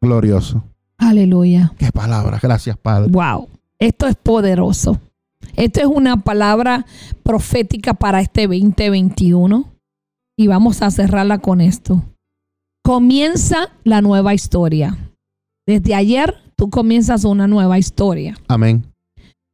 [0.00, 0.64] glorioso.
[0.98, 1.72] Aleluya.
[1.78, 2.38] Qué palabra.
[2.42, 3.10] Gracias, Padre.
[3.10, 3.48] Wow.
[3.78, 4.98] Esto es poderoso.
[5.54, 6.86] Esto es una palabra
[7.22, 9.72] profética para este 2021.
[10.36, 12.02] Y vamos a cerrarla con esto.
[12.82, 14.96] Comienza la nueva historia.
[15.66, 18.36] Desde ayer tú comienzas una nueva historia.
[18.48, 18.84] Amén.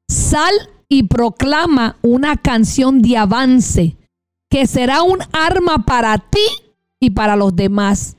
[0.08, 0.52] Sal
[0.88, 3.96] y proclama una canción de avance
[4.50, 6.46] que será un arma para ti
[7.00, 8.16] y para los demás.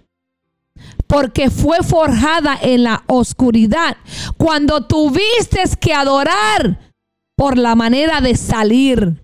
[1.08, 3.98] Porque fue forjada en la oscuridad
[4.38, 6.92] cuando tuviste que adorar
[7.36, 9.24] por la manera de salir.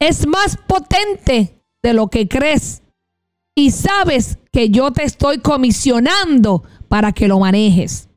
[0.00, 2.82] Es más potente de lo que crees.
[3.54, 8.08] Y sabes que yo te estoy comisionando para que lo manejes.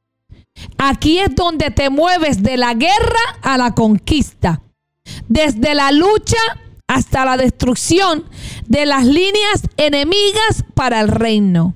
[0.77, 4.61] Aquí es donde te mueves de la guerra a la conquista.
[5.27, 6.37] Desde la lucha
[6.87, 8.25] hasta la destrucción
[8.65, 11.75] de las líneas enemigas para el reino.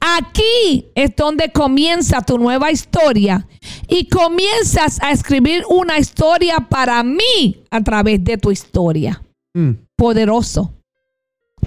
[0.00, 3.46] Aquí es donde comienza tu nueva historia
[3.88, 9.22] y comienzas a escribir una historia para mí a través de tu historia.
[9.54, 9.72] Mm.
[9.96, 10.72] Poderoso.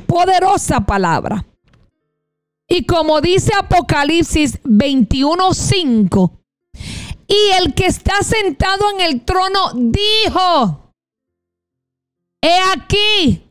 [0.07, 1.45] Poderosa palabra.
[2.71, 6.39] Y como dice Apocalipsis 21:5,
[7.27, 10.93] y el que está sentado en el trono dijo,
[12.41, 13.43] he aquí,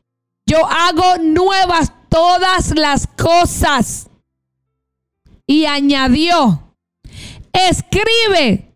[0.46, 4.08] yo hago nuevas todas las cosas.
[5.46, 6.74] Y añadió,
[7.52, 8.74] escribe,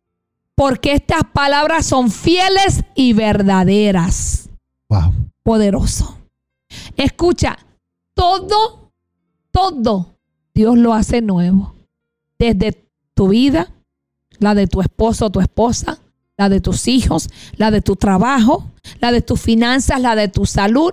[0.55, 4.51] porque estas palabras son fieles y verdaderas.
[4.91, 5.11] Wow.
[5.43, 6.19] Poderoso.
[6.97, 7.57] Escucha,
[8.15, 8.93] todo,
[9.51, 10.14] todo
[10.55, 11.75] Dios lo hace nuevo.
[12.39, 13.73] Desde tu vida,
[14.39, 15.99] la de tu esposo o tu esposa,
[16.37, 18.71] la de tus hijos, la de tu trabajo,
[19.01, 20.93] la de tus finanzas, la de tu salud.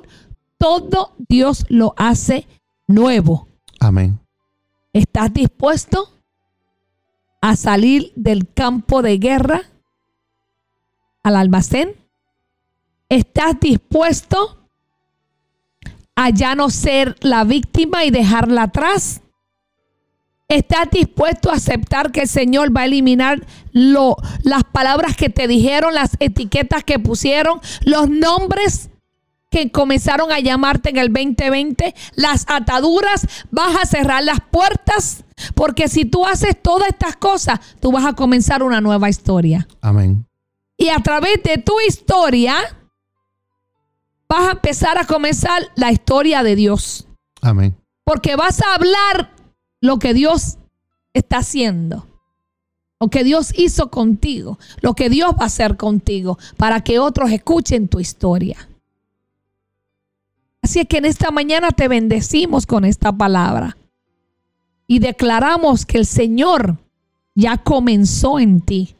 [0.57, 2.47] Todo Dios lo hace
[2.87, 3.47] nuevo.
[3.79, 4.19] Amén.
[4.93, 6.09] ¿Estás dispuesto
[7.41, 9.61] a salir del campo de guerra
[11.23, 11.95] al almacén?
[13.09, 14.57] ¿Estás dispuesto
[16.15, 19.21] a ya no ser la víctima y dejarla atrás?
[20.51, 25.47] ¿Estás dispuesto a aceptar que el Señor va a eliminar lo, las palabras que te
[25.47, 28.89] dijeron, las etiquetas que pusieron, los nombres
[29.49, 35.23] que comenzaron a llamarte en el 2020, las ataduras, vas a cerrar las puertas,
[35.55, 39.65] porque si tú haces todas estas cosas, tú vas a comenzar una nueva historia.
[39.79, 40.25] Amén.
[40.75, 42.57] Y a través de tu historia,
[44.27, 47.07] vas a empezar a comenzar la historia de Dios.
[47.41, 47.73] Amén.
[48.03, 49.40] Porque vas a hablar
[49.81, 50.57] lo que Dios
[51.13, 52.07] está haciendo.
[52.99, 54.59] Lo que Dios hizo contigo.
[54.81, 56.37] Lo que Dios va a hacer contigo.
[56.55, 58.69] Para que otros escuchen tu historia.
[60.61, 63.75] Así es que en esta mañana te bendecimos con esta palabra.
[64.85, 66.77] Y declaramos que el Señor
[67.33, 68.95] ya comenzó en ti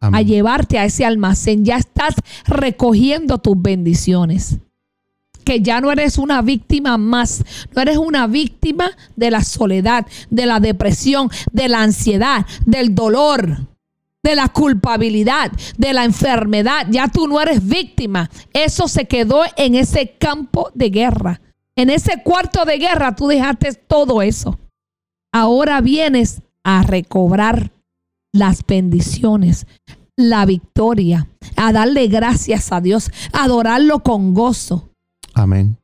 [0.00, 1.64] a llevarte a ese almacén.
[1.64, 2.14] Ya estás
[2.46, 4.58] recogiendo tus bendiciones.
[5.46, 7.44] Que ya no eres una víctima más.
[7.74, 13.68] No eres una víctima de la soledad, de la depresión, de la ansiedad, del dolor,
[14.24, 16.88] de la culpabilidad, de la enfermedad.
[16.90, 18.28] Ya tú no eres víctima.
[18.52, 21.40] Eso se quedó en ese campo de guerra.
[21.76, 24.58] En ese cuarto de guerra tú dejaste todo eso.
[25.32, 27.70] Ahora vienes a recobrar
[28.32, 29.66] las bendiciones,
[30.16, 34.90] la victoria, a darle gracias a Dios, a adorarlo con gozo,
[35.36, 35.76] Amén.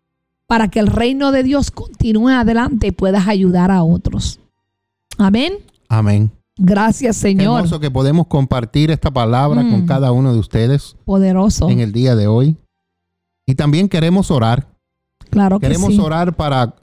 [0.47, 4.39] para que el reino de Dios continúe adelante y puedas ayudar a otros.
[5.17, 5.55] Amén.
[5.89, 6.31] Amén.
[6.59, 7.57] Gracias, Señor.
[7.61, 9.87] hermoso que podemos compartir esta palabra con Mm.
[9.87, 11.71] cada uno de ustedes Poderoso.
[11.71, 12.57] en el día de hoy.
[13.47, 14.69] Y también queremos orar.
[15.31, 16.01] Claro que Queremos sí.
[16.01, 16.75] orar para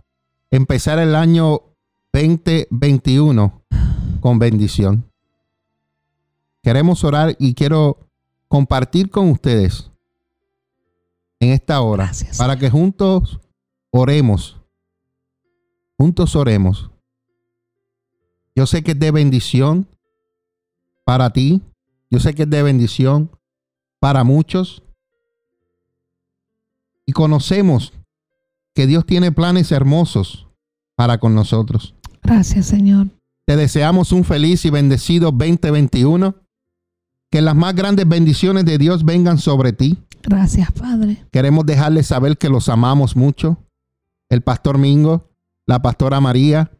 [0.49, 1.61] empezar el año
[2.11, 3.61] 2021
[4.19, 5.05] con bendición.
[6.63, 7.97] Queremos orar y quiero
[8.47, 9.91] compartir con ustedes
[11.39, 12.37] en esta hora Gracias.
[12.37, 13.39] para que juntos
[13.91, 14.57] oremos.
[15.97, 16.91] Juntos oremos.
[18.55, 19.87] Yo sé que es de bendición
[21.05, 21.61] para ti.
[22.09, 23.31] Yo sé que es de bendición
[23.99, 24.83] para muchos.
[27.05, 27.93] Y conocemos
[28.73, 30.47] que Dios tiene planes hermosos
[30.95, 31.95] para con nosotros.
[32.21, 33.07] Gracias, Señor.
[33.45, 36.35] Te deseamos un feliz y bendecido 2021.
[37.31, 39.97] Que las más grandes bendiciones de Dios vengan sobre ti.
[40.23, 41.23] Gracias, Padre.
[41.31, 43.57] Queremos dejarles saber que los amamos mucho.
[44.29, 45.29] El pastor Mingo,
[45.65, 46.71] la pastora María,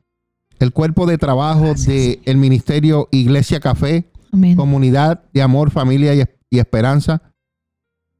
[0.59, 4.55] el cuerpo de trabajo del ministerio Iglesia Café, Amén.
[4.55, 7.21] comunidad de amor, familia y, y esperanza.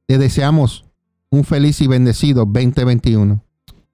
[0.06, 0.84] Te deseamos
[1.30, 3.42] un feliz y bendecido 2021.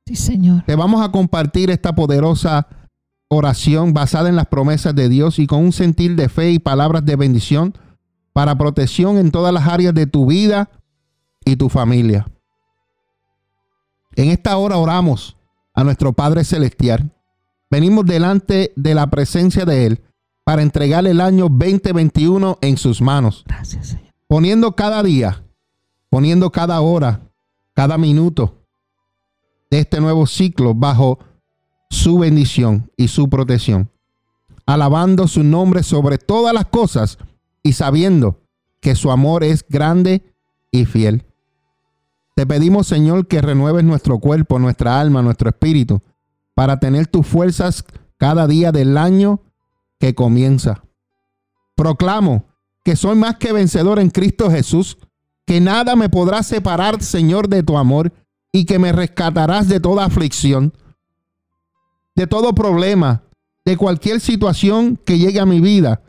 [0.07, 0.63] Sí, Señor.
[0.65, 2.69] Te vamos a compartir esta poderosa
[3.29, 7.05] oración basada en las promesas de Dios y con un sentir de fe y palabras
[7.05, 7.75] de bendición
[8.37, 10.69] para protección en todas las áreas de tu vida
[11.43, 12.27] y tu familia.
[14.15, 15.39] En esta hora oramos
[15.73, 17.11] a nuestro Padre Celestial.
[17.71, 20.05] Venimos delante de la presencia de Él
[20.45, 24.13] para entregar el año 2021 en sus manos Gracias, Señor.
[24.27, 25.43] poniendo cada día,
[26.11, 27.23] poniendo cada hora,
[27.73, 28.67] cada minuto
[29.71, 31.21] de este nuevo ciclo bajo
[31.89, 33.91] su bendición y su protección,
[34.67, 37.17] alabando su nombre sobre todas las cosas
[37.67, 38.41] y sabiendo
[38.81, 40.23] que su amor es grande
[40.71, 41.25] y fiel.
[42.37, 46.01] Te pedimos, Señor, que renueves nuestro cuerpo, nuestra alma, nuestro espíritu,
[46.55, 47.85] para tener tus fuerzas
[48.19, 49.41] cada día del año
[49.99, 50.85] que comienza.
[51.75, 52.45] Proclamo
[52.85, 54.99] que soy más que vencedor en Cristo Jesús,
[55.45, 58.13] que nada me podrá separar, Señor, de tu amor,
[58.53, 60.73] y que me rescatarás de toda aflicción,
[62.15, 63.25] de todo problema,
[63.65, 66.03] de cualquier situación que llegue a mi vida,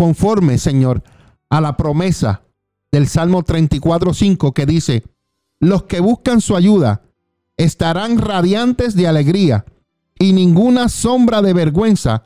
[0.00, 1.02] conforme, Señor,
[1.50, 2.40] a la promesa
[2.90, 5.04] del Salmo 34.5 que dice,
[5.58, 7.02] los que buscan su ayuda
[7.58, 9.66] estarán radiantes de alegría,
[10.18, 12.22] y ninguna sombra de vergüenza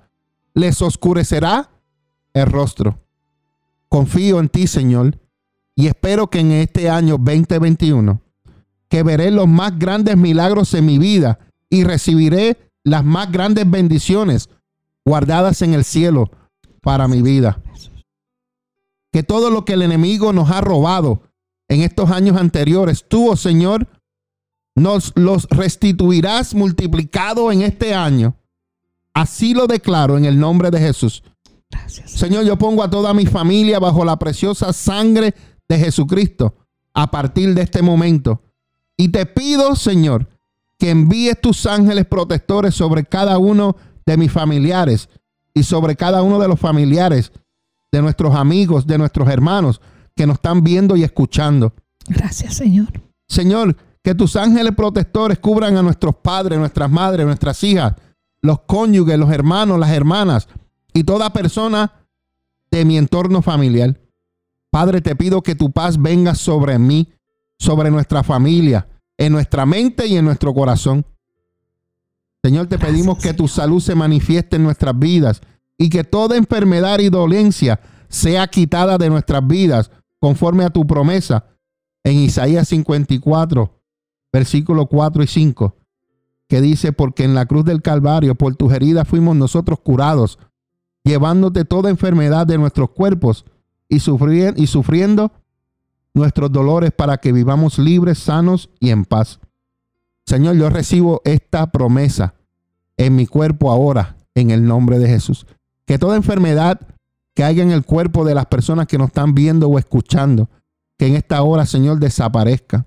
[0.54, 1.68] les oscurecerá
[2.32, 3.00] el rostro.
[3.88, 5.18] Confío en ti, Señor,
[5.74, 8.22] y espero que en este año 2021,
[8.88, 14.48] que veré los más grandes milagros en mi vida y recibiré las más grandes bendiciones
[15.04, 16.30] guardadas en el cielo
[16.84, 17.60] para mi vida.
[19.10, 21.22] Que todo lo que el enemigo nos ha robado
[21.68, 23.88] en estos años anteriores, tú, oh Señor,
[24.76, 28.36] nos los restituirás multiplicado en este año.
[29.14, 31.22] Así lo declaro en el nombre de Jesús.
[31.70, 32.10] Gracias.
[32.10, 35.34] Señor, yo pongo a toda mi familia bajo la preciosa sangre
[35.68, 36.54] de Jesucristo
[36.92, 38.42] a partir de este momento.
[38.96, 40.28] Y te pido, Señor,
[40.78, 45.08] que envíes tus ángeles protectores sobre cada uno de mis familiares
[45.54, 47.32] y sobre cada uno de los familiares
[47.92, 49.80] de nuestros amigos, de nuestros hermanos
[50.16, 51.72] que nos están viendo y escuchando.
[52.08, 52.88] Gracias, Señor.
[53.28, 57.94] Señor, que tus ángeles protectores cubran a nuestros padres, nuestras madres, nuestras hijas,
[58.42, 60.48] los cónyuges, los hermanos, las hermanas
[60.92, 61.92] y toda persona
[62.70, 63.98] de mi entorno familiar.
[64.70, 67.08] Padre, te pido que tu paz venga sobre mí,
[67.58, 71.06] sobre nuestra familia, en nuestra mente y en nuestro corazón.
[72.44, 75.40] Señor, te pedimos que tu salud se manifieste en nuestras vidas
[75.78, 79.90] y que toda enfermedad y dolencia sea quitada de nuestras vidas
[80.20, 81.46] conforme a tu promesa
[82.04, 83.80] en Isaías 54,
[84.30, 85.74] versículos 4 y 5,
[86.46, 90.38] que dice, porque en la cruz del Calvario, por tus heridas fuimos nosotros curados,
[91.02, 93.46] llevándote toda enfermedad de nuestros cuerpos
[93.88, 95.32] y, sufriendo, y sufriendo
[96.12, 99.40] nuestros dolores para que vivamos libres, sanos y en paz.
[100.26, 102.34] Señor, yo recibo esta promesa
[102.96, 105.46] en mi cuerpo ahora, en el nombre de Jesús.
[105.86, 106.80] Que toda enfermedad
[107.34, 110.48] que haya en el cuerpo de las personas que nos están viendo o escuchando,
[110.96, 112.86] que en esta hora, Señor, desaparezca.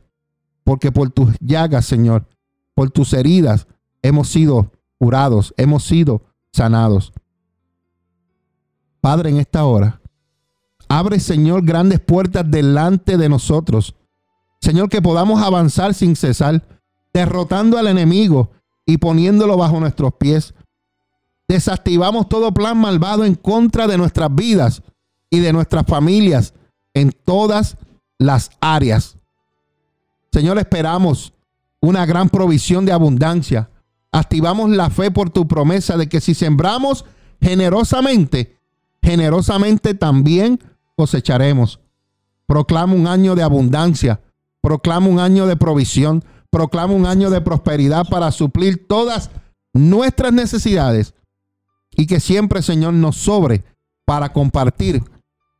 [0.63, 2.27] Porque por tus llagas, Señor,
[2.73, 3.67] por tus heridas,
[4.01, 7.13] hemos sido curados, hemos sido sanados.
[9.01, 10.01] Padre, en esta hora,
[10.87, 13.95] abre, Señor, grandes puertas delante de nosotros.
[14.61, 16.63] Señor, que podamos avanzar sin cesar,
[17.13, 18.51] derrotando al enemigo
[18.85, 20.53] y poniéndolo bajo nuestros pies.
[21.47, 24.81] Desactivamos todo plan malvado en contra de nuestras vidas
[25.29, 26.53] y de nuestras familias
[26.93, 27.77] en todas
[28.17, 29.17] las áreas.
[30.31, 31.33] Señor, esperamos
[31.81, 33.69] una gran provisión de abundancia.
[34.11, 37.05] Activamos la fe por tu promesa de que si sembramos
[37.41, 38.57] generosamente,
[39.01, 40.59] generosamente también
[40.95, 41.79] cosecharemos.
[42.45, 44.21] Proclama un año de abundancia.
[44.61, 46.23] Proclama un año de provisión.
[46.57, 49.29] Proclama un año de prosperidad para suplir todas
[49.73, 51.13] nuestras necesidades
[51.95, 53.63] y que siempre, Señor, nos sobre
[54.05, 55.03] para compartir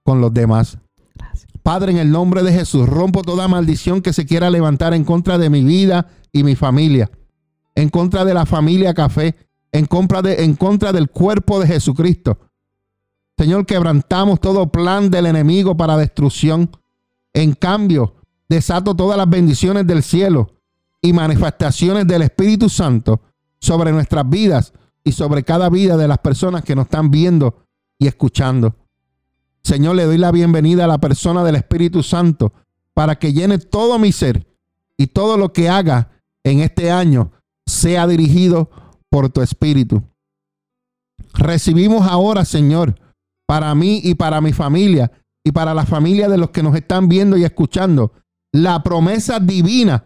[0.01, 0.79] con los demás.
[1.61, 5.37] Padre, en el nombre de Jesús, rompo toda maldición que se quiera levantar en contra
[5.37, 7.11] de mi vida y mi familia,
[7.75, 9.35] en contra de la familia Café,
[9.71, 12.39] en contra, de, en contra del cuerpo de Jesucristo.
[13.37, 16.71] Señor, quebrantamos todo plan del enemigo para destrucción.
[17.35, 18.15] En cambio,
[18.49, 20.56] desato todas las bendiciones del cielo
[21.01, 23.21] y manifestaciones del Espíritu Santo
[23.59, 27.65] sobre nuestras vidas y sobre cada vida de las personas que nos están viendo
[27.97, 28.75] y escuchando.
[29.63, 32.53] Señor, le doy la bienvenida a la persona del Espíritu Santo
[32.93, 34.47] para que llene todo mi ser
[34.97, 36.09] y todo lo que haga
[36.43, 37.31] en este año
[37.65, 38.69] sea dirigido
[39.09, 40.03] por tu Espíritu.
[41.33, 42.95] Recibimos ahora, Señor,
[43.45, 45.11] para mí y para mi familia
[45.43, 48.13] y para la familia de los que nos están viendo y escuchando,
[48.51, 50.05] la promesa divina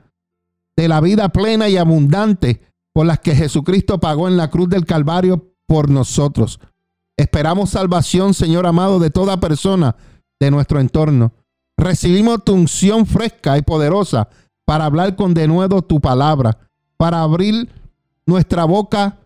[0.81, 2.59] de la vida plena y abundante
[2.91, 6.59] por las que Jesucristo pagó en la cruz del Calvario por nosotros.
[7.15, 9.95] Esperamos salvación, Señor amado, de toda persona
[10.39, 11.33] de nuestro entorno.
[11.77, 14.29] Recibimos tu unción fresca y poderosa
[14.65, 16.57] para hablar con denuedo tu palabra,
[16.97, 17.69] para abrir
[18.25, 19.19] nuestra boca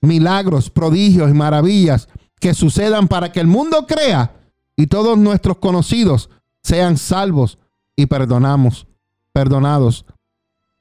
[0.00, 2.08] milagros, prodigios y maravillas
[2.40, 4.34] que sucedan para que el mundo crea
[4.74, 6.30] y todos nuestros conocidos
[6.64, 7.58] sean salvos
[7.94, 8.88] y perdonamos,
[9.32, 10.04] perdonados.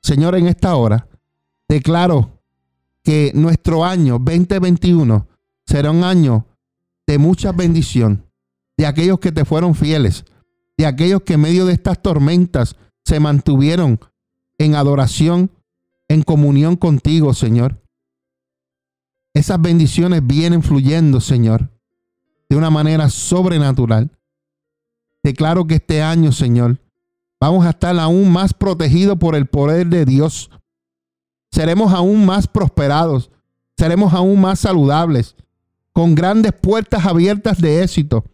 [0.06, 1.08] Señor, en esta hora
[1.68, 2.40] declaro
[3.04, 5.28] que nuestro año 2021
[5.66, 6.46] será un año
[7.08, 8.24] de mucha bendición,
[8.78, 10.24] de aquellos que te fueron fieles,
[10.78, 14.00] de aquellos que en medio de estas tormentas se mantuvieron
[14.60, 15.50] en adoración,
[16.08, 17.82] en comunión contigo, Señor.
[19.34, 21.72] Esas bendiciones vienen fluyendo, Señor,
[22.48, 24.12] de una manera sobrenatural.
[25.24, 26.78] Declaro que este año, Señor,
[27.40, 30.50] vamos a estar aún más protegidos por el poder de Dios
[31.56, 33.32] seremos aún más prosperados,
[33.78, 35.38] seremos aún más saludables,
[35.94, 38.26] con grandes puertas abiertas de éxito.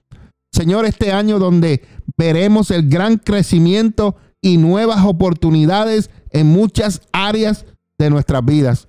[0.51, 1.83] Señor, este año donde
[2.17, 7.67] veremos el gran crecimiento y nuevas oportunidades en muchas áreas
[7.99, 8.87] de nuestras vidas.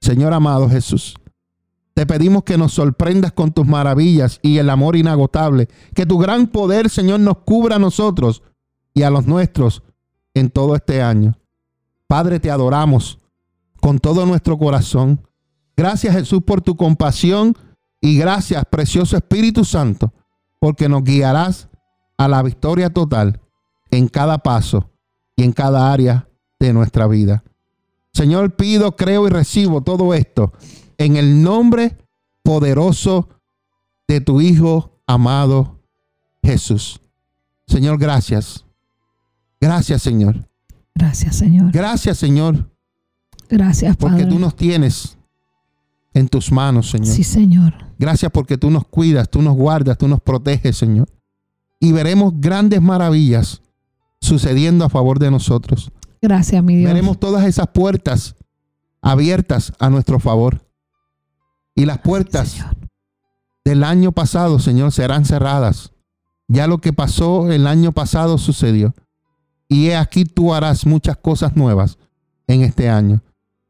[0.00, 1.16] Señor amado Jesús,
[2.00, 6.46] te pedimos que nos sorprendas con tus maravillas y el amor inagotable, que tu gran
[6.46, 8.42] poder, Señor, nos cubra a nosotros
[8.94, 9.82] y a los nuestros
[10.32, 11.36] en todo este año.
[12.06, 13.18] Padre, te adoramos
[13.82, 15.28] con todo nuestro corazón.
[15.76, 17.54] Gracias Jesús por tu compasión
[18.00, 20.14] y gracias, precioso Espíritu Santo,
[20.58, 21.68] porque nos guiarás
[22.16, 23.42] a la victoria total
[23.90, 24.90] en cada paso
[25.36, 27.44] y en cada área de nuestra vida.
[28.14, 30.54] Señor, pido, creo y recibo todo esto
[31.00, 31.96] en el nombre
[32.42, 33.28] poderoso
[34.06, 35.80] de tu Hijo amado
[36.42, 37.00] Jesús.
[37.66, 38.66] Señor, gracias.
[39.60, 40.46] Gracias, Señor.
[40.94, 41.72] Gracias, Señor.
[41.72, 42.70] Gracias, Señor,
[43.48, 44.30] Gracias, porque Padre.
[44.30, 45.16] tú nos tienes
[46.12, 47.14] en tus manos, Señor.
[47.14, 47.72] Sí, Señor.
[47.98, 51.08] Gracias porque tú nos cuidas, tú nos guardas, tú nos proteges, Señor.
[51.78, 53.62] Y veremos grandes maravillas
[54.20, 55.90] sucediendo a favor de nosotros.
[56.20, 56.92] Gracias, mi Dios.
[56.92, 58.36] Veremos todas esas puertas
[59.00, 60.60] abiertas a nuestro favor.
[61.80, 62.76] Y las puertas Señor.
[63.64, 65.92] del año pasado, Señor, serán cerradas.
[66.46, 68.94] Ya lo que pasó el año pasado sucedió.
[69.66, 71.96] Y he aquí tú harás muchas cosas nuevas
[72.48, 73.22] en este año.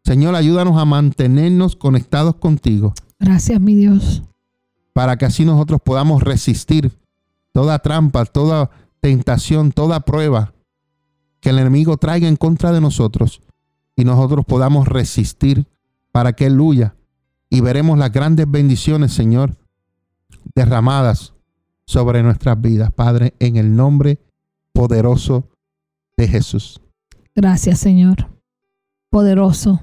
[0.03, 4.23] Señor, ayúdanos a mantenernos conectados contigo Gracias, mi Dios.
[4.93, 6.99] para que así nosotros podamos resistir
[7.53, 8.71] toda trampa, toda
[9.01, 10.53] tentación, toda prueba
[11.39, 13.41] que el enemigo traiga en contra de nosotros
[13.95, 15.69] y nosotros podamos resistir
[16.11, 16.97] para que él huya
[17.51, 19.57] y veremos las grandes bendiciones, Señor,
[20.55, 21.35] derramadas
[21.85, 24.21] sobre nuestras vidas, Padre, en el nombre
[24.73, 25.49] poderoso
[26.17, 26.81] de Jesús.
[27.35, 28.29] Gracias, Señor.
[29.11, 29.83] Poderoso.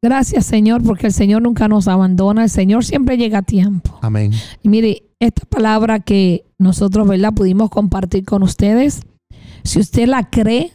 [0.00, 2.44] Gracias, Señor, porque el Señor nunca nos abandona.
[2.44, 3.98] El Señor siempre llega a tiempo.
[4.00, 4.32] Amén.
[4.62, 7.34] Y mire, esta palabra que nosotros, ¿verdad?
[7.34, 9.02] Pudimos compartir con ustedes.
[9.64, 10.72] Si usted la cree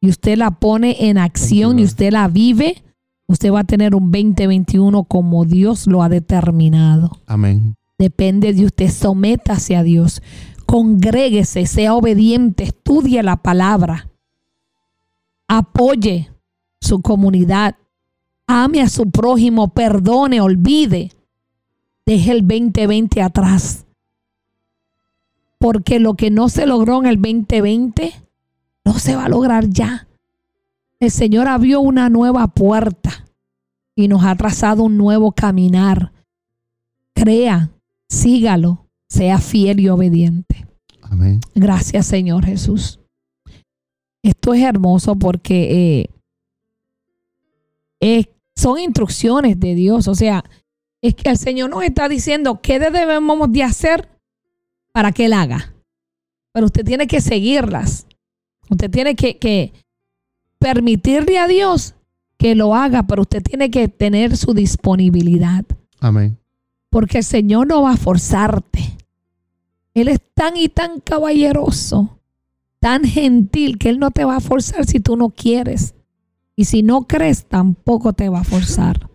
[0.00, 2.84] y usted la pone en acción y usted la vive,
[3.26, 7.10] usted va a tener un 2021 como Dios lo ha determinado.
[7.26, 7.76] Amén.
[7.98, 10.22] Depende de usted, sométase a Dios,
[10.66, 14.10] congréguese, sea obediente, estudie la palabra,
[15.46, 16.30] apoye
[16.80, 17.76] su comunidad,
[18.46, 21.12] ame a su prójimo, perdone, olvide,
[22.06, 23.86] deje el 2020 atrás.
[25.58, 28.12] Porque lo que no se logró en el 2020
[28.84, 30.08] no se va a lograr ya.
[31.02, 33.26] El Señor abrió una nueva puerta
[33.96, 36.12] y nos ha trazado un nuevo caminar.
[37.12, 37.72] Crea,
[38.08, 40.64] sígalo, sea fiel y obediente.
[41.02, 41.40] Amén.
[41.56, 43.00] Gracias, Señor Jesús.
[44.22, 46.10] Esto es hermoso porque eh,
[48.00, 50.06] eh, son instrucciones de Dios.
[50.06, 50.44] O sea,
[51.02, 54.08] es que el Señor nos está diciendo qué debemos de hacer
[54.92, 55.74] para que Él haga.
[56.52, 58.06] Pero usted tiene que seguirlas.
[58.70, 59.72] Usted tiene que, que
[60.62, 61.94] permitirle a Dios
[62.38, 65.64] que lo haga, pero usted tiene que tener su disponibilidad.
[66.00, 66.38] Amén.
[66.88, 68.96] Porque el Señor no va a forzarte.
[69.94, 72.18] Él es tan y tan caballeroso,
[72.80, 75.94] tan gentil, que Él no te va a forzar si tú no quieres.
[76.54, 79.10] Y si no crees, tampoco te va a forzar.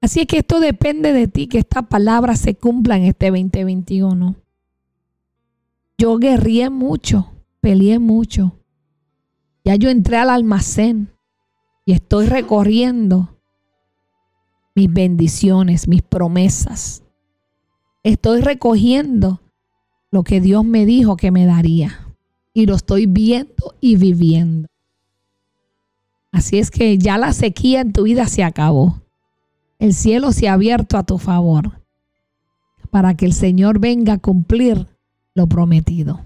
[0.00, 4.36] Así es que esto depende de ti, que esta palabra se cumpla en este 2021.
[5.98, 8.61] Yo guerrié mucho, peleé mucho.
[9.64, 11.12] Ya yo entré al almacén
[11.84, 13.36] y estoy recorriendo
[14.74, 17.02] mis bendiciones, mis promesas.
[18.02, 19.40] Estoy recogiendo
[20.10, 22.14] lo que Dios me dijo que me daría.
[22.54, 24.68] Y lo estoy viendo y viviendo.
[26.32, 29.00] Así es que ya la sequía en tu vida se acabó.
[29.78, 31.82] El cielo se ha abierto a tu favor
[32.90, 34.86] para que el Señor venga a cumplir
[35.34, 36.20] lo prometido.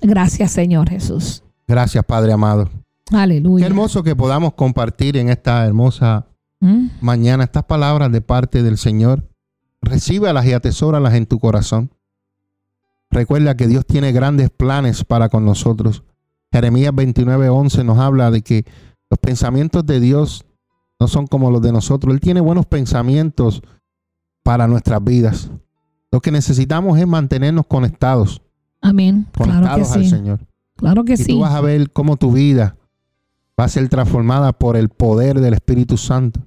[0.00, 1.42] Gracias, Señor Jesús.
[1.68, 2.70] Gracias, Padre amado.
[3.12, 3.62] Aleluya.
[3.62, 6.26] Qué hermoso que podamos compartir en esta hermosa
[6.60, 6.88] ¿Mm?
[7.02, 9.22] mañana estas palabras de parte del Señor.
[9.82, 11.90] Recíbelas y atesóralas en tu corazón.
[13.10, 16.02] Recuerda que Dios tiene grandes planes para con nosotros.
[16.50, 18.64] Jeremías 29:11 nos habla de que
[19.10, 20.44] los pensamientos de Dios
[20.98, 22.12] no son como los de nosotros.
[22.12, 23.62] Él tiene buenos pensamientos
[24.42, 25.50] para nuestras vidas.
[26.10, 28.40] Lo que necesitamos es mantenernos conectados,
[28.80, 29.26] Amén.
[29.32, 30.10] Claro que conectados al sí.
[30.10, 30.47] Señor.
[30.78, 31.26] Claro que Y sí.
[31.32, 32.76] tú vas a ver cómo tu vida
[33.60, 36.40] va a ser transformada por el poder del Espíritu Santo.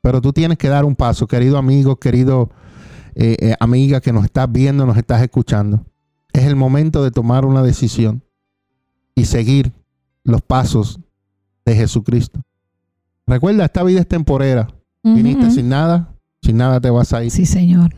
[0.00, 2.50] Pero tú tienes que dar un paso, querido amigo, querido
[3.14, 5.84] eh, eh, amiga que nos estás viendo, nos estás escuchando.
[6.32, 8.22] Es el momento de tomar una decisión
[9.14, 9.72] y seguir
[10.24, 11.00] los pasos
[11.64, 12.40] de Jesucristo.
[13.26, 14.68] Recuerda, esta vida es temporera.
[15.02, 15.54] Viniste Ujú.
[15.54, 17.30] sin nada, sin nada te vas a ir.
[17.30, 17.94] Sí, Señor.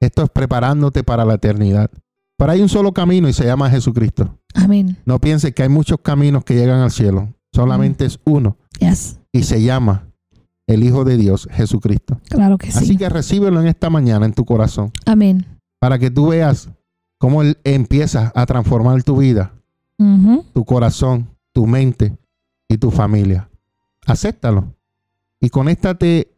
[0.00, 1.90] Esto es preparándote para la eternidad.
[2.36, 4.38] Pero hay un solo camino y se llama Jesucristo.
[4.54, 4.96] Amén.
[5.04, 7.32] No pienses que hay muchos caminos que llegan al cielo.
[7.52, 9.20] Solamente es uno Yes.
[9.32, 10.08] y se llama
[10.66, 12.18] el Hijo de Dios, Jesucristo.
[12.28, 12.78] Claro que sí.
[12.78, 15.46] Así que recíbelo en esta mañana en tu corazón Amén.
[15.78, 16.68] para que tú veas
[17.18, 19.52] cómo Él empieza a transformar tu vida,
[20.52, 22.16] tu corazón, tu mente
[22.68, 23.48] y tu familia.
[24.06, 24.74] Acéptalo
[25.40, 26.32] y conéctate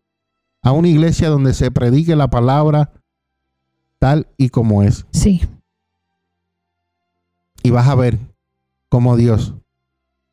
[0.62, 2.92] a una iglesia donde se predique la palabra
[3.98, 5.06] tal y como es.
[5.12, 5.40] Sí.
[7.66, 8.20] Y vas a ver
[8.88, 9.54] cómo Dios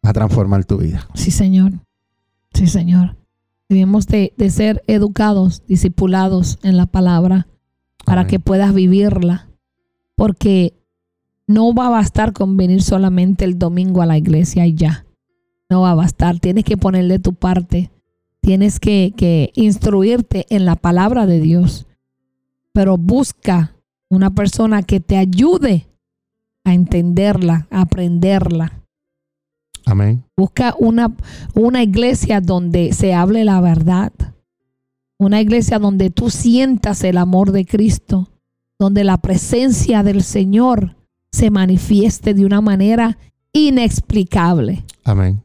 [0.05, 1.07] va a transformar tu vida.
[1.15, 1.72] Sí, Señor.
[2.53, 3.15] Sí, Señor.
[3.68, 7.47] Debemos de, de ser educados, discipulados en la palabra
[8.05, 8.30] para Amén.
[8.30, 9.49] que puedas vivirla.
[10.14, 10.76] Porque
[11.47, 15.07] no va a bastar con venir solamente el domingo a la iglesia y ya.
[15.72, 16.39] No va a bastar.
[16.39, 17.89] Tienes que ponerle tu parte.
[18.41, 21.88] Tienes que, que instruirte en la palabra de Dios.
[22.73, 23.76] Pero busca
[24.07, 25.88] una persona que te ayude
[26.64, 28.84] a entenderla, a aprenderla.
[29.85, 30.23] Amén.
[30.38, 31.14] Busca una,
[31.56, 34.14] una iglesia donde se hable la verdad.
[35.19, 38.30] Una iglesia donde tú sientas el amor de Cristo.
[38.80, 40.95] Donde la presencia del Señor
[41.31, 43.18] se manifieste de una manera
[43.52, 44.84] inexplicable.
[45.03, 45.44] Amén.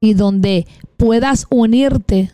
[0.00, 0.66] Y donde
[0.96, 2.32] puedas unirte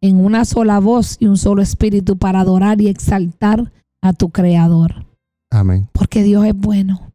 [0.00, 5.06] en una sola voz y un solo espíritu para adorar y exaltar a tu Creador.
[5.50, 5.88] Amén.
[5.92, 7.11] Porque Dios es bueno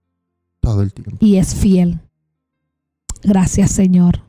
[0.72, 1.18] Todo el tiempo.
[1.20, 2.00] y es fiel.
[3.24, 4.22] Gracias Señor.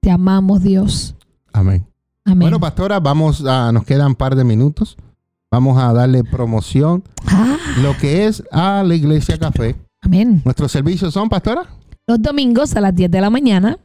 [0.00, 1.14] Te amamos Dios.
[1.52, 1.86] Amén.
[2.24, 2.40] Amén.
[2.40, 4.96] Bueno, pastora, vamos a, nos quedan un par de minutos.
[5.50, 9.76] Vamos a darle promoción, Ah, lo que es a la Iglesia Café.
[10.00, 10.40] amén.
[10.44, 11.66] Nuestros servicios son, pastora.
[12.06, 13.78] Los domingos a las 10 de la mañana.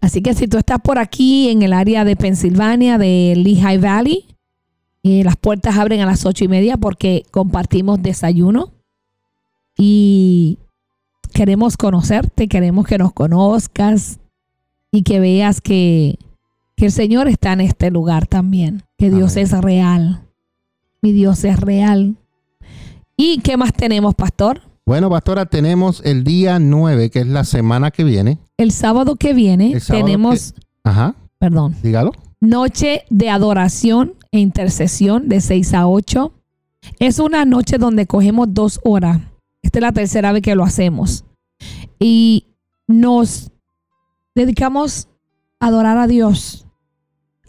[0.00, 4.26] Así que si tú estás por aquí en el área de Pensilvania, de Lehigh Valley,
[5.04, 8.72] eh, las puertas abren a las ocho y media porque compartimos desayuno.
[9.76, 10.58] Y
[11.32, 14.18] queremos conocerte, queremos que nos conozcas
[14.90, 16.18] y que veas que,
[16.76, 19.44] que el Señor está en este lugar también, que Dios Amén.
[19.44, 20.22] es real.
[21.00, 22.16] Mi Dios es real.
[23.16, 24.60] ¿Y qué más tenemos, pastor?
[24.84, 28.38] Bueno, pastora, tenemos el día 9, que es la semana que viene.
[28.56, 30.54] El sábado que viene sábado tenemos,
[30.84, 32.12] Ajá, perdón, dígalo.
[32.40, 36.32] noche de adoración e intercesión de 6 a 8.
[36.98, 39.20] Es una noche donde cogemos dos horas.
[39.62, 41.24] Esta es la tercera vez que lo hacemos.
[41.98, 42.46] Y
[42.86, 43.50] nos
[44.34, 45.08] dedicamos
[45.60, 46.66] a adorar a Dios,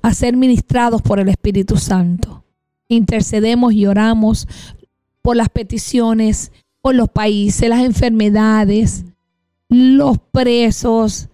[0.02, 2.44] a ser ministrados por el Espíritu Santo.
[2.88, 4.48] Intercedemos y oramos
[5.22, 9.06] por las peticiones, por los países, las enfermedades,
[9.69, 11.30] los presos,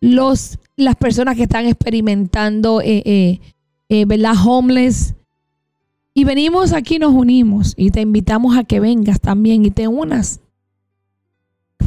[0.00, 3.40] los, las personas que están experimentando, eh, eh,
[3.88, 4.34] eh, ¿verdad?
[4.44, 5.14] Homeless.
[6.14, 10.40] Y venimos aquí, nos unimos y te invitamos a que vengas también y te unas.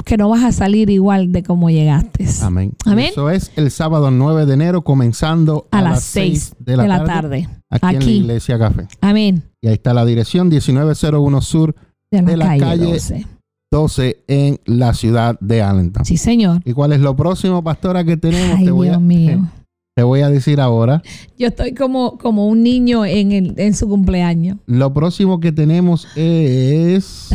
[0.03, 2.27] Que no vas a salir igual de como llegaste.
[2.41, 2.73] Amén.
[2.85, 3.07] Amén.
[3.11, 7.95] Eso es el sábado 9 de enero, comenzando A, las 6 de la, tarde, aquí,
[7.95, 8.11] en la.
[8.11, 8.88] Iglesia Café.
[9.02, 9.43] Amén.
[9.61, 11.76] Y ahí está la dirección 1901 Sur
[12.11, 13.27] De la, De la calle, calle 12.
[13.72, 16.06] 12 en la ciudad de Allentown.
[16.06, 16.61] Sí, señor.
[16.65, 18.57] ¿Y cuál es lo próximo, pastora, que tenemos?
[18.60, 19.49] Ay, te, voy Dios a, mío.
[19.97, 21.01] Te voy a decir ahora.
[21.38, 24.57] Yo estoy como, como un niño en, el, en su cumpleaños.
[24.65, 27.30] Lo próximo que tenemos es.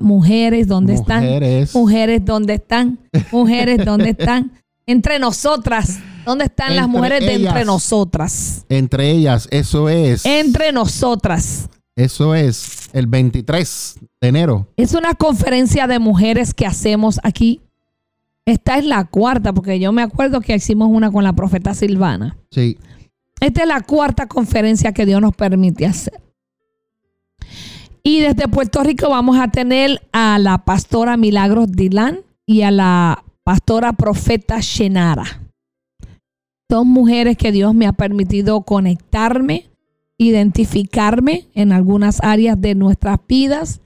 [0.00, 1.24] Mujeres, ¿dónde están?
[1.72, 2.98] Mujeres, ¿dónde están?
[3.30, 4.50] Mujeres, ¿dónde están?
[4.84, 6.00] Entre nosotras.
[6.24, 8.66] ¿Dónde están las mujeres de entre nosotras?
[8.68, 10.26] Entre ellas, eso es.
[10.26, 11.68] Entre nosotras.
[11.94, 14.66] Eso es el 23 de enero.
[14.76, 17.60] Es una conferencia de mujeres que hacemos aquí
[18.46, 22.36] esta es la cuarta, porque yo me acuerdo que hicimos una con la profeta Silvana.
[22.52, 22.78] Sí.
[23.40, 26.20] Esta es la cuarta conferencia que Dios nos permite hacer.
[28.04, 33.24] Y desde Puerto Rico vamos a tener a la pastora Milagros Dilán y a la
[33.42, 35.24] pastora profeta Shenara.
[36.70, 39.70] Son mujeres que Dios me ha permitido conectarme,
[40.18, 43.80] identificarme en algunas áreas de nuestras vidas,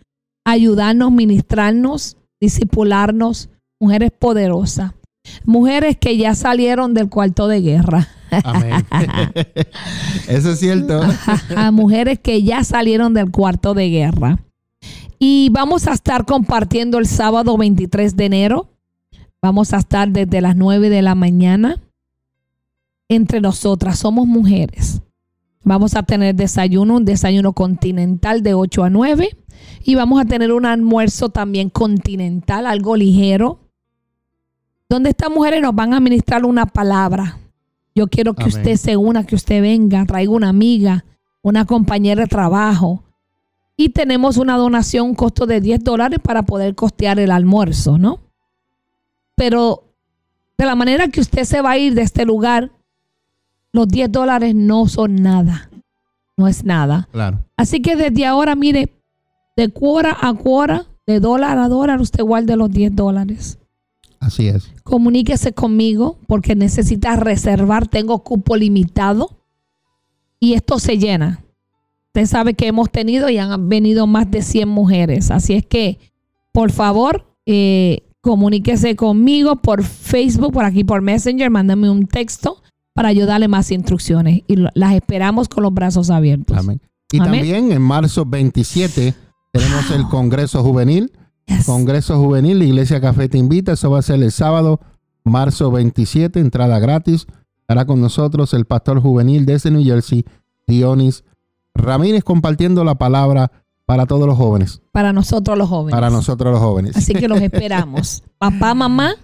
[0.45, 3.49] ayudarnos, ministrarnos, discipularnos,
[3.81, 4.93] mujeres poderosas.
[5.45, 8.09] Mujeres que ya salieron del cuarto de guerra.
[8.45, 8.85] Amén.
[10.29, 11.01] Eso es cierto.
[11.57, 14.39] a mujeres que ya salieron del cuarto de guerra.
[15.19, 18.69] Y vamos a estar compartiendo el sábado 23 de enero.
[19.43, 21.77] Vamos a estar desde las 9 de la mañana
[23.09, 23.99] entre nosotras.
[23.99, 25.03] Somos mujeres.
[25.63, 29.37] Vamos a tener desayuno, un desayuno continental de 8 a 9.
[29.85, 33.60] Y vamos a tener un almuerzo también continental, algo ligero.
[34.91, 37.39] Donde estas mujeres nos van a ministrar una palabra.
[37.95, 38.57] Yo quiero que Amén.
[38.57, 41.05] usted se una, que usted venga, traiga una amiga,
[41.43, 43.05] una compañera de trabajo.
[43.77, 48.19] Y tenemos una donación, un costo de 10 dólares para poder costear el almuerzo, ¿no?
[49.37, 49.85] Pero
[50.59, 52.73] de la manera que usted se va a ir de este lugar,
[53.73, 55.71] los 10 dólares no son nada.
[56.37, 57.09] No es nada.
[57.13, 57.45] Claro.
[57.57, 58.93] Así que desde ahora, mire,
[59.57, 63.60] de cuora a cuora, de dólar a dólar, usted guarde los 10 dólares.
[64.21, 64.71] Así es.
[64.85, 67.89] Comuníquese conmigo porque necesita reservar.
[67.89, 69.31] Tengo cupo limitado
[70.39, 71.43] y esto se llena.
[72.09, 75.31] Usted sabe que hemos tenido y han venido más de 100 mujeres.
[75.31, 75.99] Así es que,
[76.53, 83.13] por favor, eh, comuníquese conmigo por Facebook, por aquí por Messenger, mándame un texto para
[83.13, 86.57] yo darle más instrucciones y las esperamos con los brazos abiertos.
[86.57, 86.81] Amén.
[87.13, 87.33] Y Amén.
[87.33, 89.15] también en marzo 27
[89.53, 91.13] tenemos el Congreso Juvenil.
[91.47, 91.67] Yes.
[91.67, 93.73] Congreso Juvenil, la Iglesia Café te invita.
[93.73, 94.81] Eso va a ser el sábado,
[95.25, 97.27] marzo 27, entrada gratis.
[97.63, 100.25] Estará con nosotros el pastor juvenil desde New Jersey,
[100.67, 101.25] Dionis
[101.75, 103.51] Ramírez, compartiendo la palabra
[103.87, 105.93] para todos los jóvenes, Para nosotros los jóvenes.
[105.97, 106.97] para nosotros los jóvenes.
[106.97, 108.23] Así que los esperamos.
[108.39, 109.15] Papá, mamá,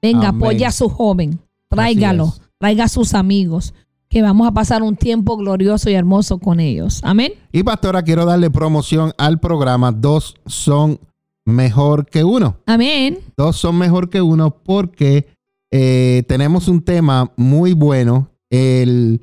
[0.00, 0.42] venga, Amén.
[0.42, 1.40] apoya a su joven.
[1.68, 3.74] Tráigalo, traiga a sus amigos,
[4.08, 7.00] que vamos a pasar un tiempo glorioso y hermoso con ellos.
[7.04, 7.32] Amén.
[7.52, 9.92] Y pastora, quiero darle promoción al programa.
[9.92, 11.00] Dos son
[11.44, 12.58] mejor que uno.
[12.66, 13.18] Amén.
[13.36, 15.26] Dos son mejor que uno porque
[15.70, 19.20] eh, tenemos un tema muy bueno el,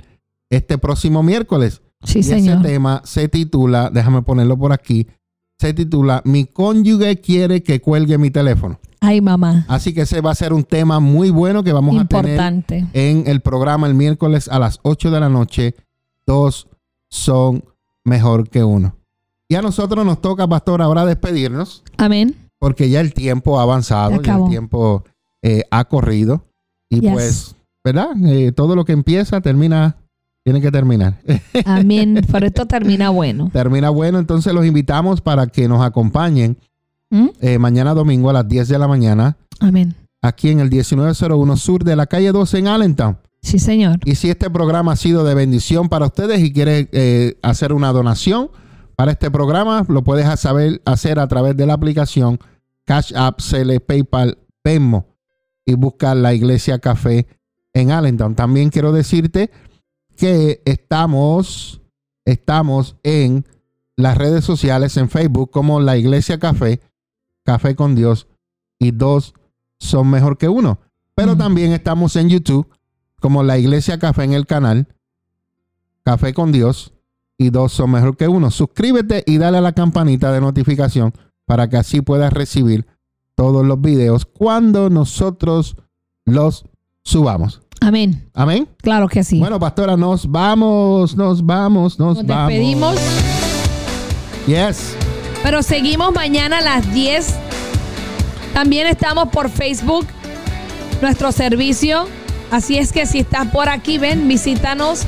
[0.49, 1.81] este próximo miércoles.
[2.03, 2.57] Sí, y señor.
[2.57, 5.07] ese tema se titula, déjame ponerlo por aquí,
[5.59, 8.79] se titula Mi cónyuge quiere que cuelgue mi teléfono.
[8.99, 9.65] Ay, mamá.
[9.67, 12.39] Así que ese va a ser un tema muy bueno que vamos a tener
[12.93, 15.75] en el programa el miércoles a las 8 de la noche.
[16.25, 16.67] Dos
[17.09, 17.63] son
[18.03, 18.95] mejor que uno.
[19.51, 22.37] Y a nosotros nos toca, pastor, ahora despedirnos Amén.
[22.57, 25.03] porque ya el tiempo ha avanzado, ya el tiempo
[25.41, 26.45] eh, ha corrido.
[26.89, 27.11] Y Yes.
[27.11, 28.11] pues, ¿verdad?
[28.27, 29.97] Eh, todo lo que empieza termina,
[30.45, 31.19] tiene que terminar.
[31.65, 32.25] Amén.
[32.31, 33.49] Pero esto termina bueno.
[33.51, 36.57] termina bueno, entonces los invitamos para que nos acompañen
[37.09, 37.27] ¿Mm?
[37.41, 39.93] eh, mañana domingo a las 10 de la mañana Amén.
[40.21, 43.17] aquí en el 1901 Sur de la calle 12 en Allentown.
[43.41, 43.99] Sí, señor.
[44.05, 47.91] Y si este programa ha sido de bendición para ustedes y quieres eh, hacer una
[47.91, 48.49] donación
[48.95, 52.39] para este programa, lo puedes saber hacer a través de la aplicación
[52.85, 55.07] Cash App, Cele, PayPal, Venmo
[55.65, 57.27] y buscar la Iglesia Café
[57.73, 58.35] en Allentown.
[58.35, 59.51] También quiero decirte
[60.17, 61.81] que estamos,
[62.25, 63.45] estamos en
[63.95, 66.79] las redes sociales, en Facebook, como la Iglesia Café,
[67.43, 68.27] Café con Dios
[68.79, 69.33] y dos
[69.79, 70.79] son mejor que uno.
[71.15, 72.67] Pero también estamos en YouTube
[73.19, 74.87] como la Iglesia Café en el canal,
[76.03, 76.93] Café con Dios
[77.41, 78.51] y dos son mejor que uno.
[78.51, 81.11] Suscríbete y dale a la campanita de notificación
[81.47, 82.85] para que así puedas recibir
[83.33, 85.75] todos los videos cuando nosotros
[86.23, 86.65] los
[87.03, 87.61] subamos.
[87.81, 88.29] Amén.
[88.35, 88.69] Amén.
[88.83, 89.39] Claro que sí.
[89.39, 92.49] Bueno, pastora, nos vamos, nos vamos, nos, Nos vamos.
[92.49, 92.95] despedimos.
[94.45, 94.95] Yes.
[95.41, 97.35] Pero seguimos mañana a las 10.
[98.53, 100.05] También estamos por Facebook,
[101.01, 102.05] nuestro servicio.
[102.51, 105.07] Así es que si estás por aquí, ven, visítanos.